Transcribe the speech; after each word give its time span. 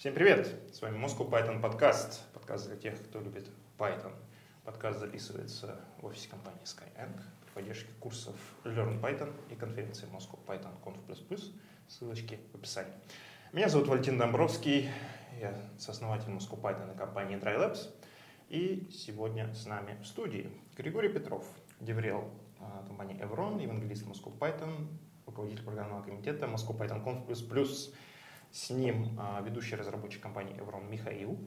Всем 0.00 0.14
привет! 0.14 0.56
С 0.72 0.80
вами 0.80 0.96
Moscow 0.96 1.28
Python 1.28 1.60
подкаст. 1.60 2.22
Подкаст 2.32 2.68
для 2.68 2.76
тех, 2.78 2.98
кто 3.04 3.20
любит 3.20 3.50
Python. 3.76 4.14
Подкаст 4.64 4.98
записывается 4.98 5.78
в 6.00 6.06
офисе 6.06 6.30
компании 6.30 6.62
Skyeng 6.62 7.20
при 7.42 7.50
поддержке 7.50 7.90
курсов 8.00 8.34
Learn 8.64 8.98
Python 8.98 9.30
и 9.50 9.56
конференции 9.56 10.08
Moscow 10.08 10.38
Python 10.46 10.72
Conf++. 10.82 11.38
Ссылочки 11.86 12.38
в 12.50 12.54
описании. 12.54 12.94
Меня 13.52 13.68
зовут 13.68 13.88
Валентин 13.88 14.16
Домбровский. 14.16 14.88
Я 15.38 15.54
сооснователь 15.76 16.30
Moscow 16.30 16.58
Python 16.58 16.94
и 16.94 16.96
компании 16.96 17.36
Dry 17.36 17.58
Labs. 17.58 17.90
И 18.48 18.88
сегодня 18.90 19.52
с 19.52 19.66
нами 19.66 19.98
в 20.02 20.06
студии 20.06 20.50
Григорий 20.78 21.10
Петров, 21.10 21.44
деврел 21.78 22.32
а, 22.58 22.86
компании 22.86 23.20
Evron, 23.20 23.62
евангелист 23.62 24.06
Moscow 24.06 24.34
Python, 24.38 24.88
руководитель 25.26 25.62
программного 25.62 26.02
комитета 26.02 26.46
Moscow 26.46 26.74
Python 26.74 27.04
Conf++. 27.04 27.92
С 28.52 28.70
ним 28.70 29.16
а, 29.18 29.40
ведущий 29.42 29.76
разработчик 29.76 30.20
компании 30.22 30.56
Evrone 30.56 30.88
Михаил. 30.90 31.38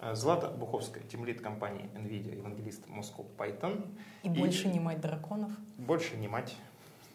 А, 0.00 0.14
Злата 0.14 0.48
Буховская, 0.48 1.02
тимлид 1.02 1.40
компании 1.40 1.90
NVIDIA, 1.94 2.36
евангелист 2.36 2.86
Moscow 2.86 3.26
Python. 3.36 3.92
И, 4.22 4.28
и 4.28 4.30
больше 4.30 4.68
не 4.68 4.78
мать 4.78 5.00
драконов. 5.00 5.50
Больше 5.76 6.16
не 6.16 6.28
мать 6.28 6.56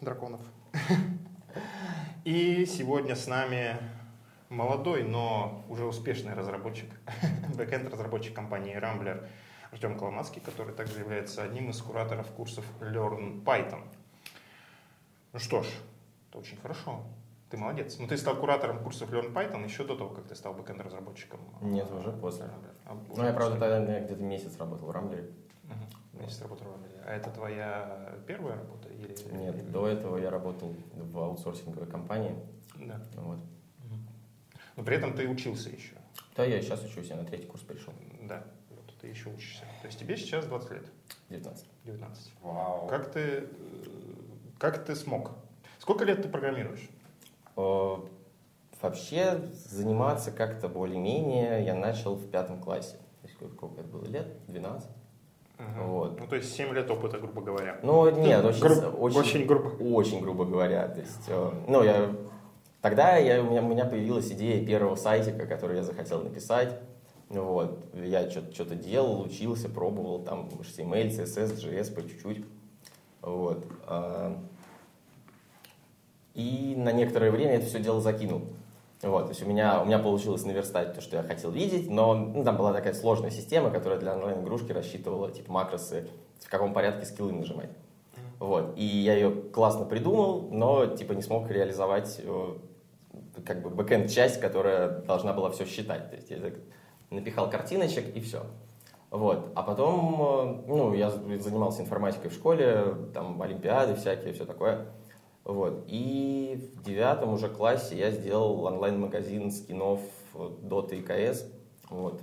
драконов. 0.00 0.40
И 2.24 2.66
сегодня 2.66 3.16
с 3.16 3.26
нами 3.26 3.76
молодой, 4.48 5.02
но 5.02 5.64
уже 5.68 5.84
успешный 5.84 6.34
разработчик, 6.34 6.88
бэкенд 7.56 7.90
разработчик 7.90 8.34
компании 8.34 8.76
Rambler 8.76 9.26
Артем 9.72 9.98
Коломацкий, 9.98 10.40
который 10.40 10.74
также 10.74 11.00
является 11.00 11.42
одним 11.42 11.70
из 11.70 11.80
кураторов 11.80 12.30
курсов 12.32 12.64
Learn 12.80 13.42
Python. 13.42 13.82
Ну 15.32 15.38
что 15.38 15.62
ж, 15.62 15.66
это 16.28 16.38
очень 16.38 16.58
хорошо. 16.58 17.04
Ты 17.52 17.58
молодец. 17.58 17.98
Ну, 17.98 18.08
ты 18.08 18.16
стал 18.16 18.36
куратором 18.36 18.82
курсов 18.82 19.10
Learn 19.10 19.30
Python 19.30 19.62
еще 19.62 19.84
до 19.84 19.94
того, 19.94 20.08
как 20.08 20.24
ты 20.24 20.34
стал 20.34 20.54
бэкенд 20.54 20.80
разработчиком 20.80 21.38
Нет, 21.60 21.86
уже 21.92 22.10
после. 22.10 22.46
А, 22.86 22.96
ну, 23.14 23.22
я, 23.22 23.34
правда, 23.34 23.58
тогда 23.58 24.00
где-то 24.00 24.22
месяц 24.22 24.56
работал 24.56 24.88
в 24.88 24.90
Рамблере. 24.90 25.28
Угу. 25.64 26.22
Месяц 26.22 26.40
работал 26.40 26.68
в 26.68 26.70
Рамблере. 26.70 27.02
А 27.06 27.12
это 27.12 27.28
твоя 27.28 28.14
первая 28.26 28.56
работа? 28.56 28.88
Или... 28.88 29.14
Нет, 29.34 29.56
или... 29.56 29.64
до 29.64 29.86
этого 29.86 30.16
я 30.16 30.30
работал 30.30 30.74
в 30.94 31.18
аутсорсинговой 31.18 31.86
компании. 31.86 32.34
Да. 32.76 33.02
Вот. 33.16 33.40
Но 34.76 34.82
при 34.82 34.96
этом 34.96 35.12
ты 35.12 35.28
учился 35.28 35.68
еще. 35.68 35.96
Да, 36.34 36.46
я 36.46 36.58
сейчас 36.62 36.82
учусь, 36.82 37.08
я 37.08 37.16
на 37.16 37.24
третий 37.26 37.48
курс 37.48 37.62
пришел. 37.64 37.92
Да, 38.22 38.44
вот 38.70 38.94
ты 38.98 39.08
еще 39.08 39.28
учишься. 39.28 39.64
То 39.82 39.88
есть 39.88 39.98
тебе 39.98 40.16
сейчас 40.16 40.46
20 40.46 40.70
лет? 40.70 40.86
19. 41.28 41.66
19. 41.84 42.32
Вау. 42.40 42.86
Как 42.86 43.12
ты, 43.12 43.46
как 44.58 44.82
ты 44.86 44.96
смог? 44.96 45.32
Сколько 45.78 46.06
лет 46.06 46.22
ты 46.22 46.30
программируешь? 46.30 46.88
Вообще 47.56 49.40
заниматься 49.52 50.32
как-то 50.32 50.68
более-менее 50.68 51.64
я 51.64 51.74
начал 51.74 52.16
в 52.16 52.28
пятом 52.28 52.60
классе. 52.60 52.96
То 53.20 53.28
есть 53.28 53.36
сколько 53.54 53.80
это 53.80 53.88
было 53.88 54.04
лет? 54.06 54.26
12? 54.48 54.88
Угу. 55.58 55.86
Вот. 55.86 56.18
Ну, 56.18 56.26
то 56.26 56.36
есть 56.36 56.52
7 56.54 56.74
лет 56.74 56.90
опыта, 56.90 57.18
грубо 57.18 57.42
говоря. 57.42 57.78
Ну, 57.82 58.10
нет, 58.10 58.44
очень, 58.44 58.60
Груб, 58.60 59.00
очень, 59.00 59.18
очень 59.18 59.46
грубо. 59.46 59.68
Очень 59.68 60.20
грубо 60.20 60.44
говоря. 60.44 60.88
То 60.88 61.00
есть, 61.00 61.28
ну, 61.68 61.84
я 61.84 62.10
Тогда 62.82 63.16
я, 63.16 63.40
у, 63.40 63.48
меня, 63.48 63.62
у 63.62 63.68
меня 63.68 63.84
появилась 63.84 64.32
идея 64.32 64.66
первого 64.66 64.96
сайтика, 64.96 65.46
который 65.46 65.76
я 65.76 65.84
захотел 65.84 66.20
написать. 66.20 66.76
Вот. 67.28 67.78
Я 67.94 68.28
что-то 68.28 68.74
делал, 68.74 69.22
учился, 69.22 69.68
пробовал, 69.68 70.24
там 70.24 70.48
HTML, 70.48 71.08
CSS, 71.10 71.58
JS 71.58 71.94
по 71.94 72.02
чуть-чуть. 72.02 72.44
Вот. 73.20 73.64
И 76.34 76.74
на 76.76 76.92
некоторое 76.92 77.30
время 77.30 77.54
это 77.54 77.66
все 77.66 77.80
дело 77.80 78.00
закинул. 78.00 78.42
Вот, 79.02 79.24
то 79.24 79.28
есть 79.30 79.42
у 79.42 79.46
меня, 79.46 79.82
у 79.82 79.84
меня 79.84 79.98
получилось 79.98 80.44
наверстать 80.44 80.94
то, 80.94 81.00
что 81.00 81.16
я 81.16 81.24
хотел 81.24 81.50
видеть, 81.50 81.90
но 81.90 82.14
ну, 82.14 82.44
там 82.44 82.56
была 82.56 82.72
такая 82.72 82.94
сложная 82.94 83.30
система, 83.30 83.70
которая 83.70 83.98
для 83.98 84.14
онлайн-игрушки 84.14 84.70
рассчитывала 84.70 85.28
типа 85.30 85.50
макросы, 85.50 86.08
в 86.38 86.48
каком 86.48 86.72
порядке 86.72 87.04
скиллы 87.04 87.32
нажимать. 87.32 87.70
Вот, 88.38 88.74
и 88.76 88.84
я 88.84 89.14
ее 89.14 89.30
классно 89.52 89.86
придумал, 89.86 90.48
но 90.52 90.86
типа 90.86 91.14
не 91.14 91.22
смог 91.22 91.50
реализовать 91.50 92.20
э, 92.22 92.54
как 93.44 93.62
бы 93.62 93.70
бэкенд 93.70 94.08
часть, 94.08 94.40
которая 94.40 95.00
должна 95.00 95.32
была 95.32 95.50
все 95.50 95.64
считать. 95.64 96.10
То 96.10 96.16
есть 96.16 96.30
я 96.30 96.38
напихал 97.10 97.50
картиночек 97.50 98.14
и 98.14 98.20
все. 98.20 98.42
Вот. 99.10 99.52
А 99.54 99.62
потом, 99.62 100.22
э, 100.22 100.68
ну, 100.68 100.94
я 100.94 101.10
занимался 101.10 101.82
информатикой 101.82 102.30
в 102.30 102.34
школе, 102.34 102.94
там 103.12 103.40
олимпиады 103.42 103.94
всякие, 103.94 104.32
все 104.32 104.44
такое. 104.44 104.86
Вот. 105.44 105.84
И 105.88 106.70
в 106.76 106.82
девятом 106.82 107.32
уже 107.32 107.48
классе 107.48 107.96
я 107.98 108.10
сделал 108.10 108.64
онлайн-магазин 108.64 109.50
скинов 109.50 110.00
Dota 110.34 110.94
и 110.94 111.02
CS. 111.02 111.52
Вот. 111.90 112.22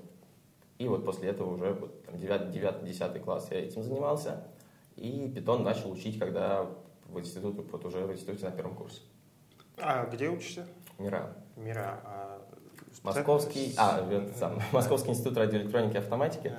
И 0.78 0.88
вот 0.88 1.04
после 1.04 1.30
этого 1.30 1.54
уже 1.56 1.74
вот, 1.74 2.04
там, 2.06 2.18
9, 2.18 2.52
9, 2.52 2.84
10 2.86 3.22
класс 3.22 3.50
я 3.52 3.60
этим 3.60 3.84
занимался. 3.84 4.48
И 4.96 5.32
питон 5.34 5.64
начал 5.64 5.92
учить, 5.92 6.18
когда 6.18 6.68
в 7.06 7.20
институте, 7.20 7.62
вот 7.62 7.86
уже 7.86 8.06
в 8.06 8.12
институте 8.14 8.46
на 8.46 8.52
первом 8.52 8.76
курсе. 8.76 9.02
А 9.78 10.06
где 10.06 10.30
учишься? 10.30 10.66
Мира. 10.98 11.36
Мира. 11.56 12.02
А... 12.04 12.42
Московский, 13.04 13.74
а, 13.78 14.06
сам, 14.38 14.60
Московский 14.72 15.12
институт 15.12 15.38
радиоэлектроники 15.38 15.96
и 15.96 16.00
автоматики, 16.00 16.54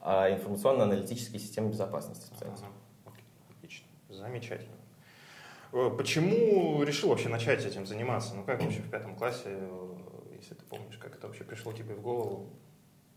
а 0.00 0.30
информационно-аналитические 0.30 1.40
системы 1.40 1.70
безопасности 1.70 2.26
специальность. 2.26 2.64
Ага. 3.04 3.16
Отлично, 3.56 3.86
замечательно. 4.08 4.76
Э, 5.72 5.90
почему 5.96 6.82
решил 6.82 7.08
вообще 7.08 7.28
начать 7.28 7.64
этим 7.64 7.86
заниматься? 7.86 8.34
Ну 8.34 8.44
как 8.44 8.62
вообще 8.62 8.80
в 8.80 8.90
пятом 8.90 9.16
классе, 9.16 9.44
э, 9.46 9.88
если 10.36 10.54
ты 10.54 10.64
помнишь, 10.64 10.98
как 10.98 11.16
это 11.16 11.26
вообще 11.26 11.44
пришло 11.44 11.72
тебе 11.72 11.94
в 11.94 12.02
голову? 12.02 12.50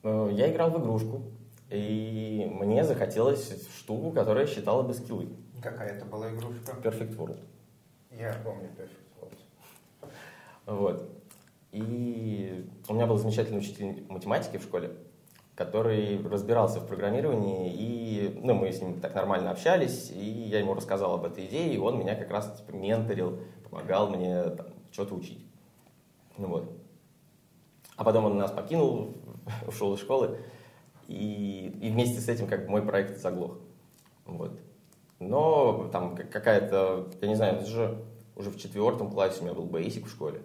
Э, 0.04 0.30
я 0.32 0.52
играл 0.52 0.72
в 0.72 0.82
игрушку, 0.82 1.24
и 1.70 2.50
мне 2.52 2.84
захотелось 2.84 3.68
штуку, 3.78 4.12
которая 4.12 4.48
считала 4.48 4.84
бы 4.84 4.94
скиллы. 4.94 5.28
Какая 5.62 5.90
это 5.90 6.06
была 6.06 6.30
игрушка? 6.32 6.72
Perfect 6.84 7.16
World. 7.18 7.40
Я 8.12 8.34
помню 8.44 8.70
Perfect 8.78 9.06
вот. 10.66 11.08
И 11.72 12.68
у 12.88 12.94
меня 12.94 13.06
был 13.06 13.18
замечательный 13.18 13.60
учитель 13.60 14.06
математики 14.10 14.58
в 14.58 14.64
школе, 14.64 14.92
который 15.56 16.22
разбирался 16.22 16.82
в 16.82 16.88
программировании, 16.88 17.74
и 17.74 18.40
ну, 18.44 18.54
мы 18.54 18.72
с 18.72 18.82
ним 18.82 19.00
так 19.00 19.16
нормально 19.16 19.52
общались, 19.52 20.12
и 20.12 20.24
я 20.24 20.60
ему 20.60 20.74
рассказал 20.74 21.16
об 21.16 21.26
этой 21.26 21.46
идее, 21.46 21.74
и 21.74 21.78
он 21.78 21.98
меня 21.98 22.16
как 22.16 22.30
раз 22.30 22.58
типа, 22.58 22.76
менторил, 22.76 23.40
помогал 23.70 24.10
мне 24.10 24.44
что-то 24.92 25.16
учить. 25.16 25.46
Ну, 26.38 26.48
вот. 26.48 26.72
А 27.96 28.04
потом 28.04 28.26
он 28.26 28.38
нас 28.38 28.52
покинул, 28.52 29.14
ушел 29.68 29.94
из 29.94 30.02
школы, 30.02 30.38
и, 31.08 31.78
и 31.82 31.90
вместе 31.90 32.20
с 32.20 32.28
этим 32.28 32.48
как 32.48 32.66
бы 32.66 32.72
мой 32.72 32.82
проект 32.82 33.20
заглох. 33.20 33.58
Вот. 34.26 34.60
Но 35.20 35.88
там 35.94 36.18
какая-то, 36.18 37.08
я 37.22 37.28
не 37.28 37.36
знаю, 37.36 37.56
это 37.56 37.66
же 37.66 38.04
уже 38.36 38.50
в 38.50 38.58
четвертом 38.58 39.10
классе 39.10 39.40
у 39.40 39.44
меня 39.46 39.54
был 39.54 39.66
бейсик 39.66 40.08
в 40.08 40.12
школе. 40.12 40.42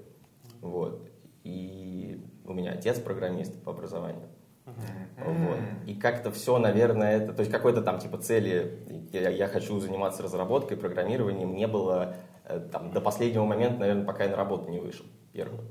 Вот. 0.60 1.08
И 1.42 2.24
у 2.44 2.52
меня 2.52 2.72
отец 2.72 3.00
программист 3.00 3.60
по 3.64 3.72
образованию. 3.72 4.28
Вот. 4.66 5.58
И 5.86 5.94
как-то 5.94 6.30
все, 6.30 6.58
наверное, 6.58 7.18
это, 7.18 7.32
то 7.32 7.40
есть 7.40 7.52
какой-то 7.52 7.82
там 7.82 7.98
типа 7.98 8.18
цели, 8.18 9.08
я, 9.12 9.28
я 9.30 9.48
хочу 9.48 9.78
заниматься 9.80 10.22
разработкой, 10.22 10.76
программированием, 10.76 11.54
не 11.54 11.66
было 11.66 12.14
э, 12.44 12.60
там, 12.72 12.92
до 12.92 13.00
последнего 13.00 13.44
момента, 13.44 13.80
наверное, 13.80 14.04
пока 14.04 14.24
я 14.24 14.30
на 14.30 14.36
работу 14.36 14.70
не 14.70 14.78
вышел 14.78 15.06
первую. 15.32 15.62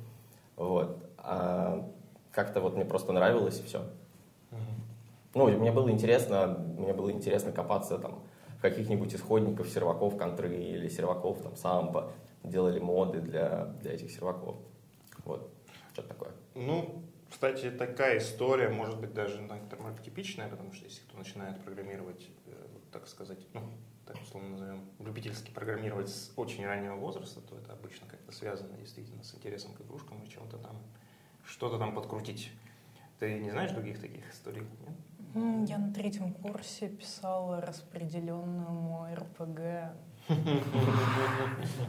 Вот. 0.56 1.04
А 1.18 1.90
как-то 2.32 2.62
вот 2.62 2.76
мне 2.76 2.86
просто 2.86 3.12
нравилось 3.14 3.60
и 3.60 3.64
все. 3.64 3.84
Ну, 5.36 5.48
мне 5.48 5.72
было 5.72 5.92
интересно, 5.92 6.58
мне 6.78 6.94
было 6.94 7.12
интересно 7.12 7.52
копаться 7.52 8.00
там 8.00 8.24
в 8.58 8.62
каких-нибудь 8.62 9.14
исходников 9.14 9.70
серваков 9.70 10.18
контры 10.18 10.56
или 10.56 10.90
серваков 10.90 11.42
там 11.42 11.56
сампа, 11.56 12.12
делали 12.44 12.80
моды 12.80 13.22
для, 13.22 13.66
для 13.82 13.94
этих 13.94 14.12
серваков. 14.12 14.58
Вот, 15.26 15.50
что-то 15.94 16.10
такое. 16.10 16.32
Ну, 16.56 17.04
кстати, 17.30 17.70
такая 17.72 18.18
история 18.18 18.70
может 18.70 19.00
быть 19.00 19.14
даже 19.14 19.42
некоторым 19.42 19.98
типичная, 19.98 20.48
потому 20.50 20.74
что 20.74 20.86
если 20.86 21.02
кто 21.02 21.18
начинает 21.18 21.64
программировать, 21.64 22.28
э, 22.46 22.52
так 22.92 23.08
сказать, 23.08 23.40
ну, 23.54 23.62
так 24.06 24.20
условно 24.22 24.50
назовем, 24.50 24.90
любительски 25.00 25.52
программировать 25.52 26.10
с 26.10 26.32
очень 26.36 26.66
раннего 26.66 26.96
возраста, 26.96 27.42
то 27.42 27.58
это 27.58 27.74
обычно 27.74 28.08
как-то 28.08 28.32
связано 28.32 28.76
действительно 28.78 29.24
с 29.24 29.36
интересом 29.36 29.74
к 29.74 29.82
игрушкам 29.82 30.24
и 30.24 30.30
чем-то 30.30 30.58
там, 30.58 30.78
что-то 31.46 31.78
там 31.78 31.94
подкрутить. 31.94 32.52
Ты 33.20 33.40
не 33.40 33.52
знаешь 33.52 33.72
других 33.72 34.00
таких 34.00 34.32
историй? 34.34 34.64
Нет? 34.82 35.70
Я 35.70 35.78
на 35.78 35.94
третьем 35.94 36.34
курсе 36.34 36.90
писала 36.90 37.62
распределенному 37.62 39.08
РПГ. 39.14 39.94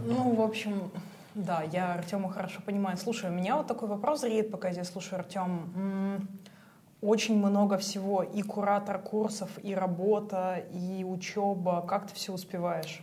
Ну, 0.01 0.35
в 0.35 0.41
общем, 0.41 0.91
да, 1.35 1.63
я 1.63 1.95
Артема 1.95 2.31
хорошо 2.31 2.61
понимаю. 2.65 2.97
Слушай, 2.97 3.31
у 3.31 3.33
меня 3.33 3.57
вот 3.57 3.67
такой 3.67 3.89
вопрос 3.89 4.21
зреет, 4.21 4.51
пока 4.51 4.69
я 4.69 4.75
здесь 4.75 4.89
слушаю 4.89 5.21
Артем. 5.21 6.29
Очень 7.01 7.39
много 7.39 7.79
всего, 7.79 8.23
и 8.23 8.43
куратор 8.43 8.99
курсов, 8.99 9.49
и 9.63 9.75
работа, 9.75 10.63
и 10.71 11.03
учеба. 11.03 11.85
Как 11.89 12.07
ты 12.07 12.15
все 12.15 12.33
успеваешь? 12.33 13.03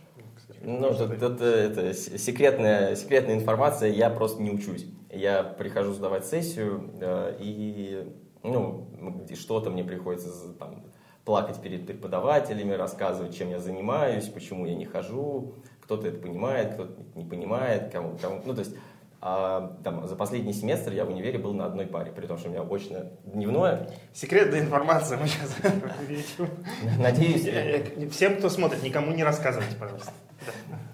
Ну, 0.62 0.88
это, 0.88 1.12
это, 1.12 1.44
это 1.44 1.94
секретная, 1.94 2.94
секретная 2.96 3.34
информация, 3.34 3.90
я 3.90 4.08
просто 4.10 4.42
не 4.42 4.50
учусь. 4.50 4.86
я 5.10 5.42
прихожу 5.42 5.92
сдавать 5.92 6.24
сессию, 6.26 6.90
э, 7.00 7.36
и 7.40 8.12
ну, 8.42 8.88
что-то 9.34 9.70
мне 9.70 9.84
приходится 9.84 10.52
там, 10.54 10.84
плакать 11.24 11.60
перед 11.60 11.86
преподавателями, 11.86 12.72
рассказывать, 12.72 13.36
чем 13.36 13.50
я 13.50 13.58
занимаюсь, 13.58 14.28
почему 14.28 14.66
я 14.66 14.74
не 14.74 14.86
хожу. 14.86 15.54
Кто-то 15.88 16.06
это 16.06 16.18
понимает, 16.18 16.74
кто-то 16.74 16.92
не 17.14 17.24
понимает, 17.24 17.90
кому, 17.90 18.18
кому. 18.18 18.42
Ну, 18.44 18.52
то 18.52 18.60
есть 18.60 18.76
а, 19.22 19.74
там, 19.82 20.06
за 20.06 20.16
последний 20.16 20.52
семестр 20.52 20.92
я 20.92 21.06
в 21.06 21.08
универе 21.08 21.38
был 21.38 21.54
на 21.54 21.64
одной 21.64 21.86
паре, 21.86 22.12
при 22.12 22.26
том, 22.26 22.36
что 22.36 22.50
у 22.50 22.52
меня 22.52 22.60
очно 22.60 23.06
дневное. 23.24 23.88
Секретная 24.12 24.60
информация 24.60 25.16
мы 25.16 25.26
сейчас 25.28 25.56
Надеюсь. 26.98 28.12
Всем, 28.12 28.36
кто 28.36 28.50
смотрит, 28.50 28.82
никому 28.82 29.12
не 29.12 29.24
рассказывайте, 29.24 29.76
пожалуйста. 29.76 30.12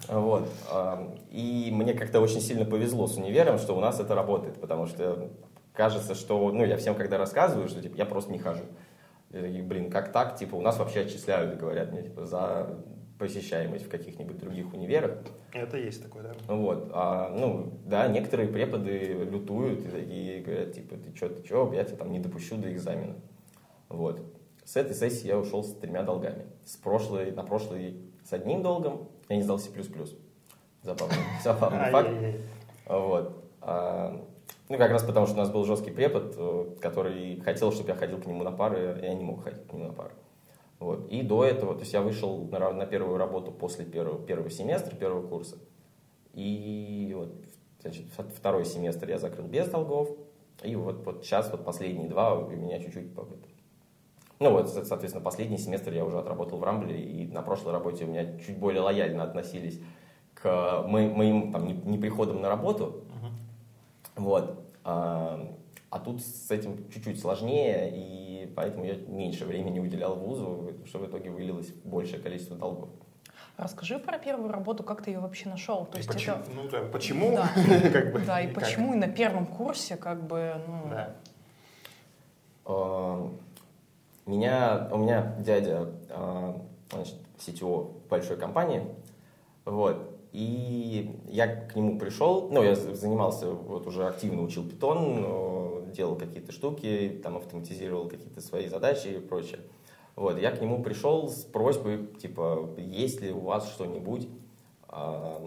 Вот. 0.07 0.49
А, 0.71 1.13
и 1.29 1.71
мне 1.73 1.93
как-то 1.93 2.21
очень 2.21 2.39
сильно 2.39 2.63
повезло 2.63 3.07
с 3.07 3.17
универом, 3.17 3.59
что 3.59 3.75
у 3.75 3.81
нас 3.81 3.99
это 3.99 4.15
работает, 4.15 4.61
потому 4.61 4.85
что 4.85 5.29
кажется, 5.73 6.15
что, 6.15 6.53
ну, 6.53 6.63
я 6.63 6.77
всем 6.77 6.95
когда 6.95 7.17
рассказываю, 7.17 7.67
что, 7.67 7.81
типа, 7.81 7.97
я 7.97 8.05
просто 8.05 8.31
не 8.31 8.39
хожу. 8.39 8.63
И, 9.33 9.61
блин, 9.61 9.91
как 9.91 10.13
так? 10.13 10.37
Типа, 10.37 10.55
у 10.55 10.61
нас 10.61 10.79
вообще 10.79 11.01
отчисляют, 11.01 11.59
говорят 11.59 11.91
мне, 11.91 12.03
типа, 12.03 12.25
за 12.25 12.79
посещаемость 13.17 13.85
в 13.85 13.89
каких-нибудь 13.89 14.37
других 14.37 14.73
универах. 14.73 15.19
Это 15.53 15.77
есть 15.77 16.03
такое, 16.03 16.23
да. 16.23 16.53
Вот. 16.53 16.89
А, 16.93 17.29
ну, 17.29 17.79
да, 17.85 18.07
некоторые 18.07 18.49
преподы 18.49 19.25
лютуют 19.29 19.85
и, 19.93 20.37
и 20.37 20.41
говорят, 20.41 20.73
типа, 20.73 20.95
ты 20.97 21.15
что, 21.15 21.29
ты 21.29 21.45
что, 21.45 21.71
я 21.73 21.83
тебя 21.83 21.97
там 21.97 22.11
не 22.11 22.19
допущу 22.19 22.57
до 22.57 22.71
экзамена. 22.71 23.15
Вот. 23.89 24.21
С 24.63 24.75
этой 24.75 24.95
сессии 24.95 25.27
я 25.27 25.37
ушел 25.37 25.63
с 25.63 25.73
тремя 25.75 26.03
долгами. 26.03 26.45
С 26.65 26.75
прошлой, 26.75 27.31
на 27.31 27.43
прошлой 27.43 28.01
с 28.23 28.33
одним 28.33 28.63
долгом 28.63 29.09
я 29.29 29.37
не 29.37 29.43
сдал 29.43 29.59
C++. 29.59 29.69
Забавный, 30.81 31.17
забавный 31.43 31.91
факт. 31.91 32.09
Вот. 32.87 33.43
А, 33.61 34.25
ну, 34.67 34.77
как 34.77 34.91
раз 34.91 35.03
потому, 35.03 35.27
что 35.27 35.35
у 35.35 35.39
нас 35.39 35.51
был 35.51 35.63
жесткий 35.65 35.91
препод, 35.91 36.33
э, 36.37 36.75
который 36.81 37.39
хотел, 37.41 37.71
чтобы 37.71 37.89
я 37.89 37.95
ходил 37.95 38.19
к 38.19 38.25
нему 38.25 38.43
на 38.43 38.51
пары, 38.51 38.99
я 39.01 39.13
не 39.13 39.23
мог 39.23 39.43
ходить 39.43 39.67
к 39.67 39.73
нему 39.73 39.85
на 39.85 39.93
пары. 39.93 40.11
Вот. 40.79 41.07
И 41.09 41.21
до 41.21 41.45
этого, 41.45 41.73
то 41.73 41.81
есть 41.81 41.93
я 41.93 42.01
вышел 42.01 42.45
на, 42.47 42.71
на 42.71 42.85
первую 42.85 43.17
работу 43.17 43.51
после 43.51 43.85
первого, 43.85 44.19
первого 44.25 44.49
семестра, 44.49 44.95
первого 44.95 45.25
курса. 45.27 45.57
И 46.33 47.13
вот, 47.15 47.33
значит, 47.81 48.05
второй 48.35 48.65
семестр 48.65 49.09
я 49.09 49.17
закрыл 49.17 49.47
без 49.47 49.69
долгов. 49.69 50.09
И 50.63 50.75
вот, 50.75 51.05
вот 51.05 51.23
сейчас 51.23 51.51
вот 51.51 51.63
последние 51.63 52.09
два 52.09 52.35
у 52.35 52.49
меня 52.49 52.79
чуть-чуть 52.79 53.13
ну 54.39 54.51
вот, 54.51 54.69
соответственно, 54.69 55.23
последний 55.23 55.57
семестр 55.57 55.93
я 55.93 56.03
уже 56.03 56.19
отработал 56.19 56.57
в 56.57 56.63
Рамбле, 56.63 56.99
и 56.99 57.25
на 57.27 57.41
прошлой 57.41 57.71
работе 57.71 58.03
у 58.03 58.07
меня 58.09 58.37
чуть 58.37 58.57
более 58.57 58.81
лояльно 58.81 59.23
относились 59.23 59.79
к 60.33 60.83
моим 60.87 61.53
там, 61.53 61.65
неприходам 61.89 62.41
на 62.41 62.49
работу. 62.49 63.05
Uh-huh. 64.15 64.21
Вот. 64.21 64.59
А, 65.95 65.99
тут 65.99 66.21
с 66.21 66.51
этим 66.51 66.89
чуть-чуть 66.89 67.21
сложнее, 67.21 67.89
и 67.89 68.51
поэтому 68.53 68.83
я 68.83 68.95
меньше 69.07 69.45
времени 69.45 69.79
уделял 69.79 70.17
вузу, 70.17 70.73
что 70.85 70.99
в 70.99 71.07
итоге 71.07 71.29
вылилось 71.29 71.69
большее 71.85 72.21
количество 72.21 72.57
долгов. 72.57 72.89
Расскажи 73.55 73.97
про 73.97 74.17
первую 74.17 74.51
работу, 74.51 74.83
как 74.83 75.03
ты 75.03 75.11
ее 75.11 75.19
вообще 75.19 75.47
нашел? 75.47 75.85
То 75.85 75.93
и 75.93 76.01
есть 76.01 76.09
почему? 76.09 76.35
Это... 76.35 76.51
Ну 76.53 76.67
да, 76.67 76.81
почему? 76.91 77.31
Да, 77.31 77.49
как 77.93 78.11
бы, 78.11 78.19
да 78.19 78.41
и 78.41 78.47
как? 78.47 78.55
почему 78.55 78.93
и 78.93 78.97
на 78.97 79.07
первом 79.07 79.45
курсе 79.45 79.95
как 79.95 80.27
бы... 80.27 80.55
Ну... 80.67 80.89
Да. 80.89 81.15
А, 82.65 83.31
меня, 84.25 84.89
у 84.91 84.97
меня 84.97 85.33
дядя 85.39 85.93
а, 86.09 86.61
значит, 86.91 87.15
CTO 87.37 87.93
большой 88.09 88.35
компании, 88.35 88.85
вот, 89.63 90.11
и 90.33 91.17
я 91.29 91.47
к 91.47 91.73
нему 91.77 91.97
пришел, 91.97 92.49
ну, 92.51 92.61
я 92.61 92.75
занимался, 92.75 93.49
вот 93.51 93.87
уже 93.87 94.05
активно 94.05 94.41
учил 94.41 94.65
Python, 94.65 95.74
делал 95.95 96.15
какие-то 96.15 96.51
штуки, 96.51 97.19
там 97.23 97.37
автоматизировал 97.37 98.07
какие-то 98.07 98.41
свои 98.41 98.67
задачи 98.67 99.07
и 99.07 99.19
прочее. 99.19 99.59
Вот, 100.15 100.39
я 100.39 100.51
к 100.51 100.61
нему 100.61 100.81
пришел 100.81 101.29
с 101.29 101.43
просьбой, 101.43 102.07
типа, 102.21 102.69
есть 102.77 103.21
ли 103.21 103.31
у 103.31 103.39
вас 103.39 103.69
что-нибудь, 103.69 104.29
э, 104.89 105.37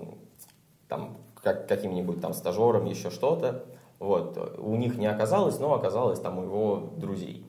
там, 0.88 1.18
как, 1.42 1.68
каким-нибудь 1.68 2.20
там 2.20 2.34
стажером, 2.34 2.84
еще 2.84 3.10
что-то. 3.10 3.64
Вот, 3.98 4.58
у 4.58 4.76
них 4.76 4.96
не 4.96 5.06
оказалось, 5.06 5.58
но 5.58 5.74
оказалось 5.74 6.20
там 6.20 6.38
у 6.38 6.42
его 6.42 6.92
друзей. 6.96 7.44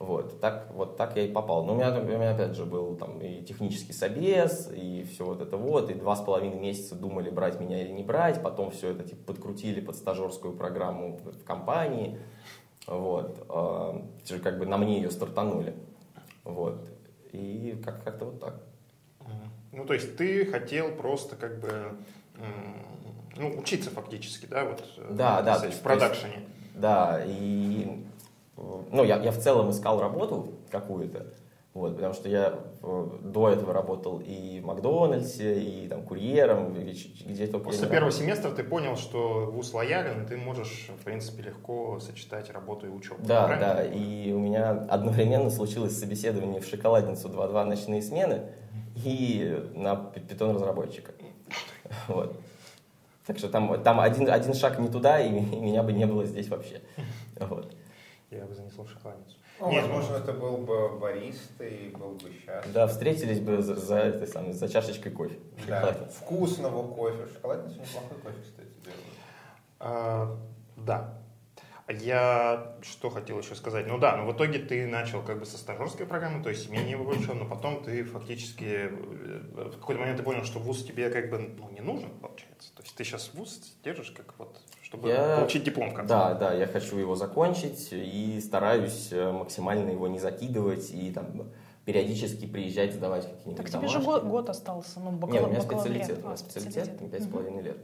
Вот 0.00 0.40
так, 0.40 0.68
вот 0.72 0.96
так 0.96 1.14
я 1.16 1.24
и 1.24 1.30
попал. 1.30 1.62
Но 1.66 1.74
у 1.74 1.76
меня, 1.76 1.90
у 1.92 2.02
меня 2.02 2.30
опять 2.30 2.54
же 2.56 2.64
был 2.64 2.96
там 2.96 3.20
и 3.20 3.42
технический 3.42 3.92
собес, 3.92 4.70
и 4.74 5.04
все 5.04 5.26
вот 5.26 5.42
это 5.42 5.58
вот, 5.58 5.90
и 5.90 5.94
два 5.94 6.16
с 6.16 6.22
половиной 6.22 6.58
месяца 6.58 6.94
думали, 6.94 7.28
брать 7.28 7.60
меня 7.60 7.82
или 7.82 7.92
не 7.92 8.02
брать, 8.02 8.42
потом 8.42 8.70
все 8.70 8.92
это 8.92 9.04
типа 9.04 9.34
подкрутили 9.34 9.82
под 9.82 9.96
стажерскую 9.96 10.54
программу 10.56 11.18
в 11.18 11.44
компании, 11.44 12.18
вот, 12.86 13.44
а, 13.50 14.02
как 14.42 14.58
бы 14.58 14.64
на 14.64 14.78
мне 14.78 15.02
ее 15.02 15.10
стартанули, 15.10 15.74
вот, 16.44 16.88
и 17.32 17.78
как- 17.84 18.02
как-то 18.02 18.24
вот 18.24 18.40
так. 18.40 18.62
Ну, 19.70 19.84
то 19.84 19.92
есть 19.92 20.16
ты 20.16 20.46
хотел 20.46 20.92
просто 20.92 21.36
как 21.36 21.60
бы, 21.60 21.92
ну, 23.36 23.50
учиться 23.58 23.90
фактически, 23.90 24.46
да, 24.46 24.64
вот 24.64 24.82
э, 24.96 25.12
да, 25.12 25.42
да, 25.42 25.58
в 25.58 25.80
продакшене. 25.82 26.48
Да, 26.74 27.22
и 27.22 28.02
ну, 28.90 29.04
я, 29.04 29.16
я 29.22 29.32
в 29.32 29.38
целом 29.38 29.70
искал 29.70 30.00
работу 30.00 30.54
какую-то, 30.70 31.26
вот, 31.72 31.94
потому 31.94 32.14
что 32.14 32.28
я 32.28 32.58
э, 32.82 33.08
до 33.22 33.48
этого 33.48 33.72
работал 33.72 34.20
и 34.20 34.58
в 34.60 34.66
Макдональдсе, 34.66 35.60
и 35.60 35.88
там 35.88 36.02
курьером, 36.02 36.74
где 36.74 37.46
то 37.46 37.60
После 37.60 37.88
первого 37.88 38.10
семестра 38.10 38.50
ты 38.50 38.64
понял, 38.64 38.96
что 38.96 39.50
вуз 39.52 39.72
лоялен, 39.72 40.24
и 40.24 40.26
ты 40.26 40.36
можешь, 40.36 40.90
в 41.00 41.04
принципе, 41.04 41.44
легко 41.44 42.00
сочетать 42.00 42.50
работу 42.50 42.86
и 42.86 42.90
учебу. 42.90 43.20
Да, 43.24 43.46
правильно? 43.46 43.74
да, 43.74 43.84
и 43.84 44.32
у 44.32 44.40
меня 44.40 44.70
одновременно 44.90 45.48
случилось 45.48 45.96
собеседование 45.96 46.60
в 46.60 46.66
шоколадницу 46.66 47.28
2-2 47.28 47.64
ночные 47.64 48.02
смены 48.02 48.48
и 48.96 49.64
на 49.74 49.94
питон 49.96 50.56
разработчика. 50.56 51.12
Вот. 52.08 52.36
Так 53.26 53.38
что 53.38 53.48
там, 53.48 53.80
там 53.82 54.00
один, 54.00 54.28
один 54.28 54.54
шаг 54.54 54.78
не 54.80 54.88
туда, 54.88 55.20
и 55.20 55.30
меня 55.30 55.84
бы 55.84 55.92
не 55.92 56.04
было 56.04 56.24
здесь 56.24 56.48
вообще. 56.48 56.80
Вот 57.38 57.72
я 58.30 58.44
бы 58.46 58.54
занесла 58.54 58.86
шоколадницу. 58.86 59.36
Ну, 59.58 59.70
Нет, 59.70 59.82
возможно, 59.82 60.16
это 60.16 60.32
был 60.32 60.56
бы 60.58 60.98
бариста 60.98 61.64
и 61.64 61.90
был 61.90 62.12
бы 62.12 62.32
счастлив. 62.32 62.72
Да, 62.72 62.86
встретились 62.86 63.40
бы 63.40 63.60
за, 63.60 63.74
за, 63.74 63.98
этой 63.98 64.26
самой, 64.26 64.52
за 64.52 64.68
чашечкой 64.68 65.12
кофе. 65.12 65.38
Да, 65.66 65.92
вкусного 66.20 66.86
кофе. 66.94 67.26
Шоколадницу 67.32 67.80
неплохой 67.80 68.18
кофе, 68.18 68.42
кстати, 68.42 68.68
делают. 68.84 69.04
А, 69.80 70.38
да. 70.76 71.16
Я 71.88 72.76
что 72.82 73.10
хотел 73.10 73.40
еще 73.40 73.56
сказать? 73.56 73.88
Ну 73.88 73.98
да, 73.98 74.16
но 74.16 74.24
в 74.24 74.36
итоге 74.36 74.60
ты 74.60 74.86
начал 74.86 75.24
как 75.24 75.40
бы 75.40 75.44
со 75.44 75.58
стажерской 75.58 76.06
программы, 76.06 76.40
то 76.40 76.48
есть 76.48 76.70
менее 76.70 76.96
вышел, 76.96 77.34
но 77.34 77.46
потом 77.46 77.82
ты 77.82 78.04
фактически 78.04 78.64
э, 78.64 78.90
в 79.72 79.80
какой-то 79.80 80.00
момент 80.00 80.18
ты 80.18 80.22
понял, 80.22 80.44
что 80.44 80.60
вуз 80.60 80.84
тебе 80.84 81.10
как 81.10 81.30
бы 81.30 81.38
ну, 81.38 81.68
не 81.70 81.80
нужен, 81.80 82.10
получается. 82.20 82.72
То 82.76 82.84
есть 82.84 82.94
ты 82.94 83.02
сейчас 83.02 83.34
вуз 83.34 83.76
держишь 83.82 84.12
как 84.12 84.38
вот 84.38 84.60
чтобы 84.90 85.08
я... 85.08 85.36
получить 85.36 85.62
диплом 85.62 85.90
в 85.90 85.94
конце. 85.94 86.08
Да, 86.08 86.34
да, 86.34 86.52
я 86.52 86.66
хочу 86.66 86.98
его 86.98 87.14
закончить 87.14 87.88
и 87.92 88.40
стараюсь 88.40 89.08
э, 89.12 89.30
максимально 89.30 89.90
его 89.90 90.08
не 90.08 90.18
закидывать 90.18 90.90
и 90.90 91.12
там 91.12 91.26
периодически 91.84 92.46
приезжать, 92.46 92.92
сдавать 92.94 93.22
какие-нибудь 93.22 93.56
Так 93.56 93.70
тебе 93.70 93.86
же 93.88 94.00
год, 94.00 94.24
год 94.24 94.50
остался, 94.50 94.98
ну, 94.98 95.12
бакалавр, 95.12 95.48
Нет, 95.52 95.64
у 95.64 95.66
меня 95.68 95.80
специалитет, 95.80 96.20
а, 96.24 96.36
специалитет, 96.36 97.10
пять 97.10 97.22
с 97.22 97.28
половиной 97.28 97.62
лет. 97.62 97.78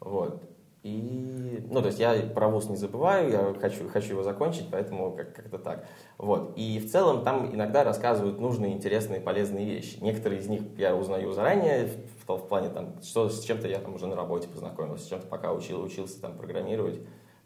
Вот. 0.00 0.42
И, 0.82 1.64
ну, 1.70 1.80
то 1.80 1.86
есть 1.86 2.00
я 2.00 2.14
про 2.34 2.48
ВУЗ 2.48 2.70
не 2.70 2.76
забываю, 2.76 3.30
я 3.30 3.54
хочу, 3.60 3.88
хочу 3.88 4.14
его 4.14 4.24
закончить, 4.24 4.66
поэтому 4.68 5.12
как- 5.12 5.32
как-то 5.32 5.58
так. 5.58 5.86
Вот. 6.18 6.54
И 6.56 6.80
в 6.80 6.90
целом 6.90 7.22
там 7.22 7.54
иногда 7.54 7.84
рассказывают 7.84 8.40
нужные, 8.40 8.72
интересные, 8.72 9.20
полезные 9.20 9.64
вещи. 9.64 9.98
Некоторые 10.00 10.40
из 10.40 10.48
них 10.48 10.62
я 10.78 10.96
узнаю 10.96 11.32
заранее, 11.32 11.88
в, 12.26 12.36
в 12.36 12.48
плане 12.48 12.68
там, 12.68 13.00
что 13.00 13.28
с 13.28 13.44
чем-то 13.44 13.68
я 13.68 13.78
там 13.78 13.94
уже 13.94 14.08
на 14.08 14.16
работе 14.16 14.48
познакомился, 14.48 15.04
с 15.04 15.08
чем-то 15.08 15.28
пока 15.28 15.52
учил, 15.52 15.82
учился 15.84 16.20
там 16.20 16.36
программировать, 16.36 16.98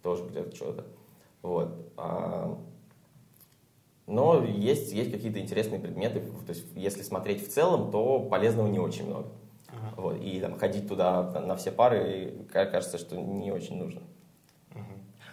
тоже 0.03 0.25
где-то 0.25 0.57
что-то. 0.57 0.87
Вот. 1.43 1.93
А, 1.99 2.59
но 4.07 4.43
есть, 4.45 4.93
есть 4.93 5.13
какие-то 5.13 5.41
интересные 5.41 5.79
предметы, 5.79 6.21
то 6.21 6.51
есть 6.51 6.65
если 6.75 7.03
смотреть 7.03 7.47
в 7.47 7.53
целом, 7.53 7.91
то 7.91 8.21
полезного 8.21 8.69
не 8.69 8.79
очень 8.79 9.07
много. 9.07 9.29
Ага. 9.69 9.95
Вот, 9.97 10.21
и 10.21 10.41
там, 10.41 10.59
ходить 10.59 10.89
туда 10.89 11.23
на 11.41 11.57
все 11.57 11.73
пары, 11.73 12.47
кажется, 12.51 12.99
что 12.99 13.17
не 13.17 13.51
очень 13.51 13.77
нужно. 13.79 14.03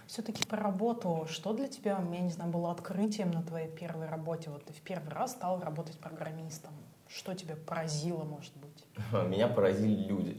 Все-таки 0.07 0.45
по 0.45 0.57
работу, 0.57 1.25
что 1.29 1.53
для 1.53 1.67
тебя, 1.67 2.03
я 2.11 2.19
не 2.19 2.29
знаю, 2.29 2.51
было 2.51 2.71
открытием 2.71 3.31
на 3.31 3.41
твоей 3.41 3.69
первой 3.69 4.07
работе? 4.07 4.49
Вот 4.49 4.63
ты 4.65 4.73
в 4.73 4.81
первый 4.81 5.09
раз 5.09 5.31
стал 5.31 5.59
работать 5.61 5.97
программистом. 5.97 6.71
Что 7.07 7.33
тебя 7.33 7.55
поразило, 7.55 8.23
может 8.23 8.53
быть? 8.57 8.85
Меня 9.29 9.47
поразили 9.47 10.03
люди. 10.03 10.37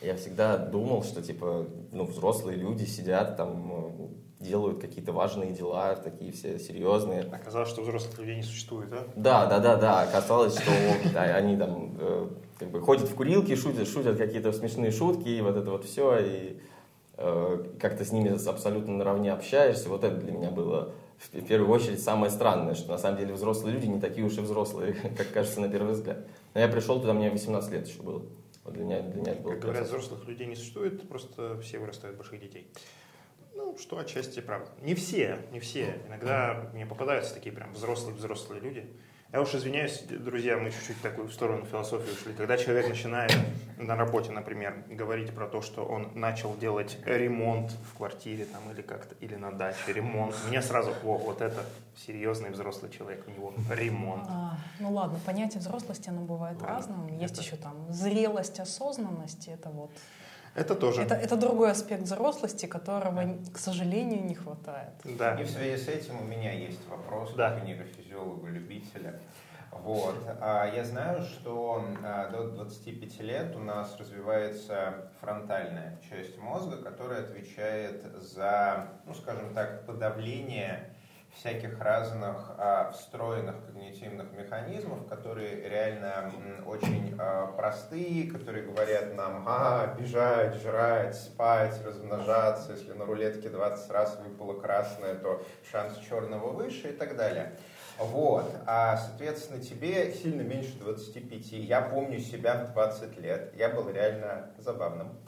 Я 0.00 0.16
всегда 0.16 0.56
думал, 0.56 1.02
что 1.02 1.22
типа, 1.22 1.66
ну, 1.92 2.04
взрослые 2.04 2.56
люди 2.56 2.84
сидят 2.84 3.36
там, 3.36 4.10
делают 4.40 4.80
какие-то 4.80 5.12
важные 5.12 5.52
дела, 5.52 5.94
такие 5.94 6.32
все 6.32 6.58
серьезные. 6.58 7.22
Оказалось, 7.30 7.68
что 7.68 7.82
взрослых 7.82 8.18
людей 8.18 8.36
не 8.36 8.42
существует, 8.42 8.88
да? 8.88 9.06
Да, 9.14 9.46
да, 9.46 9.58
да, 9.58 9.76
да. 9.76 10.02
Оказалось, 10.02 10.54
что 10.58 10.70
да, 11.12 11.22
они 11.22 11.56
там 11.56 11.96
э, 12.00 12.28
как 12.58 12.70
бы 12.70 12.80
ходят 12.80 13.08
в 13.08 13.14
курилки, 13.14 13.54
шутят, 13.54 13.86
шутят 13.86 14.16
какие-то 14.16 14.52
смешные 14.52 14.90
шутки, 14.90 15.28
и 15.28 15.40
вот 15.42 15.56
это 15.56 15.70
вот 15.70 15.84
все. 15.84 16.18
И, 16.20 16.58
э, 17.18 17.64
как-то 17.78 18.04
с 18.04 18.12
ними 18.12 18.30
абсолютно 18.48 18.94
наравне 18.94 19.30
общаешься. 19.32 19.90
Вот 19.90 20.04
это 20.04 20.16
для 20.16 20.32
меня 20.32 20.50
было 20.50 20.94
в 21.18 21.46
первую 21.46 21.70
очередь 21.70 22.02
самое 22.02 22.32
странное, 22.32 22.74
что 22.74 22.90
на 22.90 22.98
самом 22.98 23.18
деле 23.18 23.34
взрослые 23.34 23.74
люди 23.74 23.86
не 23.86 24.00
такие 24.00 24.26
уж 24.26 24.38
и 24.38 24.40
взрослые, 24.40 24.94
как 25.18 25.30
кажется 25.32 25.60
на 25.60 25.68
первый 25.68 25.92
взгляд. 25.92 26.26
Но 26.54 26.60
я 26.60 26.68
пришел 26.68 26.98
туда, 26.98 27.12
мне 27.12 27.30
18 27.30 27.70
лет 27.72 27.86
еще 27.86 28.00
было. 28.00 28.22
Вот 28.64 28.74
для 28.74 28.84
меня, 28.84 29.02
для 29.02 29.20
меня 29.20 29.32
это 29.32 29.42
было 29.42 29.52
Как 29.52 29.60
говорят, 29.60 29.86
взрослых 29.86 30.26
людей 30.26 30.46
не 30.46 30.56
существует, 30.56 31.06
просто 31.08 31.58
все 31.60 31.78
вырастают 31.78 32.16
больших 32.16 32.40
детей. 32.40 32.70
Ну, 33.62 33.76
что 33.76 33.98
отчасти 33.98 34.40
правда. 34.40 34.70
Не 34.80 34.94
все, 34.94 35.38
не 35.52 35.60
все. 35.60 36.00
Иногда 36.08 36.70
мне 36.72 36.86
попадаются 36.86 37.34
такие 37.34 37.54
прям 37.54 37.72
взрослые-взрослые 37.74 38.58
люди. 38.58 38.90
Я 39.32 39.42
уж 39.42 39.54
извиняюсь, 39.54 40.00
друзья, 40.08 40.56
мы 40.56 40.70
чуть-чуть 40.70 41.00
такую 41.02 41.28
в 41.28 41.32
сторону 41.32 41.66
философии 41.66 42.10
ушли. 42.10 42.32
Когда 42.32 42.56
человек 42.56 42.88
начинает 42.88 43.32
на 43.76 43.96
работе, 43.96 44.32
например, 44.32 44.82
говорить 44.88 45.32
про 45.34 45.46
то, 45.46 45.60
что 45.60 45.84
он 45.84 46.10
начал 46.14 46.56
делать 46.56 46.98
ремонт 47.04 47.70
в 47.70 47.98
квартире 47.98 48.46
там, 48.46 48.62
или 48.72 48.80
как-то, 48.80 49.14
или 49.16 49.34
на 49.34 49.52
даче, 49.52 49.78
ремонт, 49.88 50.34
меня 50.48 50.62
сразу, 50.62 50.92
о, 51.04 51.18
вот 51.18 51.42
это 51.42 51.62
серьезный 52.06 52.50
взрослый 52.50 52.90
человек, 52.90 53.24
у 53.28 53.30
него 53.30 53.54
ремонт. 53.70 54.24
А, 54.26 54.56
ну 54.80 54.90
ладно, 54.90 55.20
понятие 55.26 55.60
взрослости, 55.60 56.08
оно 56.08 56.22
бывает 56.22 56.60
ладно, 56.62 56.76
разным. 56.76 57.06
Есть 57.18 57.34
это... 57.34 57.42
еще 57.42 57.56
там 57.56 57.92
зрелость, 57.92 58.58
осознанность, 58.58 59.48
это 59.48 59.68
вот 59.68 59.90
это 60.54 60.74
тоже. 60.74 61.02
Это, 61.02 61.14
это 61.14 61.36
другой 61.36 61.70
аспект 61.70 62.02
взрослости, 62.02 62.66
которого, 62.66 63.36
к 63.52 63.58
сожалению, 63.58 64.24
не 64.24 64.34
хватает. 64.34 64.92
Да. 65.04 65.40
И 65.40 65.44
в 65.44 65.50
связи 65.50 65.76
с 65.76 65.88
этим 65.88 66.20
у 66.20 66.24
меня 66.24 66.52
есть 66.52 66.86
вопрос 66.88 67.34
да. 67.34 67.58
к 67.58 67.64
нейрофизиологу-любителя. 67.64 69.20
Вот. 69.70 70.16
А 70.40 70.66
я 70.66 70.84
знаю, 70.84 71.22
что 71.22 71.84
а, 72.04 72.28
до 72.30 72.48
25 72.48 73.20
лет 73.20 73.56
у 73.56 73.60
нас 73.60 73.96
развивается 73.98 75.10
фронтальная 75.20 75.98
часть 76.08 76.36
мозга, 76.38 76.76
которая 76.82 77.20
отвечает 77.20 78.04
за, 78.20 78.88
ну, 79.06 79.14
скажем 79.14 79.54
так, 79.54 79.86
подавление 79.86 80.92
всяких 81.34 81.80
разных 81.80 82.52
а, 82.58 82.90
встроенных 82.92 83.54
когнитивных 83.66 84.32
механизмов, 84.32 85.06
которые 85.08 85.68
реально 85.68 86.32
очень 86.66 87.14
а, 87.18 87.46
простые, 87.56 88.30
которые 88.30 88.64
говорят 88.66 89.14
нам, 89.14 89.44
а, 89.46 89.94
бежать, 89.98 90.56
жрать, 90.56 91.14
спать, 91.14 91.80
размножаться, 91.84 92.72
если 92.72 92.92
на 92.92 93.04
рулетке 93.04 93.48
20 93.48 93.90
раз 93.90 94.18
выпало 94.18 94.60
красное, 94.60 95.14
то 95.14 95.42
шанс 95.70 95.98
черного 95.98 96.50
выше 96.50 96.90
и 96.90 96.92
так 96.92 97.16
далее. 97.16 97.52
Вот, 97.98 98.50
а, 98.66 98.96
соответственно, 98.96 99.60
тебе 99.60 100.12
сильно 100.14 100.40
меньше 100.40 100.78
25. 100.78 101.52
Я 101.52 101.82
помню 101.82 102.18
себя 102.18 102.54
в 102.64 102.72
20 102.72 103.18
лет, 103.18 103.52
я 103.56 103.68
был 103.68 103.90
реально 103.90 104.50
забавным. 104.58 105.18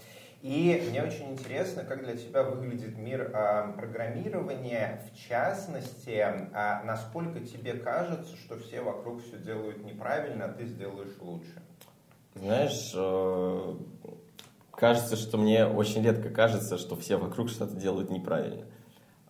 И 0.42 0.84
мне 0.90 1.04
очень 1.04 1.30
интересно, 1.30 1.84
как 1.84 2.04
для 2.04 2.16
тебя 2.16 2.42
выглядит 2.42 2.98
мир 2.98 3.30
э, 3.32 3.72
программирования, 3.76 5.00
в 5.12 5.28
частности, 5.28 6.10
э, 6.10 6.82
насколько 6.84 7.38
тебе 7.38 7.74
кажется, 7.74 8.36
что 8.36 8.58
все 8.58 8.80
вокруг 8.80 9.22
все 9.22 9.38
делают 9.38 9.84
неправильно, 9.84 10.46
а 10.46 10.48
ты 10.48 10.66
сделаешь 10.66 11.16
лучше. 11.20 11.62
Знаешь, 12.34 12.92
э, 12.92 13.74
кажется, 14.72 15.14
что 15.14 15.38
мне 15.38 15.64
очень 15.64 16.02
редко 16.02 16.28
кажется, 16.28 16.76
что 16.76 16.96
все 16.96 17.18
вокруг 17.18 17.48
что-то 17.48 17.76
делают 17.76 18.10
неправильно. 18.10 18.64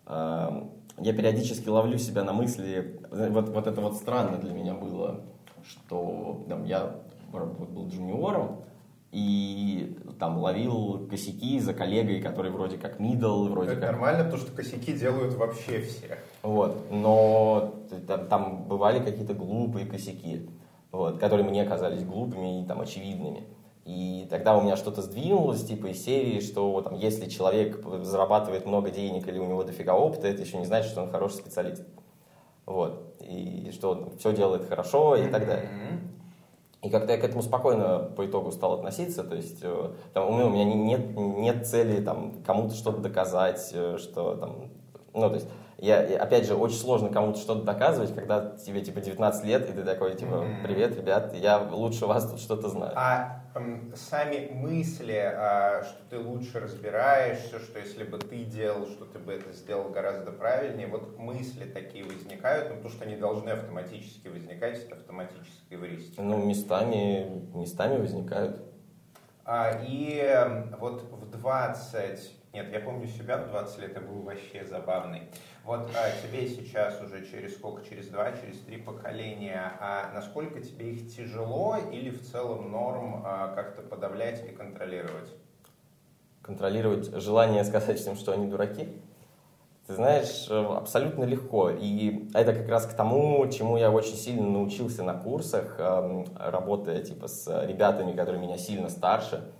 Э, 0.07 0.62
я 0.97 1.12
периодически 1.12 1.69
ловлю 1.69 1.99
себя 1.99 2.25
на 2.25 2.33
мысли, 2.33 2.99
вот, 3.11 3.50
вот 3.50 3.66
это 3.66 3.83
вот 3.83 3.99
странно 3.99 4.38
для 4.38 4.54
меня 4.54 4.73
было, 4.73 5.21
что 5.62 6.47
там, 6.49 6.64
я 6.64 6.97
был 7.31 7.87
джуниором, 7.88 8.64
и 9.12 9.95
там 10.19 10.38
ловил 10.38 11.07
косяки 11.09 11.61
за 11.61 11.75
коллегой, 11.75 12.23
который 12.23 12.50
вроде 12.50 12.78
как 12.78 12.99
мидл, 12.99 13.47
вроде 13.49 13.73
Это 13.73 13.81
как... 13.81 13.90
нормально, 13.92 14.25
потому 14.25 14.42
что 14.42 14.52
косяки 14.52 14.95
делают 14.95 15.35
вообще 15.35 15.83
все. 15.83 16.19
Вот, 16.42 16.90
но 16.90 17.75
там, 18.07 18.26
там 18.26 18.64
бывали 18.64 19.04
какие-то 19.04 19.35
глупые 19.35 19.85
косяки, 19.85 20.49
вот, 20.90 21.19
которые 21.19 21.47
мне 21.47 21.64
казались 21.66 22.04
глупыми 22.04 22.62
и 22.62 22.66
там 22.66 22.81
очевидными. 22.81 23.45
И 23.85 24.26
тогда 24.31 24.57
у 24.57 24.62
меня 24.62 24.76
что-то 24.76 25.02
сдвинулось, 25.02 25.62
типа 25.62 25.88
из 25.88 26.02
серии, 26.02 26.40
что 26.40 26.81
там, 26.81 26.95
если 26.95 27.28
человек 27.28 27.85
зарабатывает 28.02 28.64
много 28.64 28.90
денег 28.90 29.28
или 29.28 29.38
у 29.38 29.45
него 29.45 29.62
дофига 29.62 29.95
опыта, 29.95 30.26
это 30.28 30.40
еще 30.40 30.57
не 30.57 30.64
значит, 30.64 30.90
что 30.90 31.02
он 31.02 31.11
хороший 31.11 31.35
специалист. 31.35 31.85
Вот. 32.64 33.14
И 33.21 33.71
что 33.73 33.90
он 33.90 34.16
все 34.16 34.33
делает 34.33 34.66
хорошо 34.69 35.16
и 35.16 35.28
так 35.28 35.47
далее. 35.47 35.69
И 36.83 36.91
как-то 36.91 37.12
я 37.12 37.19
к 37.19 37.25
этому 37.25 37.43
спокойно 37.43 38.11
по 38.17 38.27
итогу 38.27 38.51
стал 38.51 38.75
относиться, 38.75 39.23
то 39.23 39.37
есть 39.37 39.61
э, 39.62 39.93
там, 40.12 40.29
у 40.29 40.51
меня 40.51 40.65
нет, 40.65 41.17
нет 41.17 41.65
цели 41.65 42.03
там, 42.03 42.43
кому-то 42.45 42.75
что-то 42.75 42.99
доказать, 42.99 43.71
э, 43.73 43.99
что 43.99 44.35
там, 44.35 44.69
ну, 45.15 45.29
то 45.29 45.37
есть 45.37 45.49
я, 45.83 45.99
опять 46.23 46.47
же, 46.47 46.55
очень 46.55 46.77
сложно 46.77 47.09
кому-то 47.09 47.41
что-то 47.41 47.65
доказывать, 47.65 48.15
когда 48.15 48.57
тебе, 48.57 48.83
типа, 48.83 49.01
19 49.01 49.45
лет, 49.45 49.69
и 49.69 49.73
ты 49.73 49.83
такой, 49.83 50.15
типа, 50.15 50.47
привет, 50.62 50.97
ребят, 50.97 51.35
я 51.35 51.59
лучше 51.59 52.07
вас 52.07 52.31
тут 52.31 52.39
что-то 52.39 52.69
знаю. 52.69 52.93
А 52.95 53.43
эм, 53.57 53.93
сами 53.97 54.49
мысли, 54.53 55.19
а, 55.19 55.83
что 55.83 55.99
ты 56.09 56.19
лучше 56.21 56.61
разбираешься, 56.61 57.59
что 57.59 57.81
если 57.81 58.05
бы 58.05 58.19
ты 58.19 58.45
делал, 58.45 58.87
что 58.87 59.07
ты 59.07 59.19
бы 59.19 59.33
это 59.33 59.53
сделал 59.53 59.89
гораздо 59.89 60.31
правильнее, 60.31 60.87
вот 60.87 61.19
мысли 61.19 61.65
такие 61.65 62.05
возникают, 62.05 62.71
ну, 62.71 62.77
потому 62.77 62.95
что 62.95 63.05
они 63.05 63.17
должны 63.17 63.51
автоматически 63.51 64.29
возникать, 64.29 64.85
это 64.85 64.95
автоматически 64.95 65.75
эвристика. 65.75 66.23
Ну, 66.23 66.47
местами, 66.47 67.43
местами 67.55 67.99
возникают. 67.99 68.62
А, 69.45 69.81
и 69.85 70.71
вот 70.79 71.03
в 71.11 71.29
20 71.29 72.42
нет, 72.53 72.71
я 72.71 72.81
помню 72.81 73.07
себя 73.07 73.39
в 73.39 73.49
20 73.49 73.79
лет, 73.79 73.95
я 73.95 74.01
был 74.03 74.21
вообще 74.21 74.67
забавный. 74.67 75.23
Вот 75.65 75.89
а 75.97 76.11
тебе 76.23 76.47
сейчас 76.47 77.01
уже 77.01 77.25
через 77.25 77.55
сколько, 77.55 77.83
через 77.89 78.09
два, 78.09 78.33
через 78.33 78.61
три 78.61 78.77
поколения, 78.77 79.73
а 79.81 80.11
насколько 80.13 80.61
тебе 80.61 80.93
их 80.93 81.15
тяжело 81.15 81.79
или 81.91 82.11
в 82.11 82.21
целом 82.21 82.71
норм 82.71 83.23
а, 83.25 83.55
как-то 83.55 83.81
подавлять 83.81 84.45
и 84.47 84.53
контролировать? 84.53 85.31
Контролировать 86.43 87.07
желание 87.23 87.65
сказать 87.65 87.99
всем, 87.99 88.17
что 88.17 88.33
они 88.33 88.49
дураки? 88.49 89.01
Ты 89.87 89.95
знаешь, 89.95 90.49
абсолютно 90.51 91.25
легко. 91.25 91.71
И 91.71 92.29
это 92.35 92.53
как 92.53 92.69
раз 92.69 92.87
к 92.87 92.93
тому, 92.93 93.49
чему 93.49 93.79
я 93.79 93.91
очень 93.91 94.17
сильно 94.17 94.47
научился 94.47 95.03
на 95.03 95.15
курсах, 95.15 95.77
работая 95.79 97.03
типа 97.03 97.29
с 97.29 97.67
ребятами, 97.67 98.13
которые 98.13 98.41
меня 98.43 98.59
сильно 98.59 98.91
старше 98.91 99.53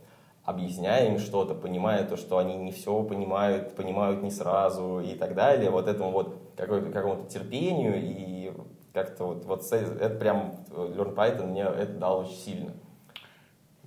объясняя 0.45 1.09
им 1.09 1.19
что-то, 1.19 1.55
понимая 1.55 2.05
то, 2.05 2.17
что 2.17 2.39
они 2.39 2.57
не 2.57 2.73
все 2.73 3.03
понимают, 3.05 3.77
понимают 3.77 4.23
не 4.23 4.31
сразу 4.31 5.01
и 5.01 5.15
так 5.15 5.35
далее, 5.35 5.71
вот 5.71 5.87
этому 5.87 6.11
вот 6.11 6.39
какому-то 6.57 7.31
терпению 7.31 7.95
и 7.97 8.53
как-то 8.93 9.27
вот, 9.27 9.45
вот 9.45 9.73
это 9.73 10.15
прям 10.17 10.65
Learn 10.71 11.15
Python 11.15 11.47
мне 11.47 11.63
это 11.63 11.93
дал 11.95 12.21
очень 12.21 12.37
сильно. 12.37 12.73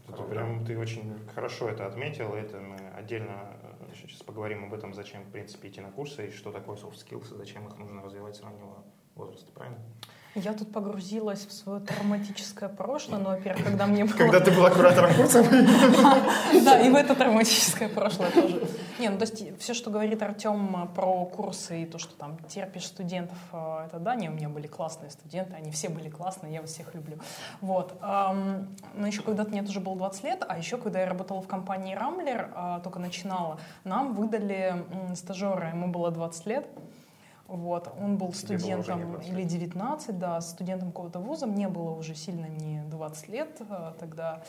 Это 0.07 0.21
прям 0.23 0.63
ты 0.65 0.77
очень 0.77 1.13
хорошо 1.33 1.67
это 1.67 1.87
отметил, 1.87 2.33
это 2.33 2.57
мы 2.57 2.77
отдельно 2.95 3.57
сейчас 3.93 4.21
поговорим 4.21 4.65
об 4.65 4.73
этом, 4.73 4.93
зачем 4.93 5.23
в 5.23 5.31
принципе 5.31 5.69
идти 5.69 5.81
на 5.81 5.91
курсы 5.91 6.27
и 6.27 6.31
что 6.31 6.51
такое 6.51 6.75
soft 6.75 6.95
skills 6.95 7.33
и 7.33 7.37
зачем 7.37 7.67
их 7.67 7.77
нужно 7.77 8.01
развивать 8.01 8.35
с 8.35 8.41
раннего 8.41 8.83
возраста, 9.15 9.51
правильно? 9.51 9.79
Я 10.35 10.51
тут 10.51 10.69
погрузилась 10.73 11.45
в 11.45 11.53
свое 11.53 11.79
травматическое 11.79 12.67
прошлое, 12.67 13.19
но, 13.19 13.29
во-первых, 13.29 13.63
когда 13.63 13.87
мне 13.87 14.03
было... 14.03 14.17
Когда 14.17 14.41
ты 14.41 14.51
была 14.51 14.69
куратором 14.69 15.13
курса? 15.15 15.41
Да, 16.65 16.81
и 16.81 16.89
в 16.89 16.95
это 16.95 17.15
травматическое 17.15 17.87
прошлое 17.87 18.31
тоже. 18.31 18.61
Не, 18.99 19.09
ну 19.09 19.17
то 19.17 19.23
есть 19.23 19.57
все, 19.59 19.73
что 19.73 19.89
говорит 19.89 20.21
Артем 20.21 20.89
про 20.93 21.25
курсы 21.25 21.83
и 21.83 21.85
то, 21.85 21.99
что 21.99 22.13
там 22.15 22.37
терпишь 22.49 22.87
студентов, 22.87 23.37
э, 23.53 23.85
это 23.87 23.99
да, 23.99 24.15
не, 24.15 24.29
у 24.29 24.33
меня 24.33 24.49
были 24.49 24.67
классные 24.67 25.09
студенты, 25.09 25.53
они 25.53 25.71
все 25.71 25.87
были 25.87 26.09
классные, 26.09 26.53
я 26.53 26.61
вас 26.61 26.71
всех 26.71 26.93
люблю. 26.93 27.17
Вот. 27.61 27.97
Но 28.01 29.07
еще 29.07 29.21
когда-то 29.21 29.51
мне 29.51 29.63
тоже 29.63 29.79
было 29.79 29.95
20 29.95 30.23
лет, 30.23 30.45
а 30.47 30.57
еще 30.57 30.77
когда 30.77 30.99
я 30.99 31.07
работала 31.07 31.41
в 31.41 31.47
компании 31.47 31.95
Рамблер, 31.95 32.51
э, 32.53 32.79
только 32.83 32.99
начинала, 32.99 33.57
нам 33.85 34.13
выдали 34.13 34.85
стажера, 35.15 35.69
ему 35.69 35.87
было 35.87 36.11
20 36.11 36.45
лет, 36.45 36.67
вот. 37.47 37.93
Он 38.01 38.17
был 38.17 38.33
студентом 38.33 39.15
или 39.21 39.43
19, 39.43 40.17
да, 40.17 40.41
студентом 40.41 40.89
какого-то 40.89 41.19
вуза. 41.19 41.45
Мне 41.45 41.67
было 41.67 41.91
уже 41.91 42.15
сильно 42.15 42.45
не 42.45 42.83
20 42.89 43.27
лет 43.29 43.61
а, 43.69 43.95
тогда. 43.99 44.43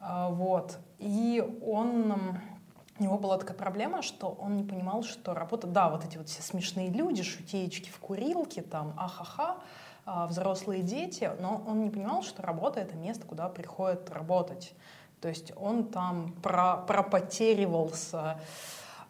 А, 0.00 0.28
вот. 0.30 0.78
И 0.98 1.42
он... 1.64 2.38
У 2.96 3.02
него 3.02 3.18
была 3.18 3.38
такая 3.38 3.56
проблема, 3.56 4.02
что 4.02 4.28
он 4.28 4.56
не 4.56 4.62
понимал, 4.62 5.02
что 5.02 5.34
работа... 5.34 5.66
Да, 5.66 5.88
вот 5.88 6.04
эти 6.04 6.16
вот 6.16 6.28
все 6.28 6.42
смешные 6.42 6.90
люди, 6.90 7.24
шутеечки 7.24 7.90
в 7.90 7.98
курилке, 7.98 8.62
там, 8.62 8.94
ахаха, 8.96 9.56
а, 10.06 10.26
взрослые 10.28 10.82
дети, 10.82 11.32
но 11.40 11.64
он 11.66 11.82
не 11.82 11.90
понимал, 11.90 12.22
что 12.22 12.42
работа— 12.42 12.78
это 12.80 12.94
место, 12.94 13.26
куда 13.26 13.48
приходят 13.48 14.10
работать. 14.10 14.74
То 15.20 15.28
есть 15.28 15.52
он 15.56 15.88
там 15.88 16.34
про 16.42 16.76
пропотеривался, 16.76 18.38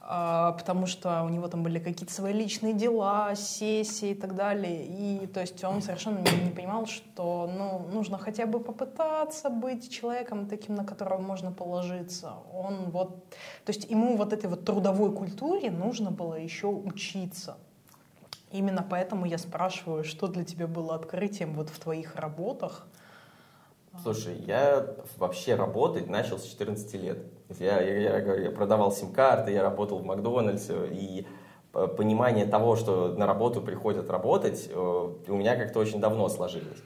потому 0.06 0.87
что 0.87 1.23
у 1.23 1.30
него 1.30 1.49
там 1.49 1.62
были 1.62 1.78
какие-то 1.78 2.12
свои 2.12 2.34
личные 2.34 2.75
дела, 2.75 3.34
сессии 3.34 4.11
и 4.11 4.14
так 4.14 4.34
далее. 4.34 4.84
И 4.84 5.26
то 5.26 5.40
есть 5.40 5.64
он 5.64 5.80
совершенно 5.80 6.18
не, 6.18 6.44
не 6.44 6.50
понимал, 6.50 6.87
что 6.87 7.50
ну, 7.50 7.88
нужно 7.90 8.18
хотя 8.18 8.44
бы 8.44 8.61
попытаться 8.61 9.49
быть 9.49 9.90
человеком 9.90 10.46
таким, 10.46 10.75
на 10.75 10.84
которого 10.84 11.20
можно 11.20 11.52
положиться. 11.52 12.34
Он 12.52 12.90
вот, 12.90 13.30
то 13.64 13.73
есть 13.73 13.90
ему 13.90 14.16
вот 14.16 14.32
этой 14.34 14.50
вот 14.50 14.64
трудовой 14.64 15.11
культуре 15.12 15.70
нужно 15.70 16.11
было 16.11 16.34
еще 16.34 16.66
учиться. 16.66 17.56
Именно 18.52 18.87
поэтому 18.88 19.25
я 19.25 19.38
спрашиваю, 19.38 20.04
что 20.04 20.28
для 20.28 20.44
тебя 20.44 20.66
было 20.66 20.94
открытием 20.94 21.54
вот 21.54 21.70
в 21.70 21.78
твоих 21.78 22.16
работах? 22.16 22.87
Слушай, 24.02 24.37
я 24.46 24.87
вообще 25.16 25.54
работать 25.54 26.08
начал 26.08 26.38
с 26.38 26.44
14 26.44 26.94
лет. 26.94 27.18
Я, 27.59 27.81
я, 27.81 28.19
я, 28.19 28.51
продавал 28.51 28.91
сим-карты, 28.91 29.53
я 29.53 29.63
работал 29.63 29.99
в 29.99 30.05
Макдональдсе, 30.05 30.75
и 30.91 31.27
понимание 31.73 32.47
того, 32.47 32.77
что 32.77 33.09
на 33.09 33.27
работу 33.27 33.61
приходят 33.61 34.09
работать, 34.09 34.71
э, 34.71 35.13
у 35.29 35.35
меня 35.35 35.57
как-то 35.57 35.81
очень 35.81 36.01
давно 36.01 36.29
сложилось. 36.29 36.83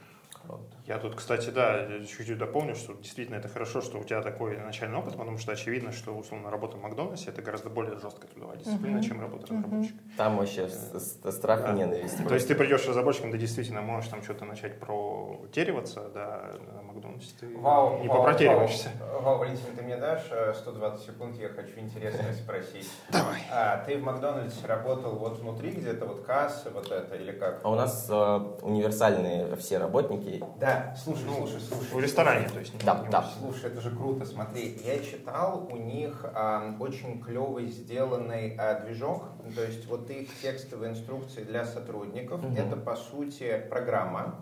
Я 0.89 0.97
тут, 0.97 1.13
кстати, 1.13 1.51
да, 1.51 1.85
чуть-чуть 1.99 2.39
дополню, 2.39 2.73
что 2.73 2.95
действительно 2.95 3.35
это 3.35 3.47
хорошо, 3.47 3.79
что 3.79 3.99
у 3.99 4.03
тебя 4.03 4.23
такой 4.23 4.57
начальный 4.57 4.97
опыт, 4.97 5.15
потому 5.15 5.37
что 5.37 5.51
очевидно, 5.51 5.91
что, 5.91 6.17
условно, 6.17 6.49
работа 6.49 6.77
в 6.77 6.81
Макдональдсе 6.81 7.29
это 7.29 7.43
гораздо 7.43 7.69
более 7.69 7.99
жесткая 7.99 8.27
трудовая 8.31 8.57
дисциплина, 8.57 8.97
uh-huh. 8.97 9.03
чем 9.03 9.21
работа 9.21 9.53
разработчика. 9.53 9.93
Uh-huh. 9.93 10.17
Там 10.17 10.37
вообще 10.37 10.67
э, 10.67 11.31
страх 11.31 11.61
да. 11.61 11.73
и 11.73 11.75
ненависть. 11.75 12.27
То 12.27 12.33
есть 12.33 12.47
ты 12.47 12.55
придешь 12.55 12.87
разработчиком, 12.87 13.31
ты 13.31 13.37
действительно 13.37 13.83
можешь 13.83 14.09
там 14.09 14.23
что-то 14.23 14.45
начать 14.45 14.79
протериваться, 14.79 16.09
да, 16.11 16.53
на 16.73 16.81
Макдональдсе, 16.81 17.33
ты 17.39 17.55
вау, 17.59 17.99
не 18.01 18.07
вау, 18.07 18.17
попротериваешься. 18.17 18.89
Вау, 18.99 19.21
вау, 19.21 19.37
Валентин, 19.37 19.75
ты 19.75 19.83
мне 19.83 19.95
дашь 19.95 20.25
120 20.55 21.01
э, 21.01 21.05
секунд, 21.05 21.35
я 21.37 21.49
хочу 21.49 21.79
интересное 21.79 22.33
спросить. 22.33 22.89
Давай. 23.11 23.43
А, 23.51 23.77
ты 23.85 23.95
в 23.95 24.01
Макдональдсе 24.01 24.65
работал 24.65 25.17
вот 25.17 25.37
внутри 25.37 25.69
где-то, 25.69 26.07
вот 26.07 26.23
кассы, 26.25 26.71
вот 26.71 26.91
это, 26.91 27.15
или 27.15 27.31
как? 27.31 27.59
А 27.63 27.69
у 27.69 27.75
нас 27.75 28.07
э, 28.09 28.39
универсальные 28.63 29.55
все 29.55 29.77
работники. 29.77 30.43
Да, 30.59 30.78
слушай, 30.97 31.25
ну, 31.25 31.47
слушай, 31.47 31.61
слушай. 31.61 31.93
В 31.93 31.99
ресторане, 31.99 32.49
то 32.49 32.59
есть. 32.59 32.73
Да, 32.85 33.05
да. 33.11 33.29
Слушай, 33.39 33.71
это 33.71 33.81
же 33.81 33.91
круто, 33.91 34.25
смотри. 34.25 34.79
Я 34.85 34.99
читал, 34.99 35.67
у 35.71 35.77
них 35.77 36.25
а, 36.33 36.75
очень 36.79 37.21
клевый 37.21 37.67
сделанный 37.67 38.55
а, 38.57 38.81
движок, 38.81 39.29
то 39.55 39.63
есть 39.63 39.85
вот 39.87 40.09
их 40.09 40.29
текстовые 40.41 40.91
инструкции 40.91 41.43
для 41.43 41.65
сотрудников. 41.65 42.43
Угу. 42.43 42.55
Это, 42.55 42.75
по 42.75 42.95
сути, 42.95 43.63
программа, 43.69 44.35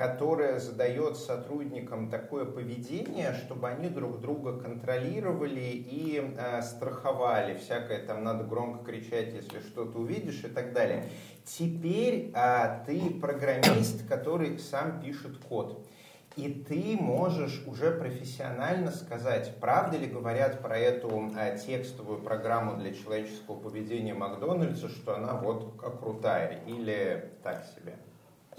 которая 0.00 0.58
задает 0.60 1.18
сотрудникам 1.18 2.08
такое 2.08 2.46
поведение, 2.46 3.34
чтобы 3.34 3.68
они 3.68 3.90
друг 3.90 4.22
друга 4.22 4.58
контролировали 4.58 5.60
и 5.60 6.34
э, 6.38 6.62
страховали. 6.62 7.58
Всякое 7.58 8.06
там 8.06 8.24
надо 8.24 8.44
громко 8.44 8.82
кричать, 8.82 9.34
если 9.34 9.60
что-то 9.60 9.98
увидишь 9.98 10.42
и 10.42 10.48
так 10.48 10.72
далее. 10.72 11.04
Теперь 11.44 12.32
э, 12.34 12.82
ты 12.86 13.10
программист, 13.20 14.08
который 14.08 14.58
сам 14.58 15.02
пишет 15.02 15.36
код. 15.36 15.86
И 16.34 16.48
ты 16.48 16.96
можешь 16.98 17.62
уже 17.66 17.90
профессионально 17.90 18.92
сказать, 18.92 19.54
правда 19.60 19.98
ли 19.98 20.06
говорят 20.06 20.62
про 20.62 20.78
эту 20.78 21.30
э, 21.36 21.58
текстовую 21.58 22.22
программу 22.22 22.78
для 22.78 22.94
человеческого 22.94 23.60
поведения 23.60 24.14
Макдональдса, 24.14 24.88
что 24.88 25.16
она 25.16 25.34
вот 25.34 25.78
крутая 25.78 26.62
или 26.66 27.34
так 27.42 27.66
себе. 27.76 27.98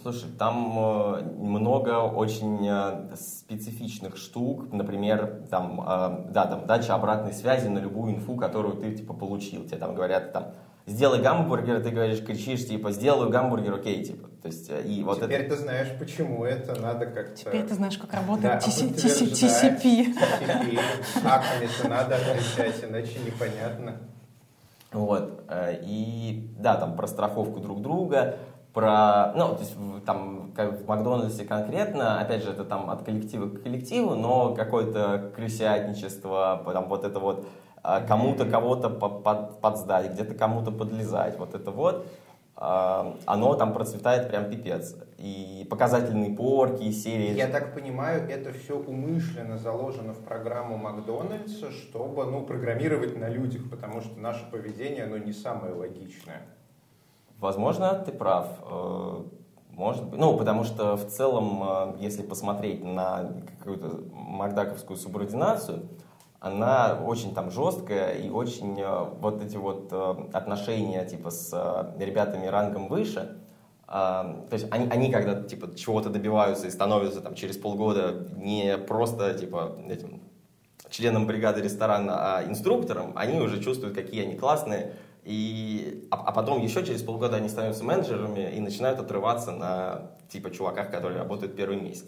Слушай, 0.02 0.30
там 0.40 0.74
э, 0.80 1.22
много 1.38 2.00
очень 2.00 2.68
э, 2.68 3.16
специфичных 3.16 4.18
штук, 4.18 4.74
например, 4.74 5.44
там, 5.52 5.80
э, 5.80 6.32
да, 6.32 6.48
там 6.48 6.66
дача 6.66 6.96
обратной 6.96 7.34
связи 7.34 7.68
на 7.68 7.78
любую 7.78 8.16
инфу, 8.16 8.36
которую 8.36 8.78
ты 8.78 8.96
типа 8.96 9.14
получил. 9.14 9.64
Тебе 9.66 9.78
там 9.78 9.94
говорят, 9.94 10.34
там, 10.34 10.54
сделай 10.88 11.22
гамбургер, 11.22 11.84
ты 11.84 11.92
говоришь, 11.92 12.26
кричишь, 12.26 12.66
типа, 12.68 12.92
сделаю 12.92 13.30
гамбургер, 13.30 13.76
окей, 13.76 14.04
типа. 14.04 14.28
То 14.42 14.48
есть, 14.48 14.72
и 14.72 15.04
вот 15.04 15.22
Теперь 15.22 15.42
это... 15.42 15.56
ты 15.56 15.62
знаешь, 15.62 15.90
почему 16.00 16.46
это 16.46 16.82
надо 16.82 17.06
как-то... 17.06 17.36
Теперь 17.36 17.64
ты 17.64 17.76
знаешь, 17.76 18.00
как 18.00 18.12
работает 18.12 18.42
да, 18.42 18.58
TCP. 18.58 18.96
TCP. 18.96 20.18
Аками-то 21.24 21.88
надо 21.88 22.16
отвечать, 22.16 22.84
иначе 22.90 23.20
непонятно. 23.24 23.98
Вот. 24.92 25.44
И 25.84 26.50
да, 26.58 26.76
там 26.76 26.96
про 26.96 27.08
страховку 27.08 27.60
друг 27.60 27.82
друга, 27.82 28.40
про, 28.74 29.34
ну, 29.36 29.56
то 29.56 29.60
есть 29.60 29.76
там 30.06 30.52
как 30.56 30.82
в 30.82 30.88
Макдональдсе 30.88 31.46
конкретно, 31.46 32.20
опять 32.22 32.44
же, 32.44 32.52
это 32.52 32.64
там 32.64 32.90
от 32.90 33.04
коллектива 33.04 33.50
к 33.50 33.64
коллективу, 33.64 34.16
но 34.16 34.56
какое-то 34.56 35.32
крысятничество, 35.36 36.62
там 36.74 36.88
вот 36.88 37.04
это 37.04 37.20
вот 37.20 37.48
а, 37.84 38.02
кому-то 38.02 38.46
кого-то 38.46 38.90
под, 38.90 39.60
подсдать, 39.60 40.12
где-то 40.12 40.36
кому-то 40.36 40.72
подлезать, 40.72 41.38
вот 41.38 41.56
это 41.56 41.72
вот, 41.72 42.06
а, 42.56 43.18
оно 43.26 43.56
там 43.56 43.74
процветает 43.74 44.30
прям 44.30 44.50
пипец. 44.50 44.96
И 45.18 45.68
показательные 45.70 46.36
порки, 46.36 46.92
серии. 46.92 47.36
Я 47.36 47.48
так 47.48 47.74
понимаю, 47.74 48.30
это 48.30 48.54
все 48.54 48.78
умышленно 48.78 49.58
заложено 49.58 50.14
в 50.14 50.24
программу 50.24 50.78
Макдональдса, 50.78 51.72
чтобы, 51.72 52.26
ну, 52.26 52.46
программировать 52.46 53.18
на 53.18 53.30
людях, 53.30 53.70
потому 53.70 54.02
что 54.02 54.20
наше 54.20 54.50
поведение, 54.50 55.04
оно 55.04 55.18
не 55.18 55.34
самое 55.34 55.74
логичное. 55.74 56.42
Возможно, 57.42 57.96
ты 57.96 58.12
прав. 58.12 58.46
Э, 58.70 59.24
может 59.72 60.06
быть. 60.06 60.20
Ну, 60.20 60.38
потому 60.38 60.64
что 60.64 60.96
в 60.96 61.08
целом, 61.08 61.64
э, 61.64 61.96
если 61.98 62.22
посмотреть 62.22 62.84
на 62.84 63.32
какую-то 63.58 64.00
макдаковскую 64.14 64.96
субординацию, 64.96 65.90
она 66.40 67.00
очень 67.04 67.34
там 67.34 67.50
жесткая 67.50 68.14
и 68.14 68.30
очень 68.30 68.80
э, 68.80 69.06
вот 69.20 69.44
эти 69.44 69.58
вот 69.58 69.92
отношения 70.34 71.04
типа 71.04 71.32
с 71.32 71.96
ребятами 71.98 72.46
рангом 72.46 72.88
выше, 72.88 73.40
то 73.88 74.48
есть 74.52 74.68
они, 74.72 74.88
они 74.90 75.12
когда 75.12 75.44
типа 75.44 75.76
чего-то 75.76 76.10
добиваются 76.10 76.66
и 76.68 76.70
становятся 76.70 77.20
там 77.20 77.36
через 77.36 77.58
полгода 77.58 78.26
не 78.38 78.78
просто 78.78 79.34
типа 79.34 79.80
этим 79.90 80.22
членом 80.90 81.28
бригады 81.28 81.62
ресторана, 81.62 82.38
а 82.38 82.44
инструктором, 82.46 83.12
они 83.16 83.42
уже 83.42 83.62
чувствуют, 83.62 83.96
какие 83.96 84.24
они 84.24 84.36
классные, 84.36 84.94
и, 85.24 86.08
а, 86.10 86.16
а 86.18 86.32
потом 86.32 86.62
еще 86.62 86.86
через 86.86 87.04
полгода 87.04 87.38
они 87.38 87.50
становятся 87.50 87.84
менеджерами 87.84 88.52
и 88.56 88.60
начинают 88.60 89.00
отрываться 89.00 89.52
на 89.52 90.12
типа 90.30 90.52
чуваках, 90.52 90.92
которые 90.92 91.20
работают 91.20 91.56
первый 91.56 91.80
месяц. 91.80 92.08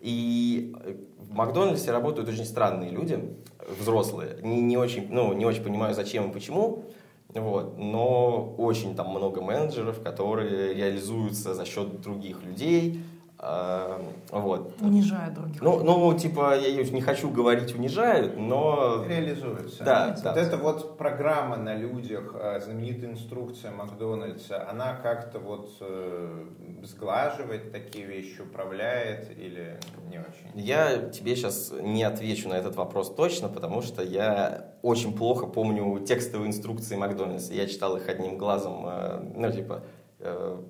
И 0.00 0.74
в 1.18 1.34
Макдональдсе 1.34 1.90
работают 1.92 2.28
очень 2.28 2.44
странные 2.44 2.90
люди, 2.90 3.36
взрослые. 3.78 4.38
Не, 4.42 4.60
не, 4.60 4.76
очень, 4.76 5.08
ну, 5.10 5.32
не 5.32 5.44
очень 5.44 5.62
понимаю, 5.62 5.94
зачем 5.94 6.30
и 6.30 6.32
почему. 6.32 6.84
Вот. 7.28 7.78
Но 7.78 8.54
очень 8.58 8.96
там 8.96 9.10
много 9.10 9.40
менеджеров, 9.40 10.02
которые 10.02 10.74
реализуются 10.74 11.54
за 11.54 11.64
счет 11.64 12.00
других 12.00 12.42
людей, 12.42 13.00
а, 13.42 13.98
вот. 14.32 14.74
Унижают 14.82 15.32
других. 15.32 15.62
Ну, 15.62 15.82
ну, 15.82 16.18
типа, 16.18 16.58
я 16.58 16.84
не 16.84 17.00
хочу 17.00 17.30
говорить 17.30 17.74
унижают, 17.74 18.36
но... 18.36 19.02
Реализуются. 19.08 19.82
Да, 19.82 20.14
да. 20.22 20.32
Вот 20.32 20.38
эта 20.38 20.56
вот 20.58 20.98
программа 20.98 21.56
на 21.56 21.74
людях, 21.74 22.34
а, 22.34 22.60
знаменитая 22.60 23.12
инструкция 23.12 23.70
Макдональдса, 23.70 24.68
она 24.68 24.94
как-то 24.94 25.38
вот 25.38 25.70
э, 25.80 26.44
сглаживает 26.82 27.72
такие 27.72 28.04
вещи, 28.04 28.42
управляет 28.42 29.30
или 29.30 29.80
не 30.10 30.18
очень? 30.18 30.50
Я 30.54 31.08
тебе 31.08 31.34
сейчас 31.34 31.72
не 31.80 32.02
отвечу 32.02 32.50
на 32.50 32.54
этот 32.54 32.76
вопрос 32.76 33.14
точно, 33.14 33.48
потому 33.48 33.80
что 33.80 34.02
я 34.02 34.74
очень 34.82 35.16
плохо 35.16 35.46
помню 35.46 36.00
текстовые 36.00 36.48
инструкции 36.48 36.94
Макдональдса. 36.94 37.54
Я 37.54 37.66
читал 37.66 37.96
их 37.96 38.06
одним 38.06 38.36
глазом, 38.36 38.84
э, 38.86 39.32
ну, 39.34 39.50
типа 39.50 39.82
э, 40.18 40.60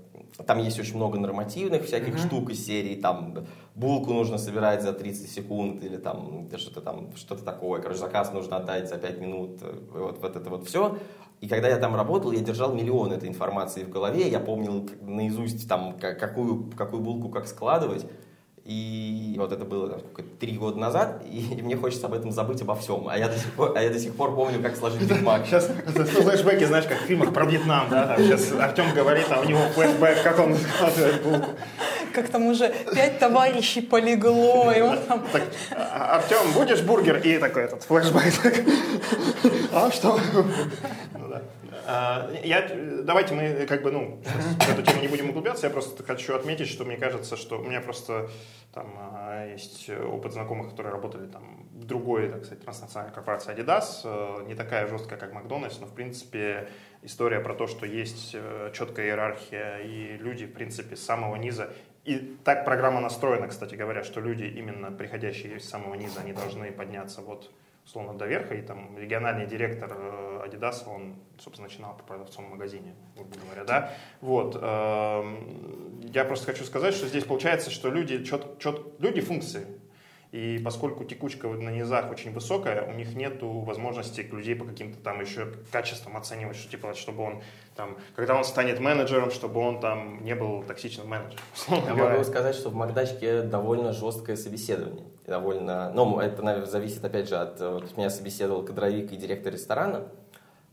там 0.47 0.59
есть 0.59 0.79
очень 0.79 0.97
много 0.97 1.19
нормативных 1.19 1.85
всяких 1.85 2.15
mm-hmm. 2.15 2.27
штук 2.27 2.51
из 2.51 2.65
серии, 2.65 2.97
там 2.97 3.47
булку 3.75 4.13
нужно 4.13 4.39
собирать 4.39 4.83
за 4.83 4.93
30 4.93 5.31
секунд 5.31 5.85
или 5.85 5.97
там 5.97 6.49
что-то 6.57 6.81
там, 6.81 7.15
что-то 7.17 7.45
такое. 7.45 7.81
Короче, 7.81 8.01
заказ 8.01 8.33
нужно 8.33 8.57
отдать 8.57 8.89
за 8.89 8.97
5 8.97 9.21
минут, 9.21 9.59
э, 9.63 9.79
вот, 9.93 10.21
вот 10.21 10.37
это 10.37 10.51
вот 10.51 10.67
все. 10.67 10.99
И 11.41 11.49
когда 11.49 11.69
я 11.69 11.79
там 11.79 11.97
работал, 11.97 12.33
я 12.33 12.41
держал 12.41 12.75
миллион 12.75 13.13
этой 13.13 13.29
информации 13.29 13.85
в 13.85 13.89
голове, 13.89 14.29
я 14.29 14.41
помнил 14.41 14.89
наизусть 15.01 15.69
там, 15.69 15.97
какую, 15.99 16.71
какую 16.77 17.03
булку 17.03 17.31
как 17.31 17.47
складывать. 17.47 18.07
И 18.71 19.35
вот 19.37 19.51
это 19.51 19.65
было 19.65 19.89
там, 19.89 20.01
три 20.39 20.53
года 20.57 20.79
назад, 20.79 21.25
и 21.31 21.61
мне 21.61 21.77
хочется 21.77 22.07
об 22.07 22.15
этом 22.15 22.31
забыть 22.31 22.63
обо 22.63 22.77
всем. 22.77 23.09
А 23.09 23.19
я 23.19 23.27
до 23.27 23.37
сих 23.37 23.53
пор, 23.55 23.73
а 23.75 23.83
я 23.83 23.91
до 23.91 23.99
сих 23.99 24.15
пор 24.15 24.33
помню, 24.37 24.63
как 24.63 24.77
сложить 24.77 25.03
Биг 25.03 25.23
Мак. 25.23 25.45
Сейчас 25.45 25.67
флешбеки, 25.67 26.65
знаешь, 26.67 26.85
как 26.85 26.99
в 26.99 27.03
фильмах 27.03 27.35
про 27.35 27.47
Вьетнам, 27.47 27.89
да? 27.91 28.07
Там 28.07 28.19
сейчас 28.19 28.53
Артем 28.53 28.95
говорит, 28.95 29.27
а 29.29 29.41
у 29.41 29.45
него 29.45 29.59
флешбэк, 29.75 30.23
как 30.23 30.39
он 30.39 30.55
складывает 30.57 31.23
булку. 31.23 31.51
Как 32.15 32.29
там 32.29 32.47
уже 32.47 32.73
пять 32.95 33.19
товарищей 33.19 33.81
полегло, 33.81 34.71
и 34.71 34.81
он 34.81 34.99
там... 34.99 35.25
Так, 35.33 35.43
«А, 35.73 36.19
Артем, 36.19 36.53
будешь 36.55 36.83
бургер? 36.83 37.17
И 37.25 37.39
такой 37.39 37.65
этот 37.65 37.83
флешбэк. 37.83 38.65
А 39.73 39.91
что? 39.91 40.21
А, 41.93 42.31
я, 42.45 42.69
давайте 43.03 43.35
мы 43.35 43.67
как 43.67 43.83
бы, 43.83 43.91
ну, 43.91 44.23
в 44.23 44.71
эту 44.71 44.83
тему 44.83 45.03
не 45.03 45.09
будем 45.09 45.31
углубляться, 45.31 45.67
я 45.67 45.73
просто 45.73 46.05
хочу 46.05 46.37
отметить, 46.37 46.69
что 46.69 46.85
мне 46.85 46.97
кажется, 46.97 47.37
что 47.37 47.59
у 47.59 47.65
меня 47.65 47.81
просто 47.81 48.31
там 48.73 48.95
а, 48.97 49.47
есть 49.49 49.91
опыт 49.91 50.33
знакомых, 50.33 50.71
которые 50.71 50.93
работали 50.93 51.27
там 51.27 51.67
в 51.73 51.85
другой, 51.85 52.29
так 52.29 52.45
сказать, 52.45 52.63
транснациональной 52.63 53.13
корпорации 53.13 53.53
Adidas, 53.53 54.03
э, 54.05 54.47
не 54.47 54.55
такая 54.55 54.87
жесткая, 54.87 55.19
как 55.19 55.33
Макдональдс, 55.33 55.81
но, 55.81 55.87
в 55.87 55.95
принципе, 55.95 56.69
история 57.03 57.41
про 57.41 57.55
то, 57.55 57.67
что 57.67 57.87
есть 57.87 58.33
э, 58.35 58.71
четкая 58.73 59.07
иерархия, 59.07 59.79
и 59.79 60.17
люди, 60.19 60.47
в 60.47 60.53
принципе, 60.53 60.95
с 60.95 61.05
самого 61.05 61.35
низа. 61.35 61.73
И 62.05 62.37
так 62.45 62.65
программа 62.65 63.01
настроена, 63.01 63.49
кстати 63.49 63.75
говоря, 63.75 64.05
что 64.05 64.21
люди, 64.21 64.45
именно 64.45 64.93
приходящие 64.93 65.59
с 65.59 65.69
самого 65.69 65.95
низа, 65.95 66.21
они 66.21 66.33
должны 66.35 66.71
подняться 66.71 67.21
вот 67.21 67.51
условно 67.85 68.15
до 68.15 68.27
верха, 68.27 68.55
и 68.55 68.63
там 68.63 68.97
региональный 68.99 69.47
директор 69.47 69.91
э, 69.93 70.47
Adidas, 70.47 70.85
он, 70.87 71.17
собственно, 71.39 71.69
начинал 71.69 71.97
по 71.97 72.05
продавцом 72.05 72.47
в 72.47 72.51
магазине, 72.51 72.95
грубо 73.17 73.37
говоря, 73.45 73.65
да, 73.65 73.95
вот, 74.21 74.57
эм, 74.61 76.01
я 76.13 76.25
просто 76.25 76.47
хочу 76.47 76.65
сказать, 76.65 76.95
что 76.95 77.07
здесь 77.07 77.25
получается, 77.25 77.71
что 77.71 77.91
люди, 77.91 78.25
чет, 78.25 78.59
чет, 78.59 78.81
люди 79.01 79.21
функции, 79.21 79.67
и 80.33 80.61
поскольку 80.65 81.03
текучка 81.03 81.49
на 81.49 81.71
низах 81.71 82.09
очень 82.11 82.33
высокая, 82.33 82.89
у 82.89 82.93
них 82.93 83.17
нет 83.17 83.39
возможности 83.41 84.21
людей 84.21 84.55
по 84.55 84.65
каким-то 84.65 84.97
там 85.01 85.21
еще 85.21 85.53
качествам 85.73 86.17
оценивать, 86.17 86.57
что 86.57 86.71
типа, 86.71 86.95
чтобы 86.95 87.25
он 87.25 87.43
там, 87.75 87.97
когда 88.15 88.37
он 88.37 88.45
станет 88.45 88.79
менеджером, 88.79 89.33
чтобы 89.33 89.61
он 89.61 89.81
там 89.81 90.23
не 90.23 90.37
был 90.37 90.63
токсичным 90.63 91.09
менеджером. 91.09 91.43
Я 91.87 91.95
могу 91.95 92.23
сказать, 92.23 92.55
что 92.55 92.71
в 92.71 92.75
Макдачке 92.75 93.43
довольно 93.43 93.93
жесткое 93.93 94.37
собеседование. 94.37 95.05
Довольно, 95.27 95.91
ну, 95.95 96.21
это, 96.21 96.43
наверное, 96.43 96.69
зависит, 96.69 97.05
опять 97.05 97.29
же, 97.29 97.37
от... 97.37 97.61
Вот 97.61 97.97
меня 97.97 98.11
собеседовал 98.11 98.65
кадровик 98.65 99.13
и 99.13 99.17
директор 99.17 99.53
ресторана. 99.53 100.09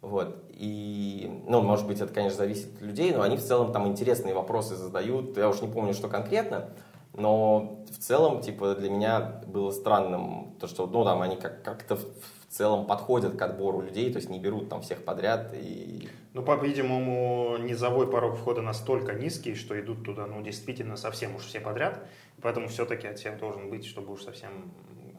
Вот. 0.02 0.44
И, 0.50 1.44
ну, 1.48 1.62
может 1.62 1.88
быть, 1.88 2.00
это, 2.00 2.14
конечно, 2.14 2.38
зависит 2.38 2.76
от 2.76 2.82
людей, 2.82 3.12
но 3.12 3.24
они 3.24 3.38
в 3.38 3.44
целом 3.44 3.72
там 3.72 3.88
интересные 3.88 4.36
вопросы 4.36 4.76
задают. 4.76 5.36
Я 5.36 5.50
уж 5.50 5.62
не 5.62 5.68
помню, 5.68 5.94
что 5.94 6.08
конкретно. 6.08 6.70
Но 7.18 7.84
в 7.90 7.98
целом, 7.98 8.42
типа, 8.42 8.76
для 8.76 8.92
меня 8.92 9.42
было 9.48 9.72
странным 9.72 10.56
то, 10.60 10.68
что, 10.68 10.86
ну, 10.86 11.04
там, 11.04 11.24
они 11.24 11.36
как- 11.36 11.64
как-то 11.64 11.96
в 11.96 12.06
целом 12.48 12.86
подходят 12.86 13.36
к 13.36 13.42
отбору 13.42 13.82
людей, 13.82 14.12
то 14.12 14.18
есть 14.18 14.30
не 14.30 14.40
берут 14.40 14.70
там 14.70 14.82
всех 14.82 15.04
подряд. 15.04 15.52
И... 15.56 16.08
Ну, 16.34 16.44
по-видимому, 16.44 17.58
низовой 17.58 18.06
порог 18.06 18.38
входа 18.38 18.62
настолько 18.62 19.14
низкий, 19.14 19.56
что 19.56 19.80
идут 19.80 20.06
туда, 20.06 20.28
ну, 20.28 20.44
действительно, 20.44 20.96
совсем 20.96 21.36
уж 21.36 21.46
все 21.46 21.60
подряд. 21.60 22.08
Поэтому 22.44 22.68
все-таки 22.68 23.08
отсев 23.08 23.40
должен 23.40 23.72
быть, 23.72 23.86
чтобы 23.88 24.14
уж 24.14 24.22
совсем 24.22 24.72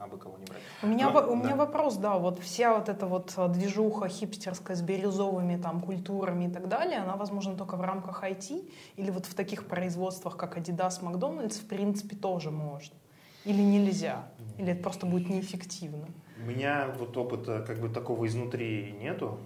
абы 0.09 0.18
кого 0.18 0.38
не 0.38 0.44
брать. 0.44 0.62
У 0.83 0.87
меня, 0.87 1.11
Но, 1.11 1.21
у 1.21 1.37
да. 1.37 1.42
меня 1.44 1.57
вопрос, 1.57 1.97
да, 1.97 2.18
вот 2.18 2.38
вся 2.40 2.75
вот 2.75 2.88
эта 2.88 3.07
вот 3.07 3.33
а, 3.37 3.49
движуха 3.49 4.09
хипстерская 4.09 4.77
с 4.77 4.83
бирюзовыми 4.83 5.61
там 5.61 5.81
культурами 5.81 6.47
и 6.47 6.51
так 6.51 6.68
далее, 6.68 6.99
она 6.99 7.16
возможна 7.16 7.57
только 7.57 7.77
в 7.77 7.83
рамках 7.83 8.25
IT 8.25 8.71
или 8.97 9.11
вот 9.11 9.27
в 9.27 9.35
таких 9.35 9.66
производствах, 9.66 10.37
как 10.37 10.57
Adidas, 10.57 11.03
Макдональдс, 11.03 11.59
в 11.59 11.68
принципе, 11.68 12.16
тоже 12.16 12.51
можно? 12.51 12.97
Или 13.44 13.62
нельзя? 13.62 14.29
Или 14.59 14.73
это 14.73 14.83
просто 14.83 15.07
будет 15.07 15.29
неэффективно? 15.29 16.07
У 16.40 16.47
меня 16.47 16.88
вот 16.99 17.16
опыта 17.16 17.64
как 17.66 17.79
бы 17.81 17.88
такого 17.88 18.27
изнутри 18.27 18.92
нету. 18.92 19.38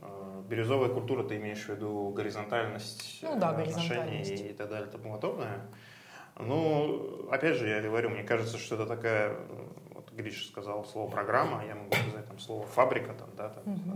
А, 0.00 0.42
бирюзовая 0.48 0.88
культура, 0.88 1.24
ты 1.24 1.36
имеешь 1.36 1.64
в 1.64 1.68
виду 1.68 2.10
горизонтальность 2.10 3.20
ну, 3.22 3.38
да, 3.38 3.50
отношений 3.50 4.22
и 4.22 4.52
так 4.52 4.68
далее 4.68 4.88
и 4.88 4.90
тому 4.90 5.12
подобное. 5.14 5.60
Ну, 6.38 7.28
опять 7.30 7.56
же, 7.56 7.68
я 7.68 7.80
говорю, 7.80 8.10
мне 8.10 8.22
кажется, 8.22 8.58
что 8.58 8.76
это 8.76 8.86
такая, 8.86 9.36
Гриша 10.18 10.48
сказал 10.48 10.84
слово 10.84 11.10
программа, 11.10 11.64
я 11.64 11.74
могу 11.74 11.94
сказать 11.94 12.26
там 12.26 12.38
слово 12.38 12.66
фабрика, 12.66 13.14
там, 13.14 13.28
да, 13.36 13.48
там, 13.50 13.72
угу. 13.72 13.90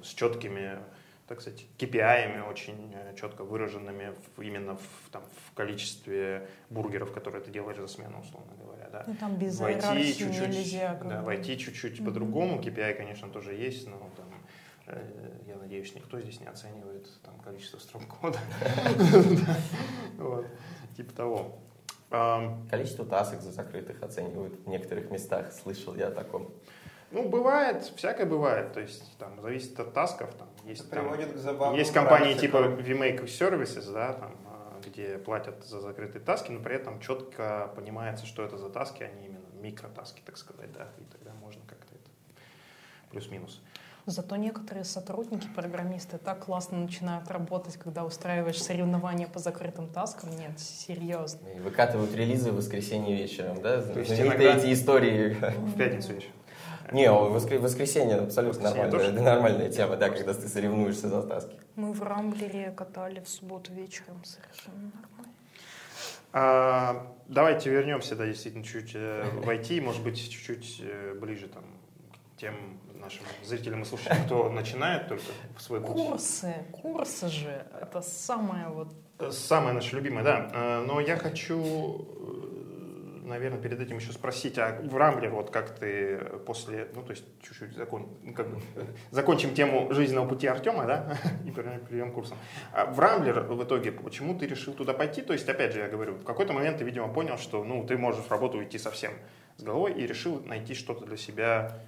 э, 0.00 0.02
с 0.02 0.08
четкими, 0.08 0.78
так 1.28 1.40
сказать, 1.40 1.66
KPI, 1.78 2.50
очень 2.50 2.92
э, 2.92 3.14
четко 3.16 3.44
выраженными 3.44 4.14
в, 4.36 4.42
именно 4.42 4.76
в, 4.76 5.10
там, 5.12 5.22
в 5.46 5.54
количестве 5.54 6.48
бургеров, 6.70 7.12
которые 7.12 7.42
ты 7.42 7.50
делаешь 7.50 7.78
за 7.78 7.86
смену, 7.86 8.20
условно 8.20 8.52
говоря. 8.60 8.88
Да. 8.90 9.04
Ну, 9.06 9.14
там 9.14 9.36
без 9.36 9.60
войти 9.60 10.14
чуть-чуть, 10.14 10.48
нельзя. 10.48 11.00
Да, 11.04 11.22
войти 11.22 11.56
чуть-чуть 11.56 12.00
угу. 12.00 12.06
по-другому, 12.08 12.60
KPI, 12.60 12.94
конечно, 12.94 13.28
тоже 13.28 13.54
есть, 13.54 13.86
но 13.88 13.98
там 14.16 14.26
э, 14.86 15.40
я 15.46 15.56
надеюсь, 15.56 15.94
никто 15.94 16.20
здесь 16.20 16.40
не 16.40 16.46
оценивает 16.46 17.08
там, 17.22 17.38
количество 17.40 17.78
строк 17.78 18.06
кода. 18.08 18.40
Типа 20.96 21.12
того. 21.12 21.58
Количество 22.70 23.04
тасок 23.04 23.40
за 23.40 23.52
закрытых 23.52 24.02
оценивают 24.02 24.54
в 24.64 24.68
некоторых 24.68 25.10
местах, 25.10 25.52
слышал 25.52 25.94
я 25.94 26.08
о 26.08 26.10
таком. 26.10 26.52
Ну, 27.10 27.28
бывает, 27.28 27.82
всякое 27.96 28.26
бывает. 28.26 28.72
То 28.72 28.80
есть, 28.80 29.16
там, 29.18 29.40
зависит 29.40 29.78
от 29.78 29.92
тасков. 29.94 30.34
Там, 30.34 30.48
есть, 30.64 30.90
там, 30.90 31.74
есть 31.74 31.92
компании 31.92 32.34
типа 32.34 32.56
VMake 32.56 33.24
Services, 33.26 33.92
да, 33.92 34.14
там, 34.14 34.36
а, 34.46 34.80
где 34.84 35.18
платят 35.18 35.64
за 35.64 35.80
закрытые 35.80 36.22
таски, 36.22 36.50
но 36.50 36.60
при 36.60 36.74
этом 36.74 37.00
четко 37.00 37.70
понимается, 37.76 38.26
что 38.26 38.42
это 38.42 38.58
за 38.58 38.68
таски, 38.68 39.04
они 39.04 39.22
а 39.22 39.26
именно 39.26 39.46
микротаски, 39.60 40.22
так 40.24 40.36
сказать, 40.36 40.72
да, 40.72 40.88
и 40.98 41.04
тогда 41.04 41.32
можно 41.40 41.62
как-то 41.68 41.94
это 41.94 42.10
плюс-минус. 43.10 43.62
Зато 44.06 44.36
некоторые 44.36 44.84
сотрудники, 44.84 45.48
программисты 45.54 46.18
так 46.18 46.44
классно 46.44 46.78
начинают 46.78 47.30
работать, 47.30 47.78
когда 47.78 48.04
устраиваешь 48.04 48.62
соревнования 48.62 49.26
по 49.26 49.38
закрытым 49.38 49.88
таскам. 49.88 50.28
Нет, 50.36 50.58
серьезно. 50.58 51.46
И 51.48 51.58
выкатывают 51.58 52.14
релизы 52.14 52.52
в 52.52 52.56
воскресенье 52.56 53.16
вечером, 53.16 53.62
да? 53.62 53.80
То 53.80 54.00
есть 54.00 54.12
иногда... 54.12 54.56
эти 54.56 54.72
истории. 54.74 55.36
В 55.56 55.76
пятницу 55.78 56.12
вечером. 56.12 56.34
Не, 56.92 57.10
воскр... 57.10 57.58
воскресенье 57.58 58.16
абсолютно 58.16 58.64
воскресенье 58.64 58.90
нормальная, 58.90 59.10
тоже? 59.10 59.22
нормальная 59.22 59.70
тема, 59.70 59.96
да, 59.96 60.10
когда 60.10 60.34
ты 60.34 60.48
соревнуешься 60.48 61.08
за 61.08 61.22
таски. 61.22 61.56
Мы 61.76 61.92
в 61.92 62.02
Рамблере 62.02 62.72
катали 62.72 63.20
в 63.20 63.28
субботу 63.28 63.72
вечером, 63.72 64.22
совершенно 64.22 64.92
нормально. 64.92 65.32
А, 66.34 67.14
давайте 67.26 67.70
вернемся, 67.70 68.16
да, 68.16 68.26
действительно, 68.26 68.64
чуть 68.64 68.92
э, 68.94 69.24
в 69.32 69.48
IT, 69.48 69.80
может 69.80 70.02
быть, 70.02 70.18
чуть-чуть 70.18 70.82
э, 70.84 71.14
ближе 71.18 71.48
там, 71.48 71.64
к 72.34 72.40
тем 72.40 72.54
нашим 73.04 73.24
зрителям 73.42 73.82
и 73.82 73.84
слушателям, 73.84 74.24
кто 74.24 74.48
начинает 74.50 75.08
только 75.08 75.24
в 75.56 75.62
свой 75.62 75.80
путь. 75.80 75.90
Курсы, 75.90 76.54
курсы 76.72 77.28
же, 77.28 77.66
это 77.80 78.00
самое 78.00 78.68
вот... 78.68 78.88
Самое 79.30 79.74
наше 79.74 79.94
любимое, 79.94 80.24
да. 80.24 80.50
Э, 80.52 80.84
но 80.86 81.00
я 81.00 81.16
хочу, 81.16 82.04
э, 83.22 83.26
наверное, 83.26 83.60
перед 83.60 83.80
этим 83.80 83.98
еще 83.98 84.12
спросить, 84.12 84.58
а 84.58 84.80
в 84.82 84.96
Рамблер, 84.96 85.30
вот 85.30 85.50
как 85.50 85.78
ты 85.78 86.16
после, 86.46 86.88
ну, 86.94 87.02
то 87.02 87.10
есть 87.10 87.24
чуть-чуть 87.42 87.76
закон, 87.76 88.08
как 88.34 88.48
бы, 88.48 88.60
закончим 89.10 89.54
тему 89.54 89.92
жизненного 89.92 90.26
пути 90.28 90.46
Артема, 90.46 90.86
да, 90.86 91.18
и 91.46 91.50
перейдем 91.50 92.10
к 92.10 92.14
курсам. 92.14 92.38
А 92.72 92.86
в 92.86 92.98
Рамблер 92.98 93.40
в 93.40 93.62
итоге, 93.62 93.92
почему 93.92 94.36
ты 94.36 94.46
решил 94.46 94.72
туда 94.72 94.94
пойти? 94.94 95.22
То 95.22 95.32
есть, 95.32 95.48
опять 95.48 95.72
же, 95.74 95.80
я 95.80 95.88
говорю, 95.88 96.14
в 96.14 96.24
какой-то 96.24 96.52
момент 96.52 96.78
ты, 96.78 96.84
видимо, 96.84 97.08
понял, 97.08 97.38
что, 97.38 97.62
ну, 97.62 97.86
ты 97.86 97.96
можешь 97.96 98.24
в 98.24 98.30
работу 98.30 98.58
уйти 98.58 98.78
совсем 98.78 99.12
с 99.56 99.62
головой 99.62 99.92
и 99.92 100.06
решил 100.06 100.42
найти 100.44 100.74
что-то 100.74 101.04
для 101.04 101.16
себя 101.16 101.78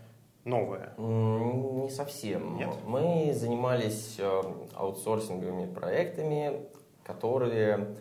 новое? 0.47 0.95
Не 0.97 1.91
совсем. 1.91 2.57
Нет? 2.57 2.71
Мы 2.87 3.33
занимались 3.35 4.17
э, 4.19 4.43
аутсорсинговыми 4.75 5.73
проектами, 5.73 6.63
которые 7.05 7.97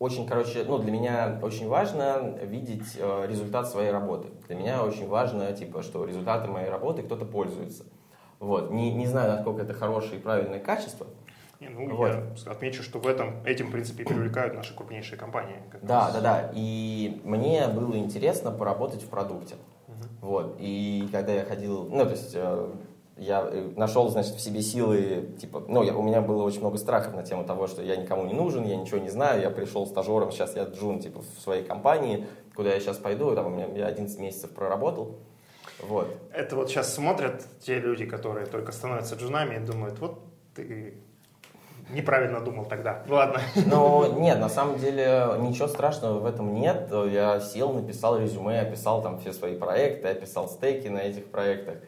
очень, 0.00 0.26
короче, 0.26 0.64
ну, 0.64 0.78
для 0.78 0.92
меня 0.92 1.38
очень 1.42 1.68
важно 1.68 2.38
видеть 2.42 2.96
э, 2.96 3.26
результат 3.28 3.68
своей 3.68 3.90
работы. 3.90 4.28
Для 4.48 4.56
меня 4.56 4.82
очень 4.82 5.06
важно, 5.06 5.52
типа, 5.52 5.82
что 5.82 6.06
результаты 6.06 6.48
моей 6.48 6.70
работы 6.70 7.02
кто-то 7.02 7.26
пользуется. 7.26 7.84
Вот. 8.38 8.70
Не, 8.70 8.94
не 8.94 9.06
знаю, 9.06 9.32
насколько 9.32 9.60
это 9.62 9.74
хорошее 9.74 10.18
и 10.18 10.22
правильное 10.22 10.58
качество. 10.58 11.06
Не, 11.60 11.68
ну, 11.68 11.94
вот. 11.94 12.08
Я 12.08 12.50
отмечу, 12.50 12.82
что 12.82 12.98
в 12.98 13.06
этом, 13.06 13.44
этим, 13.44 13.66
в 13.66 13.72
принципе, 13.72 14.04
привлекают 14.04 14.54
наши 14.54 14.74
крупнейшие 14.74 15.18
компании. 15.18 15.56
Да, 15.82 16.06
раз. 16.06 16.14
да, 16.14 16.20
да. 16.20 16.52
И 16.54 17.20
мне 17.24 17.68
было 17.68 17.96
интересно 17.96 18.50
поработать 18.50 19.02
в 19.02 19.08
продукте. 19.10 19.56
Вот. 20.20 20.56
И 20.58 21.08
когда 21.12 21.32
я 21.32 21.44
ходил, 21.44 21.88
ну, 21.90 22.04
то 22.04 22.10
есть 22.10 22.32
э, 22.34 22.70
я 23.16 23.42
э, 23.42 23.72
нашел, 23.76 24.08
значит, 24.08 24.34
в 24.34 24.40
себе 24.40 24.62
силы, 24.62 25.34
типа, 25.38 25.64
ну, 25.68 25.82
я, 25.82 25.94
у 25.94 26.02
меня 26.02 26.20
было 26.20 26.42
очень 26.42 26.60
много 26.60 26.78
страхов 26.78 27.14
на 27.14 27.22
тему 27.22 27.44
того, 27.44 27.66
что 27.66 27.82
я 27.82 27.96
никому 27.96 28.24
не 28.24 28.32
нужен, 28.32 28.64
я 28.64 28.76
ничего 28.76 28.98
не 28.98 29.10
знаю, 29.10 29.42
я 29.42 29.50
пришел 29.50 29.86
стажером, 29.86 30.32
сейчас 30.32 30.56
я 30.56 30.64
джун, 30.64 31.00
типа, 31.00 31.20
в 31.20 31.40
своей 31.40 31.64
компании, 31.64 32.26
куда 32.54 32.72
я 32.72 32.80
сейчас 32.80 32.96
пойду, 32.96 33.34
там 33.34 33.46
у 33.46 33.50
меня 33.50 33.66
я 33.74 33.86
11 33.86 34.18
месяцев 34.18 34.50
проработал. 34.50 35.18
Вот. 35.82 36.08
Это 36.32 36.56
вот 36.56 36.70
сейчас 36.70 36.94
смотрят 36.94 37.44
те 37.60 37.78
люди, 37.78 38.06
которые 38.06 38.46
только 38.46 38.72
становятся 38.72 39.16
джунами 39.16 39.56
и 39.56 39.58
думают, 39.58 39.98
вот 39.98 40.20
ты 40.54 40.94
неправильно 41.92 42.40
думал 42.40 42.64
тогда. 42.64 43.02
Ладно. 43.08 43.40
Ну, 43.66 44.18
нет, 44.20 44.38
на 44.38 44.48
самом 44.48 44.78
деле 44.78 45.34
ничего 45.38 45.68
страшного 45.68 46.18
в 46.18 46.26
этом 46.26 46.54
нет. 46.54 46.90
Я 47.10 47.40
сел, 47.40 47.72
написал 47.72 48.18
резюме, 48.18 48.60
описал 48.60 49.02
там 49.02 49.18
все 49.20 49.32
свои 49.32 49.56
проекты, 49.56 50.08
описал 50.08 50.48
стейки 50.48 50.88
на 50.88 50.98
этих 50.98 51.30
проектах. 51.30 51.78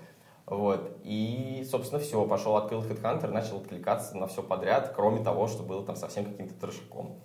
Вот. 0.47 0.99
И, 1.03 1.67
собственно, 1.71 2.01
все. 2.01 2.25
Пошел, 2.27 2.57
открыл 2.57 2.83
HeadHunter, 2.83 3.29
начал 3.29 3.59
откликаться 3.59 4.17
на 4.17 4.27
все 4.27 4.43
подряд, 4.43 4.93
кроме 4.95 5.23
того, 5.23 5.49
что 5.49 5.63
было 5.63 5.85
там 5.85 5.97
совсем 5.97 6.25
каким-то 6.25 6.55
трешаком. 6.55 7.21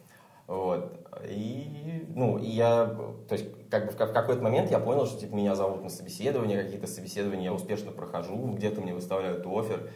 Вот. 0.48 0.98
И, 1.26 2.06
ну, 2.16 2.38
и 2.38 2.48
я, 2.48 2.86
то 3.28 3.34
есть, 3.34 3.48
как 3.70 3.88
бы 3.88 3.92
в, 3.92 3.98
какой-то 3.98 4.42
момент 4.42 4.72
я 4.72 4.80
понял, 4.80 5.06
что, 5.06 5.20
типа, 5.20 5.36
меня 5.36 5.56
зовут 5.56 5.84
на 5.84 5.90
собеседование, 5.90 6.64
какие-то 6.64 6.88
собеседования 6.88 7.46
я 7.46 7.54
успешно 7.54 7.92
прохожу, 7.92 8.54
где-то 8.54 8.80
мне 8.80 8.94
выставляют 8.94 9.46
офер, 9.46 9.90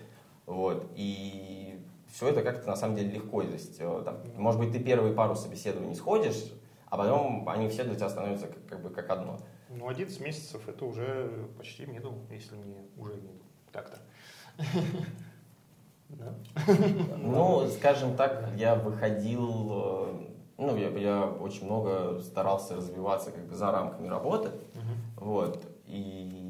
Вот. 0.45 0.87
И 0.95 1.80
все 2.11 2.27
это 2.29 2.43
как-то 2.43 2.67
на 2.67 2.75
самом 2.75 2.95
деле 2.95 3.11
легко. 3.11 3.41
То 3.41 3.53
есть, 3.53 3.77
э, 3.79 4.01
там, 4.03 4.19
может 4.35 4.59
быть, 4.59 4.71
ты 4.71 4.79
первые 4.79 5.13
пару 5.13 5.35
собеседований 5.35 5.95
сходишь, 5.95 6.53
а 6.87 6.97
потом 6.97 7.47
они 7.47 7.69
все 7.69 7.83
для 7.83 7.95
тебя 7.95 8.09
становятся 8.09 8.47
как, 8.47 8.65
как 8.67 8.81
бы 8.81 8.89
как 8.89 9.09
одно. 9.09 9.39
Ну, 9.69 9.87
11 9.87 10.19
месяцев 10.19 10.67
это 10.67 10.85
уже 10.85 11.47
почти 11.57 11.83
middle, 11.83 12.19
если 12.29 12.57
не 12.57 12.77
уже 12.97 13.13
middle. 13.13 13.41
Так-то. 13.71 13.99
Ну, 17.17 17.69
скажем 17.69 18.17
так, 18.17 18.49
я 18.57 18.75
выходил, 18.75 19.69
э, 19.71 20.13
ну, 20.57 20.75
я, 20.75 20.89
я 20.89 21.25
очень 21.25 21.65
много 21.65 22.19
старался 22.19 22.75
развиваться 22.75 23.31
как 23.31 23.47
бы 23.47 23.55
за 23.55 23.71
рамками 23.71 24.09
работы, 24.09 24.49
вот, 25.15 25.63
и 25.85 26.40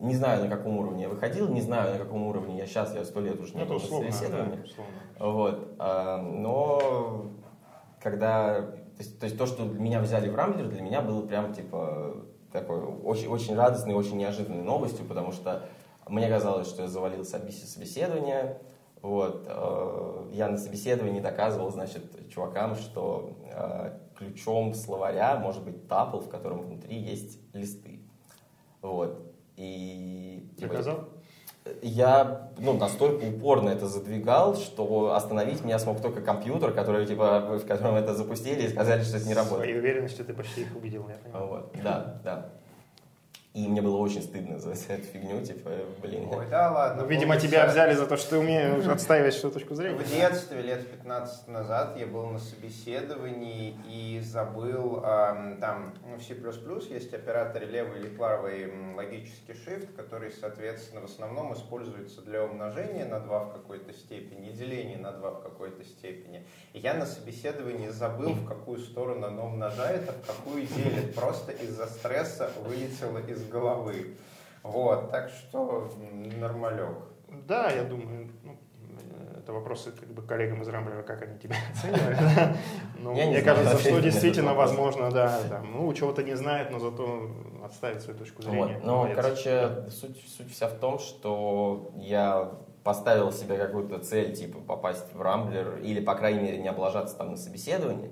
не 0.00 0.14
знаю, 0.14 0.42
на 0.44 0.54
каком 0.54 0.78
уровне 0.78 1.04
я 1.04 1.08
выходил, 1.08 1.48
не 1.48 1.60
знаю, 1.60 1.92
на 1.92 1.98
каком 1.98 2.26
уровне 2.26 2.58
я 2.58 2.66
сейчас, 2.66 2.94
я 2.94 3.04
сто 3.04 3.20
лет 3.20 3.40
уже 3.40 3.54
не 3.54 3.64
ну, 3.64 3.66
был 3.66 3.74
на 3.74 3.80
собеседовании, 3.80 4.64
вот, 5.18 5.74
а, 5.78 6.18
но 6.22 7.30
когда, 8.02 8.62
то 8.62 8.98
есть, 8.98 9.20
то 9.20 9.24
есть 9.26 9.38
то, 9.38 9.46
что 9.46 9.64
меня 9.64 10.00
взяли 10.00 10.28
в 10.28 10.34
Рамблер, 10.34 10.68
для 10.68 10.80
меня 10.80 11.02
было 11.02 11.26
прям, 11.26 11.52
типа, 11.52 12.16
такой 12.50 12.80
очень, 12.80 13.28
очень 13.28 13.54
радостной, 13.54 13.94
очень 13.94 14.16
неожиданной 14.16 14.62
новостью, 14.62 15.04
потому 15.04 15.32
что 15.32 15.64
мне 16.08 16.28
казалось, 16.28 16.68
что 16.68 16.82
я 16.82 16.88
завалился 16.88 17.36
от 17.36 17.52
собеседования, 17.52 18.58
вот. 19.02 19.46
Э, 19.48 20.28
я 20.32 20.48
на 20.48 20.58
собеседовании 20.58 21.20
доказывал, 21.20 21.70
значит, 21.70 22.28
чувакам, 22.28 22.74
что 22.76 23.36
э, 23.52 23.98
ключом 24.16 24.74
словаря 24.74 25.38
может 25.38 25.64
быть 25.64 25.88
тапл, 25.88 26.20
в 26.20 26.28
котором 26.28 26.62
внутри 26.62 26.98
есть 26.98 27.38
листы. 27.54 28.00
Вот. 28.82 29.29
И... 29.60 30.48
Типа, 30.56 30.72
Доказал? 30.72 31.08
Я 31.82 32.50
ну, 32.58 32.72
настолько 32.72 33.24
упорно 33.24 33.68
это 33.68 33.86
задвигал, 33.86 34.56
что 34.56 35.14
остановить 35.14 35.62
меня 35.62 35.78
смог 35.78 36.00
только 36.00 36.22
компьютер, 36.22 36.72
который, 36.72 37.04
типа, 37.04 37.58
в 37.58 37.66
котором 37.66 37.96
это 37.96 38.14
запустили 38.14 38.62
и 38.62 38.68
сказали, 38.68 39.02
что 39.02 39.18
это 39.18 39.26
не 39.26 39.34
работает. 39.34 39.64
Своей 39.64 39.78
уверенностью 39.78 40.24
ты 40.24 40.32
почти 40.32 40.62
их 40.62 40.74
убедил, 40.74 41.06
я 41.08 41.16
понимаю. 41.16 41.46
Вот. 41.46 41.74
Да, 41.82 42.20
да. 42.24 42.46
И 43.52 43.66
мне 43.66 43.82
было 43.82 43.96
очень 43.96 44.22
стыдно 44.22 44.60
за, 44.60 44.70
эту 44.70 45.02
фигню, 45.12 45.44
типа, 45.44 45.70
блин. 46.00 46.28
Ой, 46.30 46.46
да 46.48 46.70
ладно. 46.70 47.02
Ну, 47.02 47.08
видимо, 47.08 47.36
тебя 47.36 47.66
взяли 47.66 47.94
за 47.94 48.06
то, 48.06 48.16
что 48.16 48.30
ты 48.30 48.38
умеешь 48.38 48.86
отстаивать 48.86 49.34
свою 49.34 49.52
точку 49.52 49.74
зрения. 49.74 49.98
В 49.98 50.08
детстве, 50.08 50.62
лет 50.62 50.88
15 50.88 51.48
назад, 51.48 51.96
я 51.98 52.06
был 52.06 52.26
на 52.26 52.38
собеседовании 52.38 53.76
и 53.88 54.20
забыл, 54.20 55.02
э, 55.04 55.56
там, 55.60 55.94
ну, 56.08 56.16
в 56.16 56.22
C++ 56.22 56.36
есть 56.94 57.12
операторы 57.12 57.66
левый 57.66 57.98
или 57.98 58.08
правый 58.08 58.72
логический 58.94 59.54
shift, 59.54 59.94
который, 59.96 60.30
соответственно, 60.30 61.00
в 61.00 61.06
основном 61.06 61.52
используется 61.52 62.22
для 62.22 62.44
умножения 62.44 63.04
на 63.04 63.18
2 63.18 63.44
в 63.46 63.52
какой-то 63.52 63.92
степени 63.92 64.52
деления 64.52 64.96
на 64.96 65.10
2 65.10 65.28
в 65.28 65.42
какой-то 65.42 65.82
степени. 65.84 66.46
И 66.72 66.78
я 66.78 66.94
на 66.94 67.04
собеседовании 67.04 67.88
забыл, 67.88 68.30
в 68.34 68.46
какую 68.46 68.78
сторону 68.78 69.26
оно 69.26 69.46
умножает, 69.46 70.08
а 70.08 70.12
в 70.12 70.24
какую 70.24 70.68
делит. 70.68 71.16
Просто 71.16 71.50
из-за 71.50 71.86
стресса 71.86 72.52
вылетело 72.64 73.18
из 73.18 73.39
из 73.40 73.48
головы. 73.48 74.16
Вот, 74.62 75.10
так 75.10 75.30
что 75.30 75.90
нормалек. 76.38 76.96
Да, 77.46 77.70
я 77.70 77.84
думаю, 77.84 78.30
ну, 78.42 78.56
это 79.38 79.52
вопросы 79.52 79.92
как 79.92 80.08
бы 80.10 80.22
коллегам 80.22 80.62
из 80.62 80.68
Рамблера, 80.68 81.02
как 81.02 81.22
они 81.22 81.38
тебя 81.38 81.56
оценивают. 81.72 82.56
Ну, 82.98 83.12
мне 83.12 83.42
кажется, 83.42 83.78
что 83.78 84.00
действительно 84.00 84.54
возможно, 84.54 85.10
да, 85.10 85.40
там, 85.48 85.72
ну, 85.72 85.92
чего-то 85.94 86.22
не 86.22 86.36
знает, 86.36 86.70
но 86.70 86.78
зато 86.78 87.30
отставить 87.64 88.02
свою 88.02 88.18
точку 88.18 88.42
зрения. 88.42 88.80
Вот. 88.82 89.08
Ну, 89.08 89.14
короче, 89.14 89.86
суть, 89.90 90.16
суть 90.28 90.52
вся 90.52 90.68
в 90.68 90.74
том, 90.74 90.98
что 90.98 91.92
я 91.96 92.52
поставил 92.84 93.32
себе 93.32 93.56
какую-то 93.56 93.98
цель, 93.98 94.34
типа, 94.34 94.60
попасть 94.60 95.12
в 95.12 95.20
Рамблер, 95.20 95.78
или, 95.78 96.00
по 96.00 96.14
крайней 96.14 96.40
мере, 96.40 96.58
не 96.58 96.68
облажаться 96.68 97.16
там 97.16 97.30
на 97.30 97.36
собеседовании, 97.36 98.10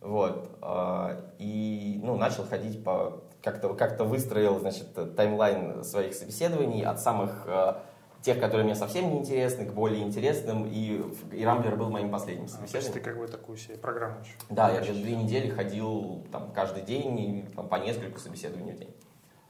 вот, 0.00 0.50
а, 0.60 1.32
и, 1.38 2.00
ну, 2.02 2.16
начал 2.16 2.44
ходить 2.44 2.82
по 2.84 3.21
как-то 3.42 3.74
как 3.74 3.98
выстроил, 4.00 4.58
значит, 4.60 4.94
таймлайн 5.16 5.82
своих 5.84 6.14
собеседований 6.14 6.84
от 6.84 7.00
самых 7.00 7.44
э, 7.46 7.74
тех, 8.22 8.38
которые 8.38 8.64
мне 8.64 8.74
совсем 8.74 9.10
не 9.10 9.18
интересны, 9.18 9.66
к 9.66 9.72
более 9.72 10.02
интересным, 10.02 10.66
и, 10.66 11.02
и 11.32 11.44
Рамблер 11.44 11.76
был 11.76 11.90
моим 11.90 12.10
последним 12.10 12.48
собеседованием. 12.48 12.68
А, 12.68 12.72
то 12.72 12.78
есть 12.78 12.92
ты 12.92 13.00
как 13.00 13.18
бы 13.18 13.26
такую 13.26 13.58
себе 13.58 13.76
программу 13.76 14.20
еще? 14.20 14.34
Да, 14.48 14.70
я 14.70 14.80
где 14.80 14.92
две 14.92 15.16
недели 15.16 15.50
ходил 15.50 16.24
там 16.30 16.52
каждый 16.52 16.82
день, 16.82 17.18
и, 17.18 17.42
там, 17.54 17.68
по 17.68 17.76
несколько 17.76 18.20
собеседований 18.20 18.72
в 18.72 18.78
день. 18.78 18.94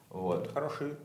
Вот. 0.09 0.51
Хороший, 0.53 0.95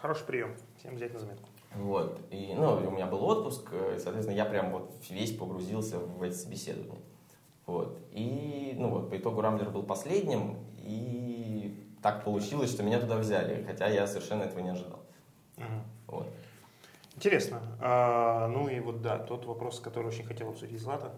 хороший 0.00 0.26
прием, 0.26 0.56
всем 0.78 0.96
взять 0.96 1.14
на 1.14 1.20
заметку. 1.20 1.48
Вот, 1.74 2.18
и, 2.30 2.54
ну, 2.56 2.76
у 2.76 2.90
меня 2.90 3.06
был 3.06 3.22
отпуск, 3.24 3.70
и, 3.72 3.98
соответственно, 3.98 4.36
я 4.36 4.46
прям 4.46 4.72
вот 4.72 4.94
весь 5.10 5.36
погрузился 5.36 5.98
в 5.98 6.22
эти 6.22 6.34
собеседования. 6.34 7.02
Вот, 7.66 7.98
и, 8.12 8.74
ну 8.78 8.88
вот, 8.88 9.10
по 9.10 9.16
итогу 9.16 9.40
Рамблер 9.42 9.70
был 9.70 9.82
последним, 9.82 10.56
и 10.78 11.85
так 12.06 12.22
получилось, 12.22 12.70
что 12.70 12.84
меня 12.84 13.00
туда 13.00 13.16
взяли, 13.16 13.64
хотя 13.66 13.88
я 13.88 14.06
совершенно 14.06 14.44
этого 14.44 14.60
не 14.60 14.68
ожидал. 14.68 15.00
Угу. 15.56 15.64
Вот. 16.06 16.28
Интересно. 17.16 17.60
А, 17.80 18.46
ну 18.46 18.68
и 18.68 18.78
вот 18.78 19.02
да, 19.02 19.18
тот 19.18 19.44
вопрос, 19.44 19.80
который 19.80 20.06
очень 20.06 20.24
хотел 20.24 20.50
обсудить 20.50 20.80
Злата. 20.80 21.12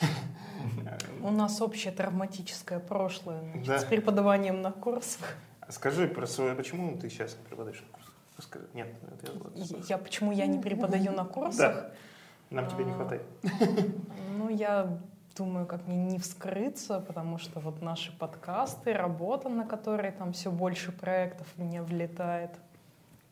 У 1.22 1.30
нас 1.30 1.62
общее 1.62 1.92
травматическое 1.92 2.80
прошлое 2.80 3.40
значит, 3.52 3.82
с 3.82 3.84
преподаванием 3.84 4.62
на 4.62 4.72
курсах. 4.72 5.36
Скажи 5.68 6.08
про 6.08 6.26
свое, 6.26 6.56
почему 6.56 6.98
ты 6.98 7.08
сейчас 7.08 7.36
не 7.36 7.44
преподаешь 7.48 7.80
на 7.80 7.96
курсах? 7.96 8.12
Расскажи. 8.36 8.66
Нет, 8.74 8.88
это 9.20 9.32
я, 9.54 9.78
я 9.90 9.98
почему 9.98 10.32
я 10.32 10.46
не 10.46 10.58
преподаю 10.58 11.12
на 11.12 11.24
курсах? 11.24 11.74
Да. 11.74 11.90
Нам 12.50 12.68
тебе 12.68 12.84
не 12.84 12.90
а, 12.90 12.94
хватает. 12.94 13.22
Ну, 14.30 14.48
я 14.48 14.98
думаю, 15.36 15.66
как 15.66 15.86
мне 15.86 16.04
не 16.04 16.18
вскрыться, 16.18 17.00
потому 17.00 17.38
что 17.38 17.60
вот 17.60 17.82
наши 17.82 18.16
подкасты, 18.16 18.92
работа, 18.92 19.48
на 19.48 19.66
которой 19.66 20.12
там 20.12 20.32
все 20.32 20.50
больше 20.50 20.92
проектов 20.92 21.46
мне 21.56 21.82
влетает. 21.82 22.50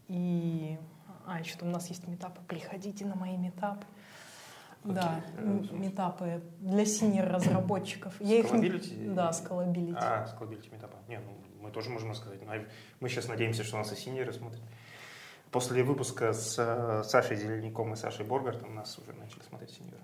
И, 0.08 0.78
а, 1.26 1.40
еще 1.40 1.56
там 1.56 1.68
у 1.68 1.72
нас 1.72 1.88
есть 1.88 2.06
митапы, 2.06 2.40
приходите 2.46 3.04
на 3.06 3.14
мои 3.14 3.36
митапы. 3.36 3.86
Okay. 4.84 4.92
Да, 4.92 5.20
митапы 5.72 6.42
для 6.60 6.84
senior 6.84 7.32
разработчиков. 7.32 8.14
Я 8.20 8.40
их 8.40 8.52
не... 8.52 9.14
Да, 9.14 9.32
scalability. 9.32 9.96
А, 9.98 10.26
скалабилити 10.26 10.68
метапа. 10.70 10.98
Не, 11.08 11.20
ну, 11.20 11.32
мы 11.62 11.70
тоже 11.70 11.88
можем 11.88 12.10
рассказать. 12.10 12.40
Мы 13.00 13.08
сейчас 13.08 13.28
надеемся, 13.28 13.64
что 13.64 13.78
нас 13.78 13.90
и 13.92 13.96
синеры 13.96 14.32
смотрят. 14.34 14.60
После 15.50 15.84
выпуска 15.84 16.32
с 16.32 16.58
э, 16.58 17.02
Сашей 17.04 17.36
Зеленяком 17.36 17.94
и 17.94 17.96
Сашей 17.96 18.26
Боргартом 18.26 18.74
нас 18.74 18.98
уже 18.98 19.12
начали 19.14 19.40
смотреть 19.48 19.70
синьоры. 19.70 20.02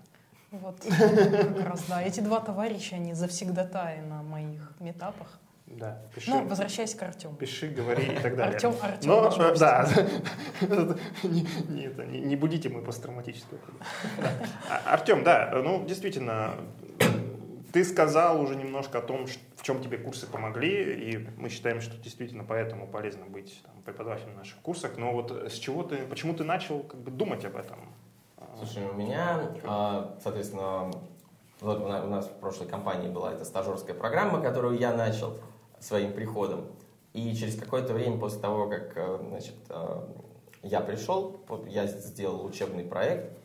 Вот, 0.51 0.81
как 0.83 1.65
раз, 1.65 1.85
да. 1.87 2.03
Эти 2.03 2.19
два 2.19 2.41
товарища, 2.41 2.97
они 2.97 3.13
завсегдатаи 3.13 4.01
на 4.01 4.21
моих 4.21 4.73
метапах. 4.79 5.39
Да, 5.65 6.01
пиши. 6.13 6.29
Ну, 6.29 6.45
возвращаясь 6.45 6.93
к 6.93 7.01
Артему. 7.03 7.35
Пиши, 7.35 7.69
говори 7.69 8.03
и 8.03 8.19
так 8.19 8.35
далее. 8.35 8.55
Артем, 8.55 8.75
Артем. 8.81 9.09
Но, 9.09 9.29
э, 9.29 9.55
да, 9.57 9.89
не, 11.23 11.47
не, 11.69 11.83
это, 11.85 12.05
не, 12.05 12.19
не 12.19 12.35
будите 12.35 12.67
мы 12.67 12.81
посттравматическую. 12.81 13.61
Да. 14.21 14.31
А, 14.69 14.93
Артем, 14.93 15.23
да, 15.23 15.51
ну, 15.63 15.85
действительно, 15.85 16.55
ты 17.71 17.85
сказал 17.85 18.41
уже 18.41 18.55
немножко 18.55 18.97
о 18.97 19.01
том, 19.01 19.27
в 19.55 19.63
чем 19.63 19.81
тебе 19.81 19.97
курсы 19.97 20.27
помогли, 20.27 21.11
и 21.11 21.29
мы 21.37 21.47
считаем, 21.47 21.79
что 21.79 21.95
действительно 21.97 22.43
поэтому 22.43 22.87
полезно 22.87 23.25
быть 23.25 23.61
там, 23.63 23.81
преподавателем 23.83 24.35
наших 24.35 24.57
курсах. 24.57 24.97
Но 24.97 25.13
вот 25.13 25.31
с 25.31 25.53
чего 25.53 25.83
ты, 25.83 25.97
почему 26.07 26.33
ты 26.33 26.43
начал 26.43 26.81
как 26.81 26.99
бы, 26.99 27.11
думать 27.11 27.45
об 27.45 27.55
этом? 27.55 27.79
Слушай, 28.61 28.87
у 28.87 28.93
меня, 28.93 29.49
а, 29.63 30.15
соответственно, 30.21 30.91
вот 31.61 31.81
у 31.81 31.87
нас 31.87 32.27
в 32.27 32.33
прошлой 32.33 32.67
компании 32.67 33.09
была 33.09 33.33
эта 33.33 33.43
стажерская 33.43 33.95
программа, 33.95 34.39
которую 34.39 34.77
я 34.77 34.93
начал 34.93 35.39
своим 35.79 36.13
приходом. 36.13 36.67
И 37.13 37.33
через 37.33 37.55
какое-то 37.55 37.93
время 37.93 38.19
после 38.19 38.39
того, 38.39 38.69
как 38.69 38.93
э, 38.95 39.17
значит, 39.29 39.55
э, 39.69 40.07
я 40.61 40.79
пришел, 40.81 41.43
я 41.69 41.87
сделал 41.87 42.45
учебный 42.45 42.83
проект, 42.83 43.35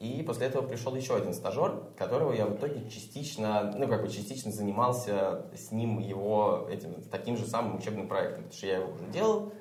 и 0.00 0.24
после 0.26 0.48
этого 0.48 0.66
пришел 0.66 0.92
еще 0.96 1.14
один 1.14 1.34
стажер, 1.34 1.80
которого 1.96 2.32
я 2.32 2.46
в 2.46 2.56
итоге 2.56 2.90
частично, 2.90 3.72
ну 3.76 3.86
как 3.86 4.02
бы 4.02 4.08
частично 4.08 4.50
занимался 4.50 5.46
с 5.56 5.70
ним 5.70 6.00
его 6.00 6.66
этим 6.68 7.00
таким 7.12 7.36
же 7.36 7.46
самым 7.46 7.76
учебным 7.76 8.08
проектом, 8.08 8.42
потому 8.42 8.58
что 8.58 8.66
я 8.66 8.78
его 8.78 8.92
уже 8.92 9.04
делал, 9.12 9.52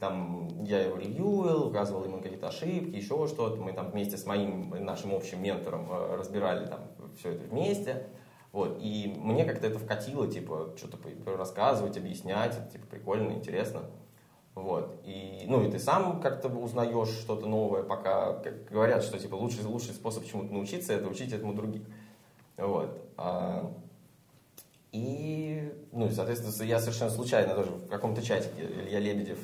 там 0.00 0.48
я 0.64 0.80
его 0.82 0.96
ревьюил, 0.96 1.66
указывал 1.66 2.04
ему 2.04 2.20
какие-то 2.20 2.48
ошибки, 2.48 2.96
еще 2.96 3.26
что-то. 3.26 3.56
Мы 3.56 3.72
там 3.72 3.90
вместе 3.90 4.16
с 4.16 4.26
моим 4.26 4.70
нашим 4.84 5.14
общим 5.14 5.42
ментором 5.42 5.88
э, 5.90 6.16
разбирали 6.16 6.66
там 6.66 6.80
все 7.18 7.32
это 7.32 7.44
вместе. 7.44 8.06
Вот. 8.52 8.78
И 8.80 9.14
мне 9.18 9.44
как-то 9.44 9.66
это 9.66 9.78
вкатило, 9.78 10.26
типа, 10.26 10.74
что-то 10.76 10.98
рассказывать, 11.36 11.96
объяснять, 11.96 12.56
это, 12.56 12.72
типа, 12.72 12.86
прикольно, 12.86 13.32
интересно. 13.32 13.82
Вот. 14.54 15.00
И, 15.04 15.44
ну, 15.46 15.62
и 15.62 15.70
ты 15.70 15.78
сам 15.78 16.20
как-то 16.20 16.48
узнаешь 16.48 17.08
что-то 17.08 17.46
новое, 17.46 17.82
пока 17.82 18.34
как 18.34 18.64
говорят, 18.64 19.04
что, 19.04 19.18
типа, 19.18 19.34
лучший, 19.34 19.64
лучший 19.64 19.94
способ 19.94 20.24
чему-то 20.24 20.52
научиться, 20.52 20.92
это 20.92 21.08
учить 21.08 21.32
этому 21.32 21.54
других. 21.54 21.82
Вот. 22.56 22.98
А, 23.16 23.72
и, 24.90 25.72
ну, 25.92 26.10
соответственно, 26.10 26.66
я 26.66 26.80
совершенно 26.80 27.10
случайно 27.10 27.54
тоже 27.54 27.70
в 27.70 27.88
каком-то 27.88 28.22
чатике 28.22 28.62
Илья 28.62 28.98
Лебедев 29.00 29.38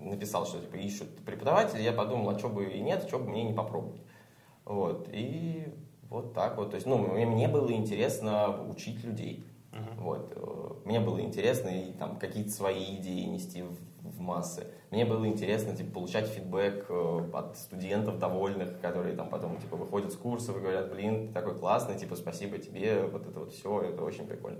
написал, 0.00 0.46
что 0.46 0.60
типа 0.60 0.76
ищут 0.76 1.08
преподавателя, 1.24 1.80
я 1.80 1.92
подумал, 1.92 2.30
а 2.30 2.38
что 2.38 2.48
бы 2.48 2.64
и 2.66 2.80
нет, 2.80 3.04
что 3.06 3.18
бы 3.18 3.28
мне 3.30 3.44
не 3.44 3.52
попробовать. 3.52 4.00
Вот, 4.64 5.08
и 5.12 5.72
вот 6.08 6.34
так 6.34 6.56
вот. 6.56 6.70
То 6.70 6.74
есть, 6.74 6.86
ну, 6.86 6.98
мне 6.98 7.48
было 7.48 7.72
интересно 7.72 8.66
учить 8.68 9.04
людей. 9.04 9.44
Uh-huh. 9.72 10.02
Вот. 10.02 10.32
Э, 10.34 10.70
мне 10.84 10.98
было 10.98 11.20
интересно 11.20 11.68
и 11.68 11.92
там 11.92 12.18
какие-то 12.18 12.50
свои 12.50 12.96
идеи 12.96 13.24
нести 13.24 13.62
в, 13.62 13.76
в 14.02 14.20
массы. 14.20 14.66
Мне 14.90 15.04
было 15.04 15.26
интересно 15.26 15.76
типа, 15.76 15.92
получать 15.92 16.26
фидбэк 16.26 16.86
э, 16.88 17.30
от 17.32 17.56
студентов 17.56 18.18
довольных, 18.18 18.80
которые 18.80 19.14
там 19.14 19.28
потом 19.28 19.58
типа 19.60 19.76
выходят 19.76 20.12
с 20.12 20.16
курсов 20.16 20.56
и 20.56 20.60
говорят, 20.60 20.90
блин, 20.92 21.28
ты 21.28 21.34
такой 21.34 21.56
классный, 21.56 21.96
типа 21.96 22.16
спасибо 22.16 22.58
тебе, 22.58 23.02
вот 23.04 23.26
это 23.28 23.38
вот 23.38 23.52
все, 23.52 23.80
это 23.82 24.02
очень 24.02 24.26
прикольно. 24.26 24.58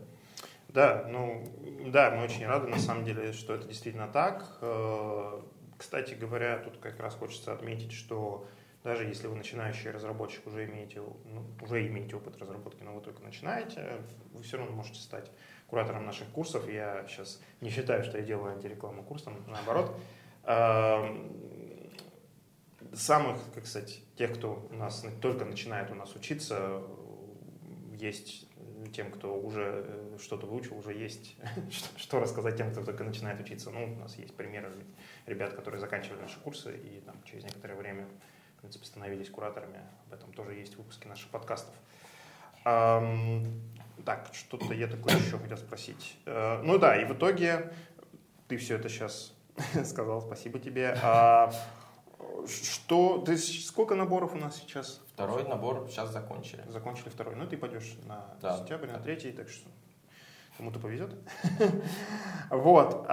Да, 0.73 1.05
ну 1.09 1.45
да, 1.87 2.11
мы 2.11 2.25
очень 2.25 2.47
рады 2.47 2.69
на 2.69 2.79
самом 2.79 3.05
деле, 3.05 3.33
что 3.33 3.55
это 3.55 3.67
действительно 3.67 4.07
так. 4.07 4.47
Э, 4.61 5.41
кстати 5.77 6.15
говоря, 6.15 6.59
тут 6.59 6.79
как 6.79 7.01
раз 7.01 7.15
хочется 7.15 7.53
отметить, 7.53 7.93
что 7.93 8.47
даже 8.85 9.05
если 9.05 9.27
вы 9.27 9.37
начинающий 9.37 9.91
разработчик, 9.91 10.47
уже 10.47 10.65
имеете, 10.67 11.01
ну, 11.25 11.45
уже 11.61 11.87
имеете 11.87 12.17
опыт 12.17 12.39
разработки, 12.39 12.83
но 12.83 12.95
вы 12.95 13.01
только 13.01 13.23
начинаете, 13.23 14.01
вы 14.33 14.43
все 14.43 14.59
равно 14.59 14.73
можете 14.75 15.01
стать 15.01 15.31
куратором 15.67 16.07
наших 16.07 16.29
курсов. 16.29 16.69
Я 16.69 17.05
сейчас 17.09 17.41
не 17.61 17.71
считаю, 17.71 18.05
что 18.05 18.19
я 18.19 18.25
делаю 18.25 18.53
антирекламу 18.53 19.03
курсом, 19.03 19.45
наоборот. 19.47 19.97
Самых, 22.95 23.39
как 23.55 23.67
сказать, 23.67 24.03
тех, 24.17 24.35
кто 24.35 24.67
у 24.71 24.75
нас 24.75 25.05
только 25.21 25.45
начинает 25.45 25.91
у 25.91 25.95
нас 25.95 26.15
учиться, 26.17 26.83
есть 27.93 28.50
тем, 28.93 29.11
кто 29.11 29.35
уже 29.35 29.85
э, 29.87 30.19
что-то 30.21 30.47
выучил, 30.47 30.79
уже 30.79 30.93
есть 30.93 31.37
что 31.97 32.21
рассказать 32.21 32.57
тем, 32.57 32.71
кто 32.73 32.85
только 32.85 33.05
начинает 33.05 33.41
учиться. 33.41 33.71
Ну, 33.71 33.93
у 33.93 33.97
нас 33.97 34.17
есть 34.17 34.35
примеры 34.35 34.73
ребят, 35.27 35.55
которые 35.55 35.81
заканчивали 35.81 36.21
наши 36.21 36.41
курсы 36.41 36.77
и 36.77 37.01
там, 37.01 37.17
через 37.25 37.45
некоторое 37.45 37.75
время 37.75 38.07
в 38.57 38.61
принципе, 38.61 38.85
становились 38.85 39.31
кураторами. 39.31 39.81
Об 40.07 40.13
этом 40.13 40.33
тоже 40.35 40.53
есть 40.53 40.77
выпуски 40.77 41.07
наших 41.07 41.31
подкастов. 41.31 41.75
Так, 42.63 44.29
что-то 44.33 44.75
я 44.75 44.87
такое 44.87 45.17
еще 45.17 45.39
хотел 45.39 45.57
спросить. 45.57 46.19
Э, 46.27 46.61
ну 46.63 46.79
да, 46.79 47.01
и 47.01 47.07
в 47.07 47.15
итоге 47.15 47.73
ты 48.49 48.59
все 48.59 48.77
это 48.77 48.91
сейчас 48.91 49.33
сказал, 49.85 50.21
спасибо 50.21 50.59
тебе. 50.59 50.95
А 51.03 51.51
что, 52.47 53.19
ты, 53.19 53.37
сколько 53.37 53.95
наборов 53.95 54.35
у 54.35 54.39
нас 54.39 54.57
сейчас? 54.57 55.01
Второй 55.13 55.47
набор 55.47 55.87
сейчас 55.89 56.11
закончили. 56.11 56.65
Закончили 56.69 57.09
второй. 57.09 57.37
Ну, 57.37 57.47
ты 57.47 57.57
пойдешь 57.57 57.97
на 58.07 58.35
да. 58.41 58.59
сентябрь, 58.59 58.89
на 58.89 58.99
третий, 58.99 59.33
так 59.33 59.49
что 59.49 59.69
кому-то 60.57 60.79
повезет. 60.79 61.15
вот. 62.51 63.07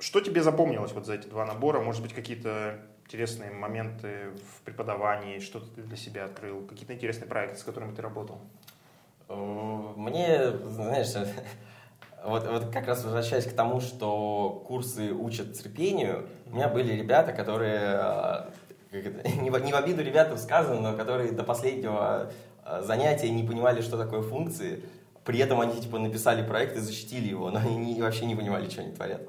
Что 0.00 0.20
тебе 0.20 0.42
запомнилось 0.42 0.92
вот 0.92 1.06
за 1.06 1.14
эти 1.14 1.26
два 1.26 1.44
набора? 1.44 1.80
Может 1.80 2.02
быть, 2.02 2.14
какие-то 2.14 2.80
интересные 3.04 3.50
моменты 3.50 4.30
в 4.30 4.62
преподавании, 4.62 5.40
что 5.40 5.60
ты 5.60 5.82
для 5.82 5.96
себя 5.96 6.26
открыл, 6.26 6.66
какие-то 6.66 6.94
интересные 6.94 7.26
проекты, 7.26 7.58
с 7.58 7.64
которыми 7.64 7.94
ты 7.94 8.02
работал? 8.02 8.40
Э, 9.28 9.34
мне, 9.96 10.52
знаешь, 10.68 11.08
вот, 12.24 12.46
вот 12.46 12.70
как 12.72 12.86
раз 12.86 13.04
возвращаясь 13.04 13.44
к 13.44 13.52
тому, 13.52 13.80
что 13.80 14.62
курсы 14.66 15.12
учат 15.12 15.54
терпению, 15.54 16.26
у 16.46 16.56
меня 16.56 16.68
были 16.68 16.92
ребята, 16.92 17.32
которые, 17.32 18.50
э, 18.92 18.98
это, 18.98 19.28
не, 19.42 19.50
в, 19.50 19.58
не 19.64 19.72
в 19.72 19.76
обиду 19.76 20.02
ребятам 20.02 20.38
сказано, 20.38 20.80
но 20.80 20.96
которые 20.96 21.32
до 21.32 21.44
последнего 21.44 22.30
э, 22.64 22.82
занятия 22.82 23.30
не 23.30 23.44
понимали, 23.44 23.80
что 23.80 23.96
такое 23.96 24.22
функции, 24.22 24.82
при 25.24 25.38
этом 25.38 25.60
они 25.60 25.80
типа 25.80 25.98
написали 25.98 26.46
проект 26.46 26.76
и 26.76 26.80
защитили 26.80 27.28
его, 27.28 27.50
но 27.50 27.58
они 27.64 27.76
не, 27.76 28.02
вообще 28.02 28.26
не 28.26 28.34
понимали, 28.34 28.68
что 28.68 28.82
они 28.82 28.92
творят. 28.92 29.22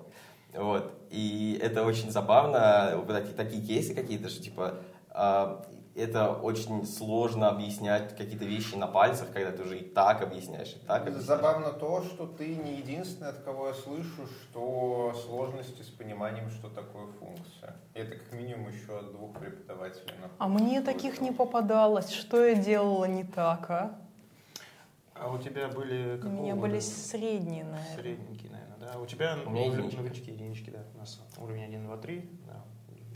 Вот. 0.53 0.91
И 1.11 1.59
это 1.61 1.83
очень 1.83 2.11
забавно, 2.11 2.93
вот 2.95 3.07
такие, 3.07 3.35
такие 3.35 3.61
кейсы 3.61 3.93
какие-то, 3.93 4.29
что 4.29 4.41
типа 4.41 4.75
э, 5.13 5.57
это 5.99 6.31
очень 6.33 6.85
сложно 6.85 7.49
объяснять 7.49 8.15
какие-то 8.15 8.45
вещи 8.45 8.75
на 8.75 8.87
пальцах, 8.87 9.31
когда 9.33 9.51
ты 9.51 9.63
уже 9.63 9.79
и 9.79 9.83
так 9.83 10.21
объясняешь, 10.21 10.73
и 10.75 10.79
так 10.79 11.01
объясняешь. 11.01 11.25
Забавно 11.25 11.71
то, 11.71 12.03
что 12.03 12.25
ты 12.25 12.55
не 12.55 12.77
единственный, 12.77 13.29
от 13.29 13.39
кого 13.39 13.67
я 13.67 13.73
слышу, 13.73 14.27
что 14.43 15.13
сложности 15.25 15.81
с 15.81 15.89
пониманием, 15.89 16.49
что 16.49 16.69
такое 16.69 17.07
функция. 17.19 17.75
Это 17.93 18.15
как 18.15 18.31
минимум 18.31 18.69
еще 18.69 18.97
от 18.97 19.11
двух 19.11 19.37
преподавателей. 19.37 20.13
А 20.37 20.47
мне 20.47 20.81
таких 20.81 21.21
не 21.21 21.31
попадалось. 21.31 22.11
Что 22.11 22.45
я 22.45 22.55
делала 22.55 23.05
не 23.05 23.23
так, 23.23 23.69
а? 23.69 23.99
А 25.13 25.29
у 25.29 25.37
тебя 25.37 25.67
были... 25.67 26.19
У 26.23 26.29
меня 26.29 26.55
были 26.55 26.79
средние, 26.79 27.65
наверное. 27.65 27.95
Средненькие, 27.95 28.51
наверное, 28.51 28.77
да. 28.77 28.99
У 28.99 29.05
тебя 29.05 29.37
у 29.45 29.49
меня 29.49 29.65
единички. 29.65 29.97
новички, 29.97 30.31
единички, 30.31 30.69
да. 30.69 30.79
У 30.95 30.97
нас 30.97 31.21
уровень 31.37 31.65
1, 31.65 31.85
2, 31.85 31.97
3, 31.97 32.29
да, 32.47 32.63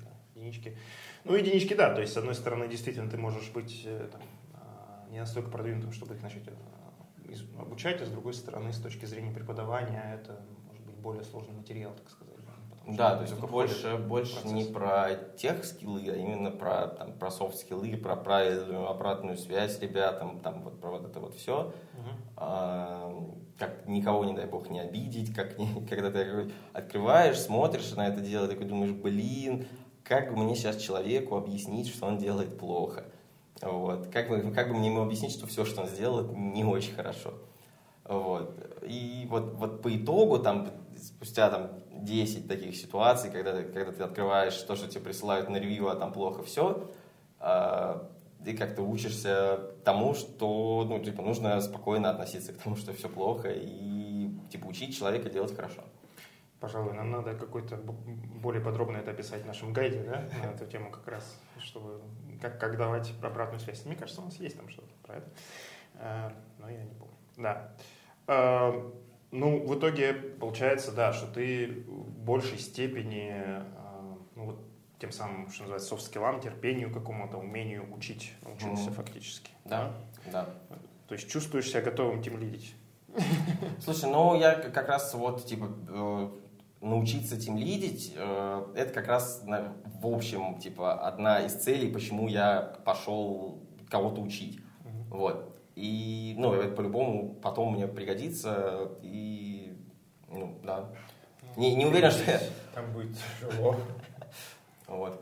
да, 0.02 0.10
единички. 0.36 0.78
Ну, 1.26 1.36
единички, 1.36 1.74
да. 1.74 1.94
То 1.94 2.02
есть, 2.02 2.14
с 2.14 2.18
одной 2.18 2.36
стороны, 2.36 2.68
действительно, 2.68 3.10
ты 3.10 3.18
можешь 3.18 3.50
быть 3.52 3.84
э, 3.86 4.10
там, 4.12 4.22
а, 4.54 5.08
не 5.10 5.20
настолько 5.20 5.50
продвинутым, 5.50 5.94
чтобы 5.94 6.16
их 6.16 6.22
начать 6.22 6.44
э, 6.48 7.34
обучать, 7.60 8.02
а 8.02 8.06
с 8.06 8.10
другой 8.10 8.34
стороны, 8.34 8.74
с 8.74 8.80
точки 8.80 9.06
зрения 9.06 9.32
преподавания, 9.32 10.20
это 10.22 10.42
может 10.68 10.84
быть 10.86 10.96
более 10.96 11.24
сложный 11.24 11.54
материал, 11.54 11.94
так 11.94 12.10
сказать. 12.10 12.34
Да, 12.86 13.16
то 13.16 13.22
есть 13.22 13.34
больше, 13.40 13.96
больше 13.96 14.46
не 14.46 14.66
про 14.66 15.16
тех 15.38 15.64
скиллы, 15.64 16.04
а 16.10 16.16
именно 16.16 16.52
про, 16.52 16.88
там, 16.88 17.14
про 17.14 17.32
софт-скиллы, 17.32 17.96
про 17.96 18.18
правильную 18.18 18.90
обратную 18.90 19.38
связь 19.38 19.80
ребятам, 19.80 20.42
там, 20.42 20.64
вот, 20.64 20.82
про 20.82 20.92
вот 20.92 21.06
это 21.06 21.22
вот 21.22 21.34
все. 21.34 21.74
Угу. 21.94 22.10
А, 22.36 23.14
как 23.58 23.88
никого, 23.88 24.26
не 24.26 24.34
дай 24.34 24.48
бог, 24.48 24.70
не 24.70 24.82
обидеть, 24.82 25.34
как 25.34 25.58
не, 25.58 25.86
когда 25.90 26.12
ты 26.12 26.52
открываешь, 26.74 27.40
смотришь 27.40 27.94
на 27.96 28.08
это 28.10 28.20
дело, 28.20 28.50
такой 28.50 28.66
думаешь, 28.66 28.92
блин, 28.92 29.66
как 30.04 30.32
мне 30.32 30.56
сейчас 30.56 30.78
человеку 30.78 31.36
объяснить, 31.36 31.88
что 31.88 32.08
он 32.08 32.18
делает 32.18 32.58
плохо? 32.58 33.06
Вот. 33.62 34.08
Как, 34.08 34.30
бы, 34.30 34.52
как 34.52 34.68
бы 34.68 34.76
мне 34.76 34.89
ему 34.89 35.02
объяснить, 35.02 35.32
что 35.32 35.48
все, 35.48 35.63
что 35.66 35.82
он 35.82 35.88
сделал, 35.88 36.26
не 36.36 36.63
очень 36.66 36.94
хорошо? 36.94 37.34
Вот. 38.04 38.54
И 38.82 39.26
вот, 39.30 39.54
вот 39.54 39.82
по 39.82 39.96
итогу, 39.96 40.39
там, 40.39 40.72
спустя 41.02 41.50
там, 41.50 41.72
10 41.92 42.48
таких 42.48 42.76
ситуаций, 42.76 43.32
когда 43.32 43.63
когда 43.63 43.92
ты 43.92 44.04
открываешь 44.04 44.56
то, 44.56 44.76
что 44.76 44.89
тебе 44.89 45.02
присылают 45.02 45.50
на 45.50 45.58
ревью, 45.58 45.88
а 45.89 45.96
там 45.96 46.12
плохо 46.12 46.44
все, 46.44 46.89
а, 47.39 48.10
ты 48.44 48.58
как-то 48.58 48.82
учишься 48.82 49.72
тому, 49.86 50.13
что 50.13 50.86
ну, 50.88 51.00
типа, 51.00 51.22
нужно 51.22 51.60
спокойно 51.62 52.10
относиться 52.10 52.52
к 52.52 52.58
тому, 52.58 52.76
что 52.76 52.94
все 52.94 53.08
плохо, 53.08 53.50
и 53.52 54.32
типа, 54.50 54.68
учить 54.68 54.98
человека 54.98 55.30
делать 55.30 55.56
хорошо. 55.56 55.82
Пожалуй, 56.63 56.93
нам 56.93 57.12
надо 57.12 57.34
какой-то 57.34 57.76
более 57.76 58.63
подробно 58.63 58.95
это 58.95 59.12
описать 59.12 59.41
в 59.41 59.45
нашем 59.45 59.73
гайде, 59.73 60.02
да, 60.04 60.23
на 60.41 60.52
эту 60.52 60.65
тему 60.65 60.91
как 60.91 61.06
раз, 61.10 61.38
чтобы 61.60 61.99
как, 62.41 62.58
как 62.58 62.78
давать 62.78 63.12
обратную 63.21 63.60
связь. 63.60 63.84
Мне 63.84 63.97
кажется, 63.97 64.21
у 64.21 64.23
нас 64.23 64.39
есть 64.39 64.56
там 64.56 64.69
что-то 64.69 64.88
про 65.04 65.15
это, 65.17 65.30
а, 65.95 66.34
но 66.60 66.69
я 66.69 66.86
не 66.86 66.93
помню. 66.93 67.17
Да. 67.36 67.76
А, 68.28 68.93
ну, 69.32 69.67
в 69.67 69.78
итоге 69.78 70.13
получается, 70.13 70.93
да, 70.93 71.12
что 71.12 71.28
ты 71.28 71.84
в 71.86 72.17
большей 72.19 72.58
степени, 72.58 73.34
а, 73.36 74.17
ну, 74.36 74.45
вот 74.45 74.65
тем 74.99 75.12
самым, 75.12 75.49
что 75.49 75.63
называется, 75.63 75.89
софт-скиллам, 75.89 76.39
терпению 76.39 76.93
какому-то, 76.93 77.39
умению 77.39 77.93
учить 77.93 78.32
научился 78.41 78.89
mm-hmm. 78.89 78.93
фактически. 78.93 79.52
Да, 79.65 79.91
да. 80.32 80.47
То 81.10 81.15
есть 81.15 81.30
чувствуешь 81.30 81.69
себя 81.69 81.82
готовым 81.82 82.23
тем 82.23 82.39
лидить. 82.39 82.73
Слушай, 83.82 84.10
ну 84.10 84.39
я 84.39 84.56
как 84.56 84.88
раз 84.88 85.13
вот 85.13 85.45
типа 85.45 85.69
э, 85.89 86.30
научиться 86.84 87.39
тем 87.39 87.58
лидить, 87.58 88.13
э, 88.15 88.65
это 88.76 88.93
как 88.93 89.08
раз 89.08 89.43
в 89.46 90.08
общем 90.08 90.60
типа 90.60 90.93
одна 91.08 91.39
из 91.39 91.54
целей, 91.54 91.91
почему 91.91 92.28
я 92.28 92.76
пошел 92.86 93.63
кого-то 93.89 94.22
учить. 94.22 94.60
Mm-hmm. 94.60 95.17
Вот. 95.17 95.54
И, 95.76 96.36
ну, 96.38 96.54
это 96.54 96.76
по-любому 96.76 97.36
потом 97.41 97.74
мне 97.74 97.88
пригодится. 97.88 98.91
И, 99.02 99.76
ну, 100.30 100.60
да. 100.63 100.89
Не, 101.56 101.76
не 101.76 101.86
уверен, 101.86 102.12
что 102.12 102.32
я... 102.32 102.41
Там 102.74 102.91
будет 102.91 103.17
тяжело. 103.39 103.76
Вот. 104.86 105.22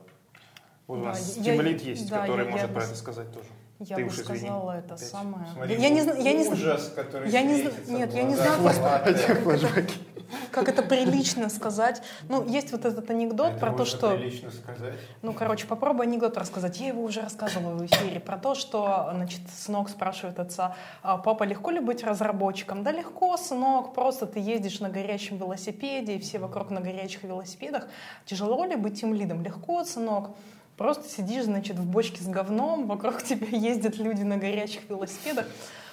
У 0.87 0.95
нас 0.95 1.35
тимлит 1.35 1.81
есть, 1.81 2.09
который 2.09 2.49
может 2.49 2.73
про 2.73 2.83
это 2.83 2.95
сказать 2.95 3.31
тоже. 3.31 3.47
Я 3.79 3.95
Ты 3.95 4.05
бы 4.05 4.11
сказала 4.11 4.71
это 4.71 4.95
Опять. 4.95 5.07
самое. 5.07 5.47
Смотри, 5.53 5.75
я, 5.75 5.89
не, 5.89 6.23
я 6.23 6.33
не 6.33 6.47
ужас, 6.47 6.91
который 6.95 7.29
я 7.31 7.41
не, 7.41 7.63
нет, 7.87 8.13
я 8.13 8.23
не 8.23 8.35
знаю, 8.35 8.63
как, 8.63 9.85
как 10.51 10.69
это 10.69 10.83
прилично 10.83 11.49
сказать. 11.49 12.01
Ну, 12.29 12.47
есть 12.47 12.71
вот 12.71 12.85
этот 12.85 13.09
анекдот 13.09 13.51
это 13.51 13.59
про 13.59 13.71
то, 13.71 13.85
что... 13.85 14.15
прилично 14.15 14.51
сказать. 14.51 14.99
Ну, 15.21 15.33
короче, 15.33 15.65
попробуй 15.67 16.05
анекдот 16.05 16.37
рассказать. 16.37 16.79
Я 16.79 16.89
его 16.89 17.03
уже 17.03 17.21
рассказывала 17.21 17.73
в 17.75 17.85
эфире 17.85 18.19
про 18.19 18.37
то, 18.37 18.55
что, 18.55 19.11
значит, 19.13 19.41
сынок 19.57 19.89
спрашивает 19.89 20.39
отца, 20.39 20.75
«А, 21.01 21.17
папа, 21.17 21.43
легко 21.43 21.71
ли 21.71 21.79
быть 21.79 22.03
разработчиком? 22.03 22.83
Да 22.83 22.91
легко, 22.91 23.37
сынок, 23.37 23.93
просто 23.93 24.25
ты 24.27 24.39
ездишь 24.39 24.79
на 24.79 24.89
горячем 24.89 25.37
велосипеде, 25.37 26.15
и 26.15 26.19
все 26.19 26.39
вокруг 26.39 26.69
на 26.69 26.81
горячих 26.81 27.23
велосипедах. 27.23 27.87
Тяжело 28.25 28.65
ли 28.65 28.75
быть 28.75 28.99
тем 28.99 29.13
лидом? 29.13 29.43
Легко, 29.43 29.83
сынок 29.83 30.31
просто 30.81 31.07
сидишь, 31.07 31.43
значит, 31.43 31.77
в 31.77 31.85
бочке 31.85 32.23
с 32.23 32.27
говном, 32.27 32.87
вокруг 32.87 33.21
тебя 33.23 33.47
ездят 33.47 33.97
люди 33.97 34.23
на 34.23 34.37
горячих 34.37 34.89
велосипедах. 34.89 35.45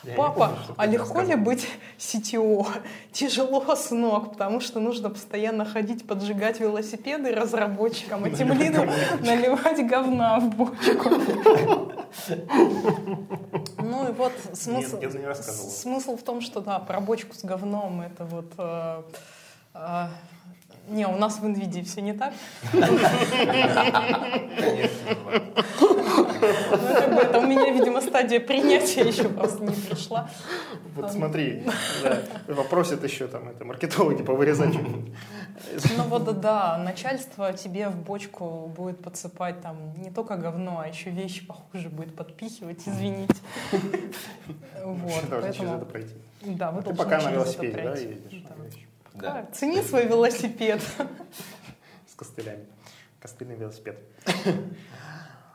Я 0.05 0.15
Папа, 0.15 0.49
помню, 0.49 0.75
а 0.77 0.87
легко 0.87 1.21
ли 1.23 1.35
быть 1.35 1.69
CTO? 1.99 2.67
Тяжело, 3.13 3.75
сынок, 3.75 4.33
потому 4.33 4.61
что 4.61 4.79
нужно 4.81 5.11
постоянно 5.11 5.65
ходить, 5.65 6.07
поджигать 6.07 6.61
велосипеды 6.61 7.35
разработчикам, 7.35 8.25
а 8.25 8.31
тем 8.31 8.53
лидом 8.53 8.89
наливать 9.21 9.87
говна 9.87 10.39
в 10.41 10.55
бочку. 10.55 11.11
Ну 13.81 14.09
и 14.09 14.13
вот 14.13 14.33
смысл, 14.53 15.01
смысл 15.43 16.17
в 16.17 16.23
том, 16.23 16.41
что 16.41 16.61
да, 16.61 16.79
про 16.79 17.01
бочку 17.01 17.35
с 17.35 17.45
говном 17.45 18.01
это 18.01 18.25
вот 18.25 18.53
э, 18.59 19.03
э, 19.75 20.07
не, 20.91 21.07
у 21.07 21.16
нас 21.16 21.39
в 21.39 21.45
NVIDIA 21.45 21.84
все 21.84 22.01
не 22.01 22.12
так. 22.12 22.32
Ну, 22.72 22.80
это 27.20 27.39
у 27.41 27.47
меня, 27.47 27.70
видимо, 27.70 28.01
стадия 28.01 28.41
принятия 28.41 29.03
еще 29.03 29.28
просто 29.28 29.64
не 29.64 29.74
пришла. 29.74 30.30
Вот 30.95 31.12
смотри, 31.12 31.62
попросят 32.47 33.05
еще 33.05 33.26
там 33.26 33.49
это 33.49 33.64
маркетологи 33.64 34.22
повырезать. 34.22 34.74
Ну 35.97 36.05
вот 36.05 36.41
да, 36.41 36.78
начальство 36.78 37.53
тебе 37.53 37.89
в 37.89 37.97
бочку 37.97 38.72
будет 38.74 39.03
подсыпать 39.03 39.61
там 39.61 39.95
не 39.97 40.11
только 40.11 40.36
говно, 40.36 40.80
а 40.84 40.89
еще 40.89 41.11
вещи 41.11 41.47
похуже 41.47 41.89
будет 41.89 42.14
подпихивать, 42.14 42.80
извините. 42.86 43.34
Вот, 44.84 45.24
поэтому... 45.30 45.76
это 45.76 45.84
пройти. 45.84 46.14
Да, 46.43 46.70
вы 46.70 46.80
а 46.80 46.95
пока 46.95 47.20
на 47.20 47.30
велосипеде, 47.32 47.82
да, 47.82 47.95
ездишь? 47.97 48.88
Да. 49.21 49.47
Цени 49.53 49.83
свой 49.83 50.07
велосипед. 50.07 50.83
С 52.07 52.14
костылями. 52.14 52.66
Костыльный 53.21 53.57
велосипед. 53.57 53.99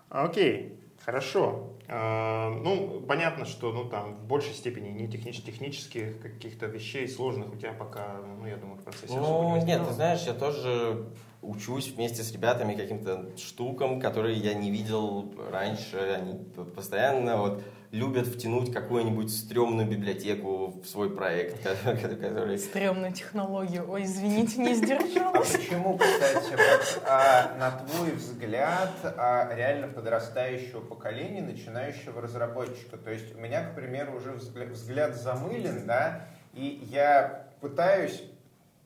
Окей, 0.10 0.80
хорошо. 1.04 1.70
А, 1.88 2.50
ну, 2.50 3.02
понятно, 3.02 3.46
что 3.46 3.72
ну, 3.72 3.86
там 3.86 4.16
в 4.16 4.26
большей 4.26 4.54
степени 4.54 4.90
не 4.90 5.08
технич 5.08 5.42
технических 5.44 6.22
каких-то 6.22 6.68
вещей 6.68 7.08
сложных 7.08 7.54
у 7.54 7.56
тебя 7.56 7.74
пока, 7.74 8.18
ну, 8.40 8.46
я 8.46 8.58
думаю, 8.58 8.78
в 8.80 8.84
процессе 8.84 9.14
Ну, 9.14 9.64
нет, 9.66 9.86
ты 9.88 9.94
знаешь, 9.94 10.22
я 10.24 10.34
тоже 10.34 11.08
учусь 11.44 11.90
вместе 11.92 12.24
с 12.24 12.32
ребятами 12.32 12.76
каким-то 12.76 13.30
штукам, 13.38 14.00
которые 14.00 14.38
я 14.38 14.54
не 14.54 14.72
видел 14.72 15.34
раньше. 15.52 15.98
Они 15.98 16.40
постоянно 16.76 17.38
вот 17.38 17.64
любят 17.94 18.26
втянуть 18.26 18.74
какую-нибудь 18.74 19.32
стрёмную 19.32 19.88
библиотеку 19.88 20.82
в 20.82 20.88
свой 20.88 21.16
проект, 21.16 21.62
который... 21.84 22.58
Стрёмную 22.58 23.14
технологию. 23.14 23.86
Ой, 23.88 24.04
извините, 24.04 24.60
не 24.62 24.74
сдержалась. 24.74 25.54
А 25.54 25.58
почему, 25.58 25.98
кстати, 26.00 26.52
вот, 26.52 27.04
а, 27.08 27.56
на 27.60 27.72
твой 27.72 28.12
взгляд, 28.14 28.94
а, 29.04 29.54
реально 29.56 29.90
подрастающего 29.90 30.80
поколения, 30.80 31.44
начинающего 31.44 32.20
разработчика? 32.20 32.98
То 32.98 33.12
есть 33.12 33.36
у 33.36 33.40
меня, 33.40 33.64
к 33.64 33.76
примеру, 33.76 34.18
уже 34.18 34.32
взгляд, 34.32 34.70
взгляд 34.70 35.16
замылен, 35.16 35.86
да, 35.86 36.26
и 36.54 36.88
я 36.92 37.48
пытаюсь 37.62 38.24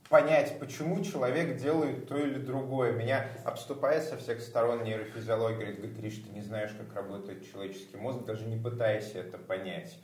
понять, 0.09 0.59
почему 0.59 1.03
человек 1.03 1.57
делает 1.57 2.07
то 2.07 2.17
или 2.17 2.39
другое. 2.39 2.93
Меня 2.93 3.27
обступает 3.43 4.03
со 4.03 4.17
всех 4.17 4.41
сторон 4.41 4.83
нейрофизиология, 4.83 5.73
говорит, 5.73 5.97
Гриш, 5.97 6.15
ты 6.25 6.29
не 6.29 6.41
знаешь, 6.41 6.71
как 6.77 6.95
работает 6.95 7.49
человеческий 7.51 7.97
мозг, 7.97 8.25
даже 8.25 8.45
не 8.45 8.57
пытайся 8.57 9.19
это 9.19 9.37
понять. 9.37 9.97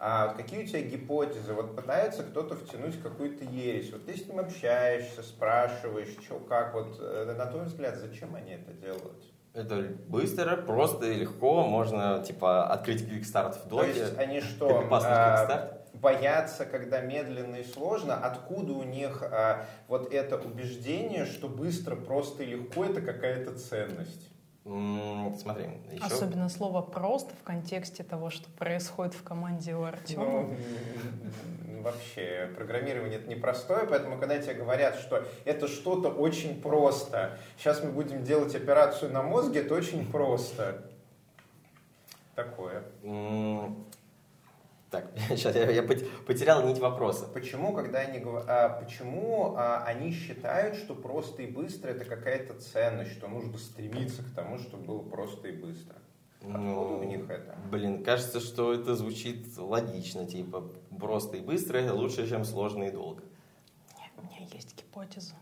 А 0.00 0.28
вот 0.28 0.36
какие 0.36 0.62
у 0.62 0.66
тебя 0.66 0.82
гипотезы? 0.82 1.52
Вот 1.54 1.74
пытается 1.74 2.22
кто-то 2.22 2.54
втянуть 2.54 3.00
какую-то 3.02 3.44
ересь. 3.44 3.90
Вот 3.90 4.06
ты 4.06 4.16
с 4.16 4.26
ним 4.26 4.38
общаешься, 4.38 5.22
спрашиваешь, 5.24 6.16
что, 6.24 6.38
как, 6.38 6.72
вот 6.74 6.98
э, 7.00 7.34
на 7.36 7.46
твой 7.46 7.64
взгляд, 7.64 7.96
зачем 7.96 8.36
они 8.36 8.52
это 8.52 8.72
делают? 8.74 9.24
Это 9.54 9.88
быстро, 10.06 10.56
просто 10.56 11.06
и 11.06 11.14
легко. 11.14 11.66
Можно, 11.66 12.22
типа, 12.24 12.68
открыть 12.68 13.08
квикстарт 13.08 13.56
в 13.56 13.68
доке. 13.68 13.92
То 13.92 13.98
есть 13.98 14.18
они 14.18 14.40
что, 14.40 14.86
а, 14.88 15.77
боятся, 16.00 16.64
когда 16.64 17.00
медленно 17.00 17.56
и 17.56 17.64
сложно? 17.64 18.14
Откуда 18.14 18.72
у 18.72 18.82
них 18.82 19.22
а, 19.22 19.64
вот 19.88 20.12
это 20.12 20.36
убеждение, 20.38 21.26
что 21.26 21.48
быстро, 21.48 21.96
просто 21.96 22.42
и 22.42 22.46
легко 22.46 22.84
это 22.84 23.00
какая-то 23.00 23.58
ценность? 23.58 24.28
Смотри, 24.64 25.64
еще... 25.92 26.04
Особенно 26.04 26.48
слово 26.50 26.82
«просто» 26.82 27.34
в 27.34 27.42
контексте 27.42 28.02
того, 28.02 28.28
что 28.28 28.50
происходит 28.50 29.14
в 29.14 29.22
команде 29.22 29.74
у 29.74 29.82
Артема. 29.84 30.24
Ну, 30.24 30.56
вообще, 31.80 32.50
программирование 32.54 33.18
это 33.18 33.30
непростое, 33.30 33.86
поэтому 33.86 34.18
когда 34.18 34.38
тебе 34.38 34.54
говорят, 34.54 34.96
что 34.96 35.24
это 35.46 35.68
что-то 35.68 36.10
очень 36.10 36.60
просто, 36.60 37.38
сейчас 37.56 37.82
мы 37.82 37.92
будем 37.92 38.24
делать 38.24 38.54
операцию 38.54 39.10
на 39.10 39.22
мозге, 39.22 39.60
это 39.60 39.74
очень 39.74 40.10
просто. 40.10 40.84
Такое. 42.34 42.82
Так, 44.90 45.10
сейчас 45.28 45.54
я, 45.54 45.70
я 45.70 45.82
потерял 45.82 46.66
нить 46.66 46.78
вопроса. 46.78 47.26
Почему, 47.26 47.74
когда 47.74 47.98
они 47.98 48.22
а, 48.24 48.80
почему 48.82 49.54
а, 49.56 49.84
они 49.84 50.12
считают, 50.12 50.76
что 50.76 50.94
просто 50.94 51.42
и 51.42 51.46
быстро 51.46 51.90
это 51.90 52.04
какая-то 52.04 52.54
ценность, 52.54 53.12
что 53.12 53.28
нужно 53.28 53.58
стремиться 53.58 54.22
к 54.22 54.30
тому, 54.34 54.58
чтобы 54.58 54.84
было 54.84 55.02
просто 55.02 55.48
и 55.48 55.52
быстро? 55.52 55.96
Откуда 56.40 56.58
ну, 56.58 56.98
у 57.00 57.04
них 57.04 57.28
это? 57.28 57.56
Блин, 57.70 58.04
кажется, 58.04 58.40
что 58.40 58.72
это 58.72 58.94
звучит 58.94 59.58
логично, 59.58 60.24
типа 60.24 60.72
просто 60.98 61.36
и 61.36 61.40
быстро 61.40 61.92
лучше, 61.92 62.28
чем 62.28 62.44
сложно 62.44 62.84
и 62.84 62.90
долго. 62.90 63.22
Нет, 63.98 64.12
у 64.16 64.22
меня 64.22 64.46
есть 64.52 64.76
гипотеза. 64.76 65.34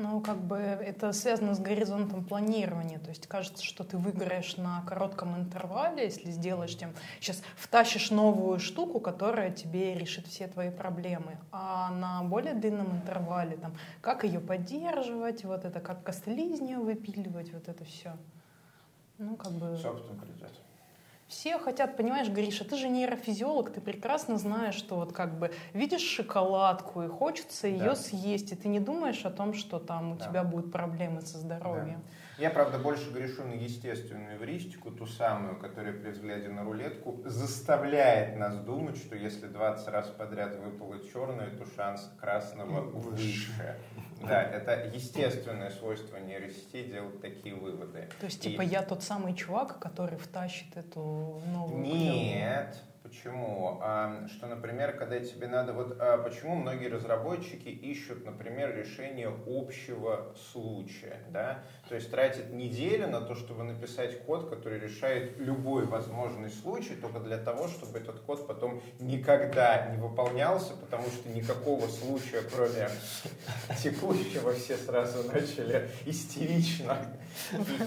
Ну, 0.00 0.20
как 0.20 0.36
бы 0.36 0.56
это 0.56 1.12
связано 1.12 1.54
с 1.54 1.58
горизонтом 1.58 2.24
планирования. 2.24 3.00
То 3.00 3.08
есть 3.08 3.26
кажется, 3.26 3.64
что 3.64 3.82
ты 3.82 3.96
выиграешь 3.98 4.56
на 4.56 4.82
коротком 4.82 5.36
интервале, 5.36 6.04
если 6.04 6.30
сделаешь 6.30 6.76
тем... 6.76 6.94
Сейчас 7.20 7.42
втащишь 7.56 8.12
новую 8.12 8.60
штуку, 8.60 9.00
которая 9.00 9.50
тебе 9.50 9.94
решит 9.94 10.28
все 10.28 10.46
твои 10.46 10.70
проблемы. 10.70 11.36
А 11.50 11.90
на 11.90 12.22
более 12.22 12.54
длинном 12.54 12.96
интервале, 12.96 13.56
там, 13.56 13.74
как 14.00 14.22
ее 14.22 14.38
поддерживать, 14.38 15.44
вот 15.44 15.64
это, 15.64 15.80
как 15.80 16.04
костыли 16.04 16.52
из 16.52 16.60
нее 16.60 16.78
выпиливать, 16.78 17.52
вот 17.52 17.68
это 17.68 17.84
все. 17.84 18.16
Ну, 19.18 19.34
как 19.34 19.50
бы... 19.52 19.76
Собственно, 19.76 20.20
придет. 20.20 20.52
Все 21.28 21.58
хотят, 21.58 21.96
понимаешь, 21.98 22.28
Гриша, 22.28 22.64
ты 22.64 22.76
же 22.76 22.88
нейрофизиолог, 22.88 23.70
ты 23.70 23.82
прекрасно 23.82 24.38
знаешь, 24.38 24.74
что 24.74 24.96
вот 24.96 25.12
как 25.12 25.38
бы 25.38 25.52
видишь 25.74 26.00
шоколадку 26.00 27.02
и 27.02 27.08
хочется 27.08 27.68
ее 27.68 27.90
да. 27.90 27.94
съесть, 27.96 28.52
и 28.52 28.56
ты 28.56 28.68
не 28.68 28.80
думаешь 28.80 29.26
о 29.26 29.30
том, 29.30 29.52
что 29.52 29.78
там 29.78 30.12
у 30.12 30.16
да. 30.16 30.26
тебя 30.26 30.42
будут 30.42 30.72
проблемы 30.72 31.20
со 31.20 31.36
здоровьем. 31.36 32.02
Да. 32.02 32.12
Я, 32.38 32.50
правда, 32.50 32.78
больше 32.78 33.10
грешу 33.10 33.42
на 33.42 33.54
естественную 33.54 34.36
эвристику, 34.36 34.92
ту 34.92 35.06
самую, 35.06 35.58
которая 35.58 35.92
при 35.92 36.10
взгляде 36.10 36.48
на 36.48 36.62
рулетку 36.62 37.20
заставляет 37.24 38.36
нас 38.36 38.56
думать, 38.58 38.96
что 38.96 39.16
если 39.16 39.48
20 39.48 39.88
раз 39.88 40.06
подряд 40.06 40.56
выпало 40.56 41.00
черное, 41.12 41.50
то 41.50 41.66
шанс 41.74 42.12
красного 42.20 42.82
выше. 42.82 43.76
Да, 44.20 44.42
это 44.42 44.86
естественное 44.94 45.70
свойство 45.70 46.16
нейросети 46.16 46.84
делать 46.84 47.20
такие 47.20 47.54
выводы. 47.54 48.08
То 48.20 48.26
есть, 48.26 48.40
типа, 48.40 48.62
я 48.62 48.82
тот 48.82 49.02
самый 49.02 49.34
чувак, 49.34 49.78
который 49.78 50.18
втащит 50.18 50.76
эту 50.76 51.40
новую 51.52 51.82
Нет, 51.82 52.82
Почему? 53.08 53.80
Что, 54.28 54.46
например, 54.46 54.92
когда 54.96 55.18
тебе 55.20 55.48
надо... 55.48 55.72
Вот 55.72 55.96
а, 55.98 56.18
почему 56.18 56.56
многие 56.56 56.88
разработчики 56.88 57.68
ищут, 57.68 58.26
например, 58.26 58.76
решение 58.76 59.34
общего 59.46 60.34
случая, 60.52 61.20
да? 61.30 61.64
То 61.88 61.94
есть 61.94 62.10
тратят 62.10 62.52
неделю 62.52 63.08
на 63.08 63.22
то, 63.22 63.34
чтобы 63.34 63.64
написать 63.64 64.22
код, 64.24 64.50
который 64.50 64.78
решает 64.78 65.38
любой 65.38 65.86
возможный 65.86 66.50
случай, 66.50 66.96
только 66.96 67.20
для 67.20 67.38
того, 67.38 67.68
чтобы 67.68 67.98
этот 67.98 68.20
код 68.20 68.46
потом 68.46 68.82
никогда 68.98 69.86
не 69.86 69.96
выполнялся, 69.96 70.74
потому 70.74 71.04
что 71.04 71.30
никакого 71.30 71.86
случая, 71.88 72.42
кроме 72.42 72.90
текущего, 73.82 74.52
все 74.52 74.76
сразу 74.76 75.26
начали 75.32 75.88
истерично 76.04 76.98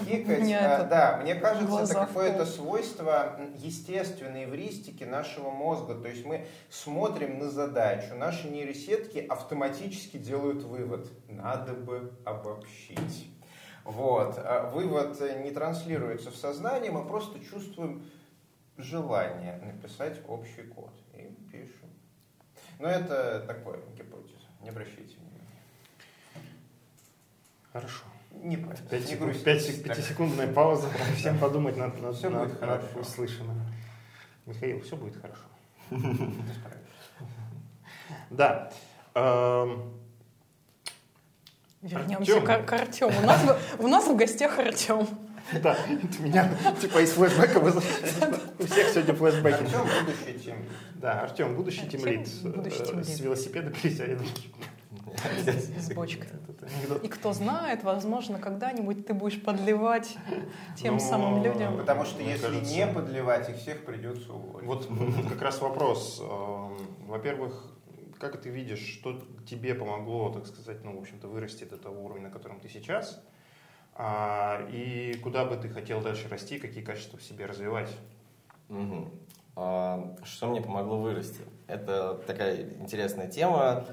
хихикать. 0.04 0.52
А, 0.52 0.84
да, 0.84 1.18
мне 1.22 1.34
кажется, 1.34 1.82
это 1.82 1.94
какое-то 1.94 2.46
свойство 2.46 3.38
естественной 3.58 4.44
эвристики 4.44 5.04
нашего 5.12 5.50
мозга. 5.50 5.94
То 5.94 6.08
есть 6.08 6.24
мы 6.24 6.46
смотрим 6.70 7.38
на 7.38 7.50
задачу, 7.50 8.14
наши 8.16 8.48
нейросетки 8.48 9.18
автоматически 9.18 10.16
делают 10.16 10.64
вывод. 10.64 11.08
Надо 11.28 11.74
бы 11.74 12.12
обобщить. 12.24 13.28
Вот. 13.84 14.34
А 14.38 14.68
вывод 14.68 15.20
не 15.44 15.50
транслируется 15.50 16.30
в 16.30 16.36
сознание, 16.36 16.90
мы 16.90 17.04
просто 17.04 17.38
чувствуем 17.44 18.04
желание 18.76 19.56
написать 19.58 20.20
общий 20.26 20.62
код. 20.62 20.92
И 21.14 21.28
пишем. 21.50 21.90
Но 22.78 22.88
это 22.88 23.44
такое 23.46 23.78
гипотеза. 23.96 24.32
Не 24.62 24.70
обращайте 24.70 25.16
внимания. 25.16 25.42
Хорошо. 27.72 28.04
Не 28.30 28.56
парься, 28.56 28.82
Пять 28.84 29.04
не 29.04 29.12
секунд, 29.12 29.44
пять, 29.44 29.82
пятисекундная 29.84 30.52
пауза, 30.52 30.88
всем 31.16 31.38
подумать 31.38 31.76
над, 31.76 32.00
над, 32.00 32.16
все 32.16 32.30
над, 32.30 32.48
будет 32.48 32.60
над 32.62 32.96
услышанным. 32.96 33.60
Михаил, 34.46 34.80
все 34.80 34.96
будет 34.96 35.16
хорошо. 35.20 35.42
Да. 38.30 38.70
Эм, 39.14 39.92
Вернемся 41.82 42.40
к, 42.40 42.64
к 42.64 42.72
Артему. 42.72 43.12
У 43.22 43.26
нас, 43.26 43.40
у 43.78 43.88
нас 43.88 44.06
в 44.06 44.16
гостях 44.16 44.58
Артем. 44.58 45.06
Да, 45.60 45.76
это 45.88 46.22
меня 46.22 46.48
типа 46.80 47.02
из 47.02 47.10
флешбека 47.12 47.58
У 47.58 48.64
всех 48.64 48.88
сегодня 48.88 49.14
флешбеки. 49.14 49.64
Артем 49.64 49.84
будущий 50.06 50.38
тим. 50.38 50.56
Да, 50.94 51.20
Артем 51.22 51.56
будущий 51.56 51.88
тимлид. 51.88 52.28
С 52.28 53.20
велосипеда 53.20 53.70
пересядет. 53.70 54.20
С 55.78 55.92
бочкой. 55.92 56.28
И 57.02 57.08
кто 57.08 57.32
знает, 57.32 57.82
возможно, 57.82 58.38
когда-нибудь 58.38 59.06
ты 59.06 59.14
будешь 59.14 59.42
подливать 59.42 60.16
тем 60.76 61.00
самым 61.00 61.42
людям. 61.42 61.76
Потому 61.78 62.04
что 62.04 62.22
если 62.22 62.60
не 62.60 62.86
подливать, 62.86 63.48
их 63.48 63.56
всех 63.56 63.84
придется 63.84 64.32
уволить. 64.32 64.66
Вот 64.66 64.88
как 65.28 65.42
раз 65.42 65.60
вопрос. 65.60 66.22
Во-первых, 67.06 67.72
как 68.18 68.40
ты 68.40 68.50
видишь, 68.50 68.78
что 68.78 69.20
тебе 69.48 69.74
помогло, 69.74 70.30
так 70.30 70.46
сказать, 70.46 70.84
ну, 70.84 70.96
в 70.96 71.00
общем-то, 71.00 71.26
вырасти 71.26 71.64
до 71.64 71.76
того 71.76 72.04
уровня, 72.04 72.28
на 72.28 72.30
котором 72.30 72.60
ты 72.60 72.68
сейчас? 72.68 73.20
А, 73.94 74.66
и 74.70 75.14
куда 75.22 75.44
бы 75.44 75.56
ты 75.56 75.68
хотел 75.68 76.00
дальше 76.00 76.28
расти, 76.28 76.58
какие 76.58 76.84
качества 76.84 77.18
в 77.18 77.22
себе 77.22 77.46
развивать? 77.46 77.90
Угу. 78.68 79.10
А, 79.56 80.16
что 80.24 80.46
мне 80.46 80.62
помогло 80.62 81.00
вырасти? 81.00 81.40
Это 81.66 82.14
такая 82.26 82.70
интересная 82.80 83.28
тема. 83.28 83.84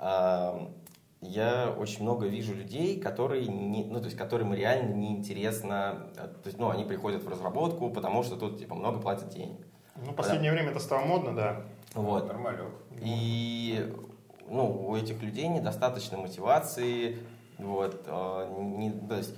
Я 0.00 1.74
очень 1.76 2.02
много 2.02 2.26
вижу 2.26 2.54
людей, 2.54 3.00
которые, 3.00 3.46
не, 3.46 3.84
ну, 3.84 3.98
то 3.98 4.04
есть, 4.04 4.16
которым 4.16 4.52
реально 4.52 4.94
неинтересно, 4.94 6.10
то 6.14 6.42
есть, 6.44 6.58
ну, 6.58 6.68
они 6.68 6.84
приходят 6.84 7.22
в 7.24 7.28
разработку, 7.28 7.90
потому 7.90 8.22
что 8.22 8.36
тут, 8.36 8.58
типа, 8.58 8.74
много 8.74 9.00
платят 9.00 9.30
денег. 9.30 9.66
Ну, 9.96 10.12
в 10.12 10.14
последнее 10.14 10.50
да. 10.50 10.56
время 10.56 10.70
это 10.70 10.80
стало 10.80 11.06
модно, 11.06 11.34
да. 11.34 11.62
Вот. 11.94 12.28
Нормально. 12.28 12.66
И 13.00 13.92
ну, 14.48 14.88
у 14.88 14.96
этих 14.96 15.22
людей 15.22 15.48
недостаточно 15.48 16.18
мотивации, 16.18 17.18
вот, 17.58 18.02
э, 18.06 18.54
не, 18.58 18.90
то 18.90 19.16
есть, 19.16 19.34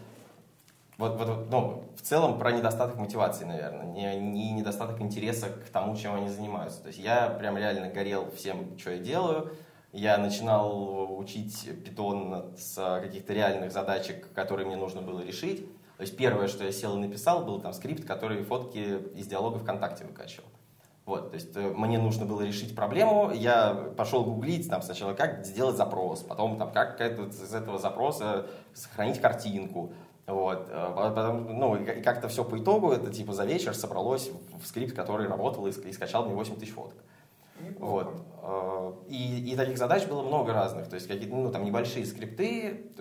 вот, 0.98 1.16
вот, 1.16 1.48
ну, 1.50 1.84
в 1.96 2.02
целом 2.02 2.38
про 2.38 2.50
недостаток 2.50 2.96
мотивации, 2.96 3.44
наверное, 3.44 3.86
не, 3.86 4.18
не 4.18 4.52
недостаток 4.52 5.00
интереса 5.00 5.48
к 5.48 5.68
тому, 5.70 5.96
чем 5.96 6.16
они 6.16 6.28
занимаются. 6.28 6.82
То 6.82 6.88
есть 6.88 6.98
я 6.98 7.28
прям 7.28 7.56
реально 7.56 7.88
горел 7.88 8.28
всем, 8.32 8.76
что 8.76 8.90
я 8.90 8.98
делаю. 8.98 9.52
Я 9.92 10.18
начинал 10.18 11.18
учить 11.18 11.68
питон 11.84 12.54
с 12.56 13.00
каких-то 13.00 13.32
реальных 13.32 13.72
задачек, 13.72 14.32
которые 14.34 14.66
мне 14.66 14.76
нужно 14.76 15.00
было 15.00 15.20
решить. 15.20 15.66
То 15.96 16.02
есть 16.02 16.16
первое, 16.16 16.46
что 16.46 16.64
я 16.64 16.72
сел 16.72 16.96
и 16.96 17.00
написал, 17.00 17.44
был 17.44 17.60
там 17.60 17.72
скрипт, 17.72 18.04
который 18.04 18.44
фотки 18.44 19.00
из 19.16 19.26
диалога 19.26 19.58
ВКонтакте 19.58 20.04
выкачивал. 20.04 20.48
Вот, 21.08 21.30
то 21.30 21.36
есть 21.36 21.56
э, 21.56 21.72
мне 21.74 21.98
нужно 21.98 22.26
было 22.26 22.42
решить 22.42 22.76
проблему, 22.76 23.32
я 23.32 23.72
пошел 23.96 24.24
гуглить 24.24 24.68
там 24.68 24.82
сначала, 24.82 25.14
как 25.14 25.46
сделать 25.46 25.78
запрос, 25.78 26.20
потом 26.20 26.58
там, 26.58 26.70
как 26.70 27.00
из 27.00 27.54
этого 27.54 27.78
запроса 27.78 28.46
сохранить 28.74 29.18
картинку, 29.18 29.94
вот, 30.26 30.68
э, 30.68 30.92
потом, 30.94 31.58
ну, 31.58 31.76
и 31.76 32.02
как-то 32.02 32.28
все 32.28 32.44
по 32.44 32.58
итогу, 32.58 32.92
это 32.92 33.10
типа 33.10 33.32
за 33.32 33.46
вечер 33.46 33.74
собралось 33.74 34.30
в 34.62 34.66
скрипт, 34.66 34.94
который 34.94 35.26
работал 35.26 35.66
и, 35.66 35.70
и 35.70 35.92
скачал 35.94 36.26
мне 36.26 36.34
8 36.34 36.56
тысяч 36.56 36.74
фоток. 36.74 37.02
Вот. 37.78 38.26
Э, 38.42 38.92
и, 39.08 39.52
и 39.52 39.56
таких 39.56 39.78
задач 39.78 40.06
было 40.06 40.22
много 40.22 40.52
разных, 40.52 40.88
то 40.88 40.94
есть 40.94 41.06
какие-то, 41.08 41.34
ну, 41.34 41.50
там, 41.50 41.64
небольшие 41.64 42.06
скрипты, 42.06 42.92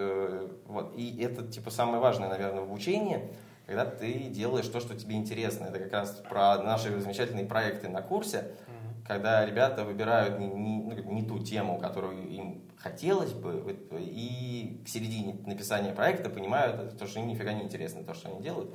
вот, 0.65 0.93
и 0.95 1.21
это, 1.21 1.47
типа, 1.47 1.69
самое 1.69 1.99
важное, 1.99 2.29
наверное, 2.29 2.61
в 2.61 2.65
обучении– 2.65 3.31
когда 3.67 3.85
ты 3.85 4.13
делаешь 4.29 4.67
то, 4.67 4.79
что 4.79 4.95
тебе 4.95 5.17
интересно. 5.17 5.65
Это 5.65 5.79
как 5.79 5.91
раз 5.91 6.11
про 6.27 6.57
наши 6.63 6.99
замечательные 6.99 7.45
проекты 7.45 7.89
на 7.89 8.01
курсе, 8.01 8.37
mm-hmm. 8.37 9.05
когда 9.05 9.45
ребята 9.45 9.83
выбирают 9.83 10.39
не, 10.39 10.47
не, 10.47 10.81
ну, 10.81 11.11
не 11.11 11.23
ту 11.23 11.39
тему, 11.39 11.77
которую 11.77 12.27
им 12.29 12.63
хотелось 12.77 13.33
бы, 13.33 13.77
и 13.99 14.81
к 14.85 14.87
середине 14.87 15.35
написания 15.45 15.91
проекта 15.91 16.29
понимают, 16.29 16.97
то, 16.97 17.05
что 17.05 17.19
им 17.19 17.27
нифига 17.27 17.51
не 17.51 17.63
интересно 17.63 18.03
то, 18.03 18.13
что 18.13 18.29
они 18.29 18.41
делают, 18.41 18.73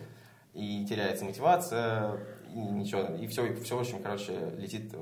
и 0.53 0.85
теряется 0.87 1.25
мотивация, 1.25 2.21
и 2.55 2.59
ничего, 2.59 3.17
и 3.17 3.27
все, 3.29 3.57
все 3.63 3.79
в 3.79 3.81
общем, 3.81 4.03
короче, 4.03 4.35
летит 4.59 4.95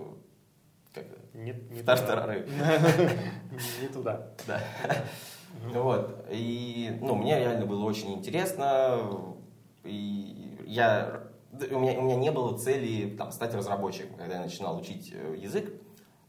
как, 0.92 1.04
не, 1.34 1.52
не 1.70 1.82
тартарары. 1.82 2.46
Не 3.80 3.88
туда. 3.88 4.28
Да. 4.46 4.60
Вот. 5.72 6.26
И, 6.30 6.98
ну, 7.00 7.14
мне 7.14 7.38
реально 7.38 7.66
было 7.66 7.84
очень 7.84 8.14
интересно 8.14 9.36
и 9.84 10.56
я, 10.66 11.22
у, 11.52 11.78
меня, 11.78 11.98
у 11.98 12.02
меня 12.02 12.16
не 12.16 12.30
было 12.30 12.56
цели 12.56 13.16
там, 13.16 13.32
стать 13.32 13.54
разработчиком, 13.54 14.16
когда 14.16 14.36
я 14.36 14.40
начинал 14.40 14.78
учить 14.78 15.12
э, 15.12 15.36
язык. 15.38 15.72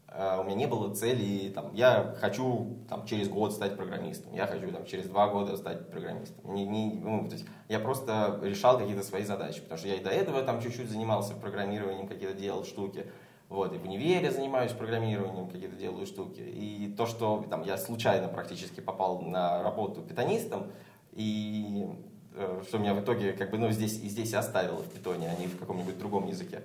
Э, 0.08 0.40
у 0.40 0.44
меня 0.44 0.56
не 0.56 0.66
было 0.66 0.94
цели, 0.94 1.50
там, 1.50 1.72
я 1.74 2.14
хочу 2.20 2.78
там, 2.88 3.06
через 3.06 3.28
год 3.28 3.52
стать 3.52 3.76
программистом, 3.76 4.34
я 4.34 4.46
хочу 4.46 4.70
там, 4.72 4.84
через 4.84 5.06
два 5.06 5.28
года 5.28 5.56
стать 5.56 5.90
программистом. 5.90 6.54
Не, 6.54 6.64
не, 6.66 6.94
ну, 6.94 7.26
то 7.26 7.34
есть, 7.34 7.46
я 7.68 7.78
просто 7.78 8.40
решал 8.42 8.78
какие-то 8.78 9.02
свои 9.02 9.24
задачи, 9.24 9.60
потому 9.60 9.78
что 9.78 9.88
я 9.88 9.94
и 9.94 10.02
до 10.02 10.10
этого 10.10 10.42
там 10.42 10.60
чуть-чуть 10.60 10.90
занимался 10.90 11.34
программированием, 11.34 12.08
какие-то 12.08 12.34
делал 12.34 12.64
штуки. 12.64 13.06
Вот, 13.52 13.74
и 13.74 13.78
в 13.78 13.84
универе 13.84 14.30
занимаюсь 14.30 14.72
программированием, 14.72 15.46
какие-то 15.46 15.76
делаю 15.76 16.06
штуки. 16.06 16.40
И 16.40 16.94
то, 16.96 17.06
что 17.06 17.44
там, 17.50 17.62
я 17.62 17.76
случайно 17.76 18.28
практически 18.28 18.80
попал 18.80 19.20
на 19.20 19.62
работу 19.62 20.00
питанистом, 20.00 20.68
и 21.12 21.86
Э, 22.34 22.62
что 22.66 22.78
меня 22.78 22.94
в 22.94 23.00
итоге 23.00 23.32
как 23.32 23.50
бы, 23.50 23.58
ну, 23.58 23.70
здесь 23.70 23.98
и 23.98 24.08
здесь 24.08 24.32
оставило 24.34 24.82
в 24.82 24.88
питоне, 24.88 25.30
а 25.30 25.38
не 25.38 25.46
в 25.46 25.58
каком-нибудь 25.58 25.98
другом 25.98 26.26
языке. 26.26 26.62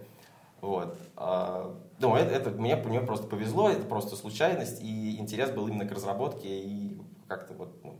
Вот. 0.61 0.97
А, 1.15 1.75
ну, 1.99 2.15
это, 2.15 2.33
это 2.33 2.49
мне, 2.51 2.75
мне 2.77 3.01
просто 3.01 3.27
повезло, 3.27 3.69
это 3.69 3.83
просто 3.83 4.15
случайность, 4.15 4.81
и 4.81 5.17
интерес 5.17 5.51
был 5.51 5.67
именно 5.67 5.85
к 5.85 5.91
разработке, 5.91 6.47
и 6.47 6.97
как-то 7.27 7.53
вот, 7.53 7.83
ну, 7.83 7.95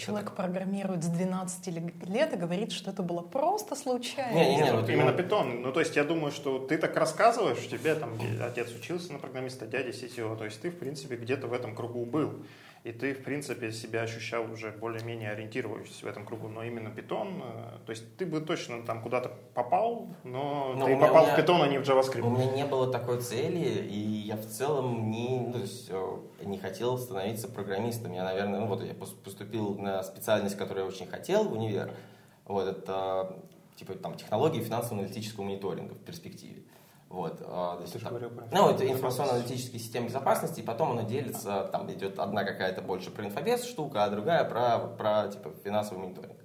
Человек 0.00 0.32
программирует 0.32 1.04
с 1.04 1.08
12 1.08 1.66
лет 2.08 2.32
и 2.32 2.36
говорит, 2.36 2.72
что 2.72 2.90
это 2.90 3.02
было 3.02 3.20
просто 3.20 3.76
случайно. 3.76 4.34
Не, 4.34 4.56
не, 4.56 4.62
не, 4.62 4.72
вот 4.72 4.88
именно 4.88 5.12
питон. 5.12 5.62
Ну, 5.62 5.72
то 5.72 5.80
есть 5.80 5.94
я 5.96 6.04
думаю, 6.04 6.32
что 6.32 6.58
ты 6.58 6.78
так 6.78 6.96
рассказываешь, 6.96 7.66
тебе 7.68 7.94
там 7.94 8.18
отец 8.40 8.70
учился 8.74 9.12
на 9.12 9.18
программиста, 9.18 9.66
дядя 9.66 9.92
сетевого, 9.92 10.36
то 10.36 10.44
есть 10.44 10.60
ты, 10.60 10.70
в 10.70 10.78
принципе, 10.78 11.16
где-то 11.16 11.48
в 11.48 11.52
этом 11.52 11.74
кругу 11.74 12.06
был 12.06 12.42
и 12.82 12.92
ты, 12.92 13.12
в 13.12 13.22
принципе, 13.22 13.72
себя 13.72 14.02
ощущал 14.02 14.50
уже 14.50 14.70
более-менее 14.70 15.32
ориентирующийся 15.32 16.06
в 16.06 16.08
этом 16.08 16.24
кругу, 16.24 16.48
но 16.48 16.64
именно 16.64 16.90
питон, 16.90 17.42
э, 17.42 17.78
то 17.84 17.90
есть 17.90 18.16
ты 18.16 18.24
бы 18.24 18.40
точно 18.40 18.82
там 18.82 19.02
куда-то 19.02 19.32
попал, 19.52 20.08
но, 20.24 20.72
но 20.74 20.86
ты 20.86 20.96
попал 20.96 21.24
меня, 21.24 21.34
в 21.34 21.36
питон, 21.36 21.62
а 21.62 21.68
не 21.68 21.78
в 21.78 21.82
JavaScript. 21.82 22.22
У 22.22 22.30
меня 22.30 22.50
не 22.52 22.64
было 22.64 22.90
такой 22.90 23.20
цели, 23.20 23.86
и 23.86 23.98
я 23.98 24.36
в 24.36 24.46
целом 24.46 25.10
не, 25.10 25.40
ну, 25.40 25.52
то 25.52 25.58
есть, 25.58 25.88
э, 25.90 26.16
не 26.42 26.56
хотел 26.56 26.96
становиться 26.96 27.48
программистом. 27.48 28.12
Я, 28.14 28.24
наверное, 28.24 28.60
ну 28.60 28.66
вот 28.66 28.82
я 28.82 28.94
поступил 28.94 29.74
на 29.74 30.02
специальность, 30.02 30.56
которую 30.56 30.84
я 30.84 30.88
очень 30.88 31.06
хотел 31.06 31.44
в 31.44 31.52
универ, 31.52 31.92
вот 32.46 32.66
это 32.66 33.36
типа 33.76 33.94
там 33.94 34.14
технологии 34.14 34.62
финансово-аналитического 34.62 35.44
мониторинга 35.44 35.94
в 35.94 35.98
перспективе. 35.98 36.62
Вот, 37.10 37.42
а, 37.44 37.84
Ты 37.92 37.98
же 37.98 38.06
говорил 38.06 38.30
про 38.30 38.46
Ну, 38.52 38.70
это 38.70 38.88
информационно-аналитические 38.88 39.80
системы 39.80 40.06
безопасности, 40.06 40.60
и 40.60 40.62
потом 40.62 40.92
она 40.92 41.02
делится, 41.02 41.68
там 41.72 41.92
идет 41.92 42.20
одна 42.20 42.44
какая-то 42.44 42.82
больше 42.82 43.10
про 43.10 43.24
инфобез 43.24 43.64
штука, 43.64 44.04
а 44.04 44.10
другая 44.10 44.44
про, 44.44 44.78
про 44.78 45.26
типа, 45.26 45.52
финансовый 45.64 45.98
мониторинг. 45.98 46.36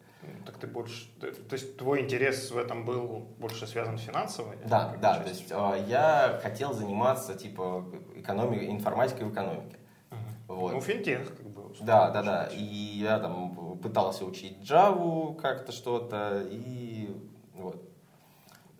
Так 0.43 0.57
ты 0.57 0.65
больше, 0.65 1.07
то 1.19 1.53
есть 1.53 1.77
твой 1.77 2.01
интерес 2.01 2.49
в 2.49 2.57
этом 2.57 2.83
был 2.83 3.27
больше 3.37 3.67
связан 3.67 3.99
с 3.99 4.01
финансовой? 4.01 4.57
Да, 4.65 4.95
да, 4.99 5.19
то 5.19 5.29
есть 5.29 5.51
а, 5.51 5.75
я 5.75 6.39
хотел 6.41 6.73
заниматься 6.73 7.35
типа 7.35 7.85
экономикой, 8.15 8.71
информатикой 8.71 9.27
в 9.27 9.33
экономике. 9.33 9.77
Угу. 10.09 10.55
Вот. 10.55 10.73
Ну, 10.73 10.81
финтех 10.81 11.35
как 11.35 11.47
бы. 11.47 11.75
Да, 11.81 12.09
да, 12.09 12.23
да, 12.23 12.49
и 12.51 12.63
я 12.63 13.19
там 13.19 13.77
пытался 13.77 14.25
учить 14.25 14.57
Java 14.61 15.35
как-то 15.35 15.71
что-то, 15.71 16.41
и. 16.49 17.04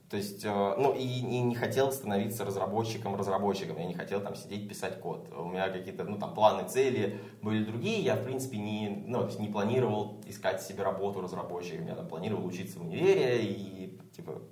То 0.10 0.18
есть, 0.18 0.46
э, 0.46 0.76
ну, 0.78 0.94
и, 0.94 1.02
и 1.02 1.42
не 1.42 1.56
хотел 1.56 1.92
становиться 1.92 2.46
разработчиком, 2.46 3.16
разработчиком. 3.16 3.78
Я 3.78 3.86
не 3.86 3.96
хотел 3.96 4.22
там 4.22 4.36
сидеть 4.36 4.70
писать 4.70 5.00
код. 5.00 5.28
У 5.36 5.46
меня 5.46 5.70
какие-то, 5.70 6.04
ну, 6.04 6.20
там, 6.20 6.36
планы, 6.36 6.68
цели 6.68 7.20
были 7.42 7.64
другие. 7.64 8.02
Я, 8.02 8.16
в 8.16 8.24
принципе, 8.24 8.58
не, 8.58 9.04
ну, 9.08 9.28
не 9.40 9.48
планировал 9.48 10.22
искать 10.28 10.62
себе 10.62 10.84
работу 10.84 11.22
разработчиком. 11.22 11.88
Я 11.88 11.96
там 11.96 12.08
планировал 12.08 12.46
учиться 12.46 12.78
в 12.78 12.84
универе 12.84 13.46
и, 13.46 14.00
типа, 14.16 14.44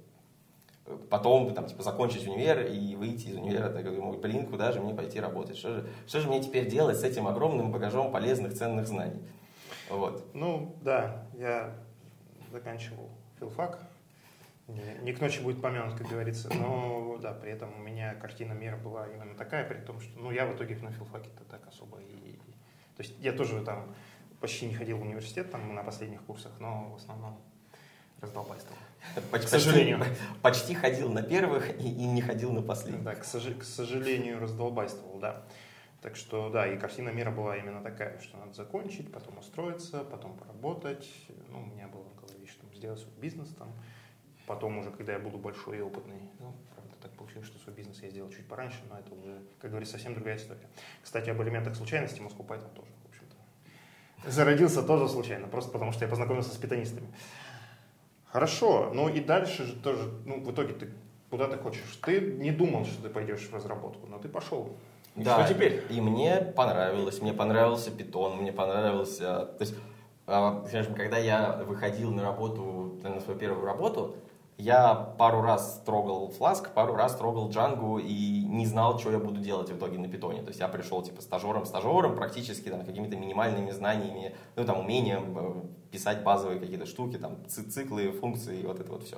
потом, 1.11 1.53
там, 1.53 1.67
типа, 1.67 1.83
закончить 1.83 2.27
универ 2.27 2.65
и 2.65 2.95
выйти 2.95 3.27
из 3.27 3.37
универа. 3.37 3.69
Так, 3.69 3.85
думаю, 3.85 4.19
блин, 4.19 4.47
куда 4.47 4.71
же 4.71 4.81
мне 4.81 4.95
пойти 4.95 5.19
работать? 5.19 5.57
Что 5.57 5.75
же, 5.75 5.89
что 6.07 6.19
же 6.19 6.29
мне 6.29 6.41
теперь 6.41 6.67
делать 6.67 6.97
с 6.97 7.03
этим 7.03 7.27
огромным 7.27 7.71
багажом 7.71 8.11
полезных, 8.11 8.55
ценных 8.55 8.87
знаний? 8.87 9.21
Вот. 9.87 10.25
Ну, 10.33 10.75
да, 10.81 11.27
я 11.37 11.75
заканчивал 12.51 13.09
филфак 13.39 13.92
не, 14.67 14.97
не 15.01 15.13
к 15.13 15.19
ночи 15.19 15.41
будет 15.41 15.61
помянут, 15.61 15.97
как 15.97 16.07
говорится. 16.07 16.49
Но 16.53 17.17
да, 17.21 17.33
при 17.33 17.51
этом 17.51 17.73
у 17.75 17.79
меня 17.79 18.15
картина 18.15 18.53
мира 18.53 18.77
была 18.77 19.07
именно 19.07 19.35
такая, 19.35 19.67
при 19.67 19.79
том, 19.79 19.99
что 19.99 20.19
ну, 20.19 20.31
я 20.31 20.45
в 20.45 20.55
итоге 20.55 20.75
на 20.77 20.91
филфаке-то 20.91 21.43
так 21.45 21.67
особо 21.67 21.99
и... 21.99 22.37
То 22.95 23.03
есть 23.03 23.15
я 23.19 23.33
тоже 23.33 23.63
там 23.63 23.93
почти 24.39 24.67
не 24.67 24.73
ходил 24.73 24.97
в 24.97 25.01
университет 25.01 25.51
там 25.51 25.73
на 25.73 25.83
последних 25.83 26.21
курсах, 26.23 26.51
но 26.59 26.91
в 26.91 26.95
основном 26.95 27.41
раздолбайствовал. 28.21 28.77
Почти, 29.31 29.47
к 29.47 29.49
сожалению. 29.49 29.99
Почти 30.41 30.73
ходил 30.75 31.11
на 31.11 31.21
первых 31.21 31.69
и, 31.79 31.89
и 31.89 32.05
не 32.05 32.21
ходил 32.21 32.53
на 32.53 32.61
последних. 32.61 33.03
Да, 33.03 33.15
к, 33.15 33.25
сож, 33.25 33.43
к 33.59 33.63
сожалению, 33.63 34.39
раздолбайствовал, 34.39 35.19
да. 35.19 35.43
Так 36.01 36.15
что, 36.15 36.49
да, 36.49 36.67
и 36.67 36.77
картина 36.77 37.09
мира 37.09 37.31
была 37.31 37.57
именно 37.57 37.81
такая, 37.81 38.19
что 38.19 38.37
надо 38.37 38.53
закончить, 38.53 39.11
потом 39.11 39.37
устроиться, 39.37 40.03
потом 40.03 40.37
поработать. 40.37 41.09
Ну, 41.49 41.61
у 41.61 41.65
меня 41.65 41.87
было 41.87 42.03
сделать 42.73 42.99
свой 42.99 43.13
бизнес 43.21 43.47
там. 43.57 43.69
Потом 44.45 44.77
уже, 44.77 44.91
когда 44.91 45.13
я 45.13 45.19
буду 45.19 45.37
большой 45.37 45.77
и 45.77 45.81
опытный, 45.81 46.29
ну, 46.39 46.53
правда, 46.75 46.93
так 47.01 47.11
получилось, 47.11 47.47
что 47.47 47.59
свой 47.59 47.75
бизнес 47.75 48.01
я 48.01 48.09
сделал 48.09 48.29
чуть 48.29 48.47
пораньше, 48.47 48.79
но 48.89 48.99
это 48.99 49.13
уже, 49.13 49.41
как 49.59 49.71
говорится, 49.71 49.93
совсем 49.93 50.13
другая 50.13 50.37
история. 50.37 50.67
Кстати, 51.01 51.29
об 51.29 51.41
элементах 51.41 51.75
случайности 51.75 52.19
Moscow 52.19 52.45
Python 52.45 52.73
тоже, 52.75 52.91
в 53.03 53.09
общем-то. 53.09 54.29
Зародился 54.29 54.83
тоже 54.83 55.07
случайно, 55.07 55.47
просто 55.47 55.71
потому 55.71 55.91
что 55.91 56.03
я 56.03 56.09
познакомился 56.09 56.53
с 56.53 56.57
питонистами. 56.57 57.07
Хорошо, 58.25 58.91
ну 58.93 59.09
и 59.09 59.19
дальше 59.19 59.63
же 59.63 59.75
тоже, 59.75 60.11
ну, 60.25 60.41
в 60.41 60.51
итоге 60.51 60.73
ты 60.73 60.89
куда 61.33 61.47
ты 61.47 61.57
хочешь. 61.57 61.99
Ты 62.03 62.21
не 62.21 62.51
думал, 62.51 62.85
что 62.85 63.01
ты 63.01 63.09
пойдешь 63.09 63.49
в 63.49 63.55
разработку, 63.55 64.05
но 64.05 64.19
ты 64.19 64.29
пошел. 64.29 64.77
И 65.15 65.23
да, 65.23 65.43
что 65.43 65.51
теперь? 65.51 65.83
И 65.89 65.99
мне 65.99 66.37
понравилось, 66.55 67.21
мне 67.21 67.33
понравился 67.33 67.89
питон, 67.89 68.37
мне 68.37 68.51
понравился... 68.51 69.47
То 69.57 69.61
есть, 69.61 69.75
скажем, 70.25 70.93
когда 70.93 71.17
я 71.17 71.63
выходил 71.67 72.11
на 72.11 72.21
работу, 72.21 72.99
на 73.01 73.19
свою 73.19 73.39
первую 73.39 73.65
работу, 73.65 74.15
я 74.57 74.93
пару 74.93 75.41
раз 75.41 75.81
трогал 75.85 76.31
Flask, 76.37 76.71
пару 76.73 76.95
раз 76.95 77.15
трогал 77.15 77.49
Django 77.49 78.01
и 78.01 78.43
не 78.45 78.65
знал, 78.65 78.99
что 78.99 79.11
я 79.11 79.19
буду 79.19 79.41
делать 79.41 79.69
в 79.69 79.77
итоге 79.77 79.97
на 79.97 80.07
питоне. 80.07 80.41
То 80.41 80.49
есть 80.49 80.59
я 80.59 80.67
пришел 80.67 81.01
типа 81.01 81.21
стажером-стажером, 81.21 82.15
практически 82.15 82.69
там 82.69 82.85
какими-то 82.85 83.15
минимальными 83.15 83.71
знаниями, 83.71 84.35
ну 84.55 84.65
там 84.65 84.79
умением 84.79 85.37
э, 85.37 85.63
писать 85.91 86.23
базовые 86.23 86.59
какие-то 86.59 86.85
штуки, 86.85 87.17
там 87.17 87.37
циклы, 87.47 88.11
функции 88.11 88.59
и 88.59 88.65
вот 88.65 88.79
это 88.79 88.91
вот 88.91 89.03
все. 89.03 89.17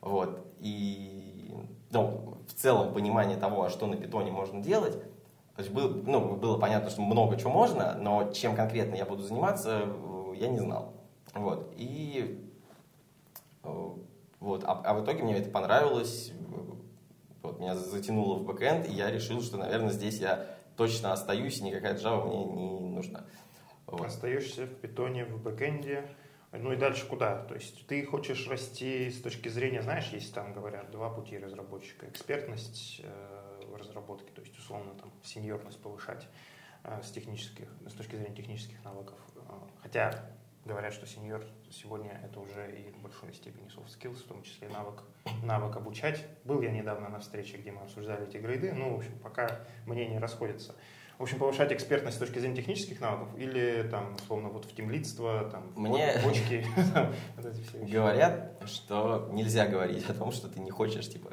Вот. 0.00 0.46
И 0.60 1.54
ну, 1.90 2.38
в 2.46 2.54
целом 2.54 2.92
понимание 2.92 3.36
того, 3.36 3.64
а 3.64 3.70
что 3.70 3.86
на 3.86 3.96
питоне 3.96 4.30
можно 4.30 4.62
делать, 4.62 5.00
то 5.56 5.62
есть 5.62 5.70
был, 5.70 5.88
ну, 6.06 6.36
было 6.36 6.58
понятно, 6.58 6.90
что 6.90 7.02
много 7.02 7.36
чего 7.36 7.50
можно, 7.50 7.94
но 7.94 8.32
чем 8.32 8.54
конкретно 8.54 8.94
я 8.94 9.04
буду 9.04 9.22
заниматься, 9.22 9.82
э, 9.84 10.34
я 10.36 10.48
не 10.48 10.58
знал. 10.58 10.94
Вот. 11.34 11.72
И 11.76 12.46
э, 13.62 13.90
вот. 14.40 14.64
А, 14.64 14.82
а 14.84 14.94
в 14.94 15.04
итоге 15.04 15.22
мне 15.22 15.38
это 15.38 15.50
понравилось, 15.50 16.32
вот, 17.42 17.60
меня 17.60 17.76
затянуло 17.76 18.38
в 18.38 18.44
бэкэнд, 18.44 18.88
и 18.88 18.92
я 18.92 19.10
решил, 19.10 19.42
что, 19.42 19.56
наверное, 19.58 19.90
здесь 19.90 20.18
я 20.18 20.46
точно 20.76 21.12
остаюсь, 21.12 21.58
и 21.58 21.64
никакая 21.64 21.94
Java 21.94 22.26
мне 22.26 22.80
не 22.80 22.88
нужна. 22.88 23.24
Вот. 23.86 24.06
Остаешься 24.06 24.66
в 24.66 24.74
питоне, 24.76 25.24
в 25.24 25.42
бэкэнде, 25.42 26.08
ну 26.52 26.72
и 26.72 26.76
дальше 26.76 27.06
куда? 27.06 27.44
То 27.44 27.54
есть 27.54 27.86
ты 27.86 28.04
хочешь 28.04 28.48
расти 28.48 29.10
с 29.10 29.20
точки 29.20 29.48
зрения, 29.48 29.82
знаешь, 29.82 30.08
есть 30.08 30.34
там, 30.34 30.52
говорят, 30.52 30.90
два 30.90 31.10
пути 31.10 31.38
разработчика. 31.38 32.08
Экспертность 32.08 33.00
э, 33.04 33.60
в 33.66 33.76
разработке, 33.76 34.32
то 34.32 34.40
есть 34.40 34.58
условно 34.58 34.94
там 34.94 35.12
сеньорность 35.22 35.80
повышать 35.80 36.26
э, 36.82 37.00
с, 37.02 37.10
технических, 37.10 37.68
с 37.86 37.92
точки 37.92 38.16
зрения 38.16 38.34
технических 38.34 38.82
навыков. 38.84 39.18
Э, 39.36 39.52
хотя 39.82 40.24
говорят, 40.64 40.92
что 40.92 41.06
сеньор 41.06 41.44
сегодня 41.70 42.20
это 42.24 42.40
уже 42.40 42.70
и 42.70 42.90
в 42.90 43.02
большой 43.02 43.32
степени 43.32 43.66
soft 43.68 43.88
skills, 43.88 44.24
в 44.24 44.28
том 44.28 44.42
числе 44.42 44.68
навык, 44.68 45.02
навык 45.42 45.76
обучать. 45.76 46.24
Был 46.44 46.60
я 46.60 46.70
недавно 46.70 47.08
на 47.08 47.20
встрече, 47.20 47.56
где 47.56 47.72
мы 47.72 47.82
обсуждали 47.82 48.28
эти 48.28 48.36
грейды, 48.36 48.72
ну, 48.72 48.94
в 48.94 48.98
общем, 48.98 49.18
пока 49.22 49.60
мнения 49.86 50.18
расходятся. 50.18 50.74
В 51.18 51.22
общем, 51.22 51.38
повышать 51.38 51.70
экспертность 51.70 52.16
с 52.16 52.20
точки 52.20 52.38
зрения 52.38 52.56
технических 52.56 52.98
навыков 53.00 53.28
или, 53.36 53.86
там, 53.90 54.14
условно, 54.14 54.48
вот 54.48 54.64
в 54.64 54.74
темлицство, 54.74 55.50
там, 55.50 55.70
Мне 55.76 56.14
почки, 56.24 56.66
говорят, 57.92 58.56
что 58.64 59.28
нельзя 59.30 59.66
говорить 59.66 60.08
о 60.08 60.14
том, 60.14 60.32
что 60.32 60.48
ты 60.48 60.60
не 60.60 60.70
хочешь, 60.70 61.10
типа, 61.10 61.30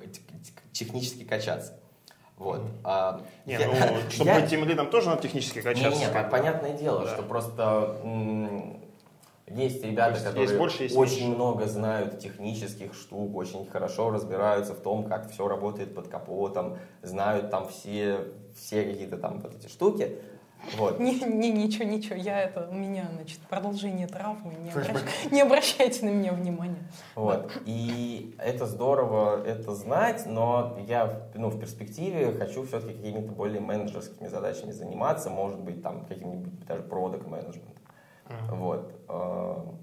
технически 0.74 1.24
качаться. 1.24 1.80
Вот. 2.36 2.62
А, 2.84 3.26
не, 3.46 3.54
я, 3.54 3.66
ну, 3.66 3.74
чтобы 4.12 4.30
я... 4.30 4.42
быть 4.42 4.50
тем 4.50 4.66
лидом, 4.66 4.90
тоже 4.90 5.08
надо 5.08 5.22
технически 5.22 5.62
качаться. 5.62 6.00
Не, 6.00 6.06
не, 6.06 6.30
понятное 6.30 6.78
дело, 6.78 7.06
да. 7.06 7.14
что 7.14 7.24
просто 7.24 7.98
есть 9.48 9.84
ребята, 9.84 10.14
есть, 10.14 10.26
которые 10.26 10.44
есть 10.44 10.58
больше, 10.58 10.84
есть 10.84 10.96
очень 10.96 11.22
меньше. 11.22 11.36
много 11.36 11.66
знают 11.68 12.20
технических 12.20 12.94
штук, 12.94 13.36
очень 13.36 13.66
хорошо 13.66 14.10
разбираются 14.10 14.74
в 14.74 14.80
том, 14.80 15.06
как 15.06 15.32
все 15.32 15.48
работает 15.48 15.96
под 15.96 16.10
капотом, 16.10 16.78
знают 17.02 17.50
там 17.50 17.68
все, 17.70 18.28
все 18.56 18.84
какие-то 18.84 19.18
там 19.18 19.40
вот 19.40 19.56
эти 19.56 19.68
штуки. 19.68 20.20
Вот. 20.76 21.00
Не, 21.00 21.20
не, 21.20 21.52
ничего, 21.52 21.86
ничего, 21.86 22.16
я 22.16 22.42
это, 22.42 22.68
у 22.70 22.74
меня, 22.74 23.08
значит, 23.16 23.40
продолжение 23.42 24.08
травмы, 24.08 24.56
не, 24.56 24.72
обращ, 24.72 25.04
не 25.32 25.42
обращайте 25.42 26.04
на 26.04 26.10
меня 26.10 26.34
внимания. 26.34 26.84
Вот, 27.16 27.52
и 27.66 28.36
это 28.40 28.66
здорово, 28.66 29.46
это 29.46 29.76
знать, 29.76 30.26
но 30.26 30.78
я, 30.88 31.30
ну, 31.36 31.50
в 31.50 31.60
перспективе 31.60 32.34
хочу 32.34 32.66
все-таки 32.66 32.96
какими-то 32.96 33.32
более 33.32 33.62
менеджерскими 33.62 34.28
задачами 34.28 34.72
заниматься, 34.72 35.30
может 35.30 35.60
быть, 35.60 35.84
там, 35.84 36.06
каким-нибудь 36.06 36.66
даже 36.66 36.82
продукт 36.82 37.28
Uh-huh. 38.28 38.56
Вот. 38.56 38.92
А, 39.08 39.76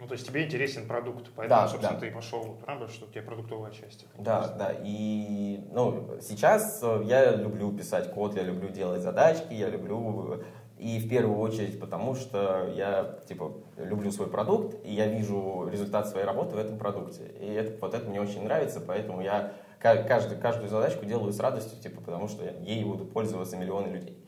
ну, 0.00 0.06
то 0.06 0.14
есть 0.14 0.26
тебе 0.26 0.46
интересен 0.46 0.86
продукт, 0.86 1.30
поэтому, 1.36 1.60
да, 1.60 1.68
собственно, 1.68 2.00
да. 2.00 2.06
ты 2.06 2.10
пошел, 2.10 2.56
правда, 2.64 2.88
что 2.88 3.06
тебе 3.06 3.20
продуктовая 3.20 3.70
часть. 3.70 4.06
Да, 4.18 4.48
да. 4.48 4.72
И 4.82 5.60
ну, 5.72 6.16
сейчас 6.22 6.80
э, 6.82 7.02
я 7.04 7.36
люблю 7.36 7.70
писать 7.70 8.10
код, 8.14 8.34
я 8.34 8.42
люблю 8.42 8.70
делать 8.70 9.02
задачки, 9.02 9.52
я 9.52 9.68
люблю 9.68 10.42
и 10.78 10.98
в 10.98 11.10
первую 11.10 11.38
очередь 11.38 11.78
потому, 11.78 12.14
что 12.14 12.66
я 12.74 13.18
типа 13.28 13.52
люблю 13.76 14.10
свой 14.10 14.28
продукт, 14.28 14.74
и 14.86 14.94
я 14.94 15.06
вижу 15.06 15.68
результат 15.70 16.08
своей 16.08 16.24
работы 16.24 16.56
в 16.56 16.58
этом 16.58 16.78
продукте. 16.78 17.24
И 17.38 17.52
это, 17.52 17.78
вот 17.78 17.92
это 17.92 18.08
мне 18.08 18.22
очень 18.22 18.42
нравится, 18.42 18.80
поэтому 18.80 19.20
я 19.20 19.52
каждый, 19.78 20.38
каждую 20.38 20.70
задачку 20.70 21.04
делаю 21.04 21.34
с 21.34 21.40
радостью, 21.40 21.78
типа, 21.78 22.00
потому 22.00 22.28
что 22.28 22.42
ей 22.62 22.82
буду 22.84 23.04
пользоваться 23.04 23.58
миллионы 23.58 23.88
людей. 23.88 24.19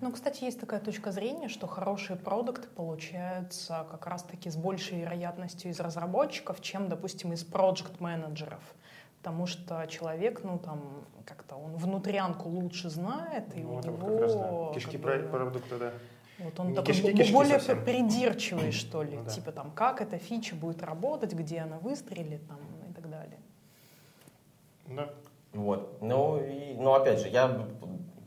Ну, 0.00 0.12
кстати, 0.12 0.44
есть 0.44 0.60
такая 0.60 0.80
точка 0.80 1.12
зрения, 1.12 1.48
что 1.48 1.66
хорошие 1.66 2.16
продукты 2.16 2.68
получаются 2.68 3.86
как 3.90 4.06
раз-таки 4.06 4.50
с 4.50 4.56
большей 4.56 5.00
вероятностью 5.00 5.70
из 5.70 5.80
разработчиков, 5.80 6.60
чем, 6.60 6.88
допустим, 6.88 7.32
из 7.32 7.44
проект-менеджеров. 7.44 8.62
Потому 9.18 9.46
что 9.46 9.86
человек, 9.88 10.44
ну, 10.44 10.58
там, 10.58 11.04
как-то 11.24 11.56
он 11.56 11.76
внутрянку 11.76 12.48
лучше 12.48 12.88
знает, 12.90 13.44
и 13.56 13.60
ну, 13.60 13.74
у 13.74 13.80
него... 13.80 14.18
Раз, 14.18 14.34
да. 14.34 14.72
Кишки 14.74 14.96
бы, 14.96 15.28
продукта, 15.30 15.78
да. 15.78 15.92
Вот 16.38 16.60
он 16.60 16.68
не 16.68 16.74
такой 16.74 16.94
кишки, 16.94 17.12
кишки 17.12 17.32
более 17.32 17.58
совсем. 17.58 17.84
придирчивый, 17.84 18.70
что 18.72 19.02
ли. 19.02 19.16
Ну, 19.16 19.24
да. 19.24 19.30
Типа 19.30 19.52
там, 19.52 19.70
как 19.72 20.00
эта 20.00 20.18
фича 20.18 20.54
будет 20.54 20.82
работать, 20.82 21.32
где 21.32 21.60
она 21.60 21.78
выстрелит 21.78 22.46
там, 22.46 22.58
и 22.88 22.92
так 22.92 23.10
далее. 23.10 23.38
Да. 24.86 25.10
Вот. 25.52 26.00
Ну, 26.02 26.38
и, 26.40 26.74
ну, 26.74 26.92
опять 26.92 27.20
же, 27.20 27.28
я 27.28 27.66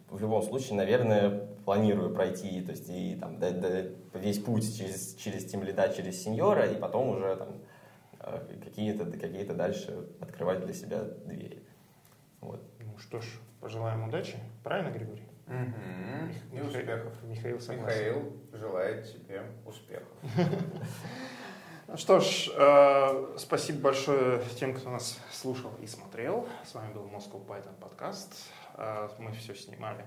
в 0.10 0.20
любом 0.20 0.42
случае, 0.42 0.76
наверное, 0.76 1.48
планирую 1.66 2.14
пройти, 2.14 2.62
то 2.62 2.72
есть 2.72 2.90
и 2.90 3.16
там 3.16 3.40
да, 3.40 3.52
да, 3.52 3.84
весь 4.14 4.40
путь 4.40 4.78
через, 4.78 5.16
через 5.16 5.46
тем 5.46 5.64
лида, 5.64 5.90
через 5.90 6.24
сеньора, 6.24 6.66
и 6.66 6.80
потом 6.80 7.10
уже 7.10 7.36
там 7.36 7.50
э, 8.20 8.60
какие-то 8.64 9.06
какие 9.06 9.44
дальше 9.46 10.08
открывать 10.20 10.66
для 10.66 10.74
себя 10.74 11.04
двери. 11.26 11.62
Вот. 12.42 12.62
Ну 12.80 12.98
что 12.98 13.22
ж, 13.22 13.26
пожелаем 13.62 14.08
удачи. 14.08 14.38
Правильно, 14.64 14.90
Григорий? 14.90 15.28
Угу. 15.48 16.58
И 16.58 16.62
успехов. 16.62 17.14
Михаил 17.24 17.60
согласен. 17.60 17.86
Михаил 17.86 18.34
желает 18.54 19.12
тебе 19.12 19.44
успехов. 19.66 20.08
Ну 21.88 21.98
что 21.98 22.20
ж, 22.20 22.52
э, 22.56 23.36
спасибо 23.38 23.80
большое 23.80 24.44
тем, 24.60 24.76
кто 24.76 24.92
нас 24.92 25.20
слушал 25.32 25.72
и 25.82 25.88
смотрел. 25.88 26.48
С 26.64 26.76
вами 26.76 26.94
был 26.94 27.08
Moscow 27.08 27.44
Python 27.44 27.74
подкаст. 27.80 28.32
Э, 28.76 29.10
мы 29.20 29.32
все 29.34 29.56
снимали 29.56 30.06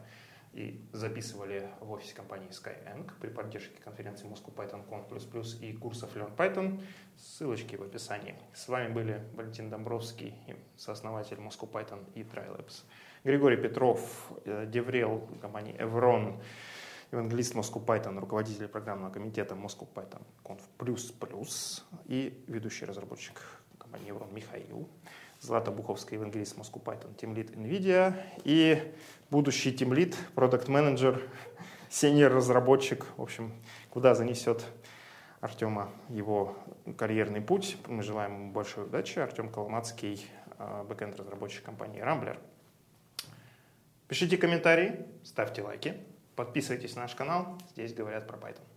и 0.52 0.86
записывали 0.92 1.70
в 1.80 1.90
офисе 1.92 2.14
компании 2.14 2.50
Skyeng 2.50 3.10
при 3.20 3.30
поддержке 3.30 3.80
конференции 3.82 4.28
Moscow 4.28 4.54
Python 4.54 4.86
Conf++ 4.86 5.60
и 5.60 5.72
курсов 5.72 6.14
Learn 6.14 6.36
Python. 6.36 6.82
Ссылочки 7.16 7.76
в 7.76 7.82
описании. 7.82 8.34
С 8.52 8.68
вами 8.68 8.92
были 8.92 9.22
Валентин 9.34 9.70
Домбровский, 9.70 10.34
сооснователь 10.76 11.38
Moscow 11.38 11.70
Python 11.70 12.04
и 12.14 12.22
TriLabs. 12.22 12.84
Григорий 13.24 13.56
Петров, 13.56 14.32
э, 14.44 14.66
Деврел 14.66 15.26
компании 15.40 15.74
Evron, 15.78 16.42
евангелист 17.12 17.54
Moscow 17.54 17.84
Python, 17.84 18.18
руководитель 18.18 18.68
программного 18.68 19.12
комитета 19.12 19.54
Moscow 19.54 19.88
Python 19.94 20.22
Conf++ 20.44 20.60
и 22.06 22.44
ведущий 22.46 22.84
разработчик 22.84 23.40
компании 23.78 24.12
Evrone 24.12 24.32
Михаил. 24.34 24.88
Злата 25.42 25.72
Буховская, 25.72 26.20
евангелист 26.20 26.56
Moscow 26.56 26.80
Python, 26.80 27.16
тимлид 27.16 27.50
NVIDIA 27.50 28.14
и 28.44 28.94
будущий 29.28 29.72
тимлид, 29.72 30.16
product 30.36 30.68
manager 30.68 31.20
senior 31.90 32.32
разработчик. 32.32 33.04
В 33.16 33.22
общем, 33.22 33.52
куда 33.90 34.14
занесет 34.14 34.64
Артема 35.40 35.90
его 36.08 36.56
карьерный 36.96 37.40
путь. 37.40 37.76
Мы 37.88 38.04
желаем 38.04 38.34
ему 38.34 38.52
большой 38.52 38.84
удачи. 38.84 39.18
Артем 39.18 39.48
Коломацкий, 39.48 40.24
э, 40.60 40.84
бэкенд 40.88 41.18
разработчик 41.18 41.64
компании 41.64 42.00
Rambler. 42.00 42.38
Пишите 44.06 44.36
комментарии, 44.36 45.04
ставьте 45.24 45.62
лайки, 45.62 45.96
подписывайтесь 46.36 46.94
на 46.94 47.02
наш 47.02 47.16
канал. 47.16 47.58
Здесь 47.72 47.92
говорят 47.94 48.28
про 48.28 48.38
Python. 48.38 48.71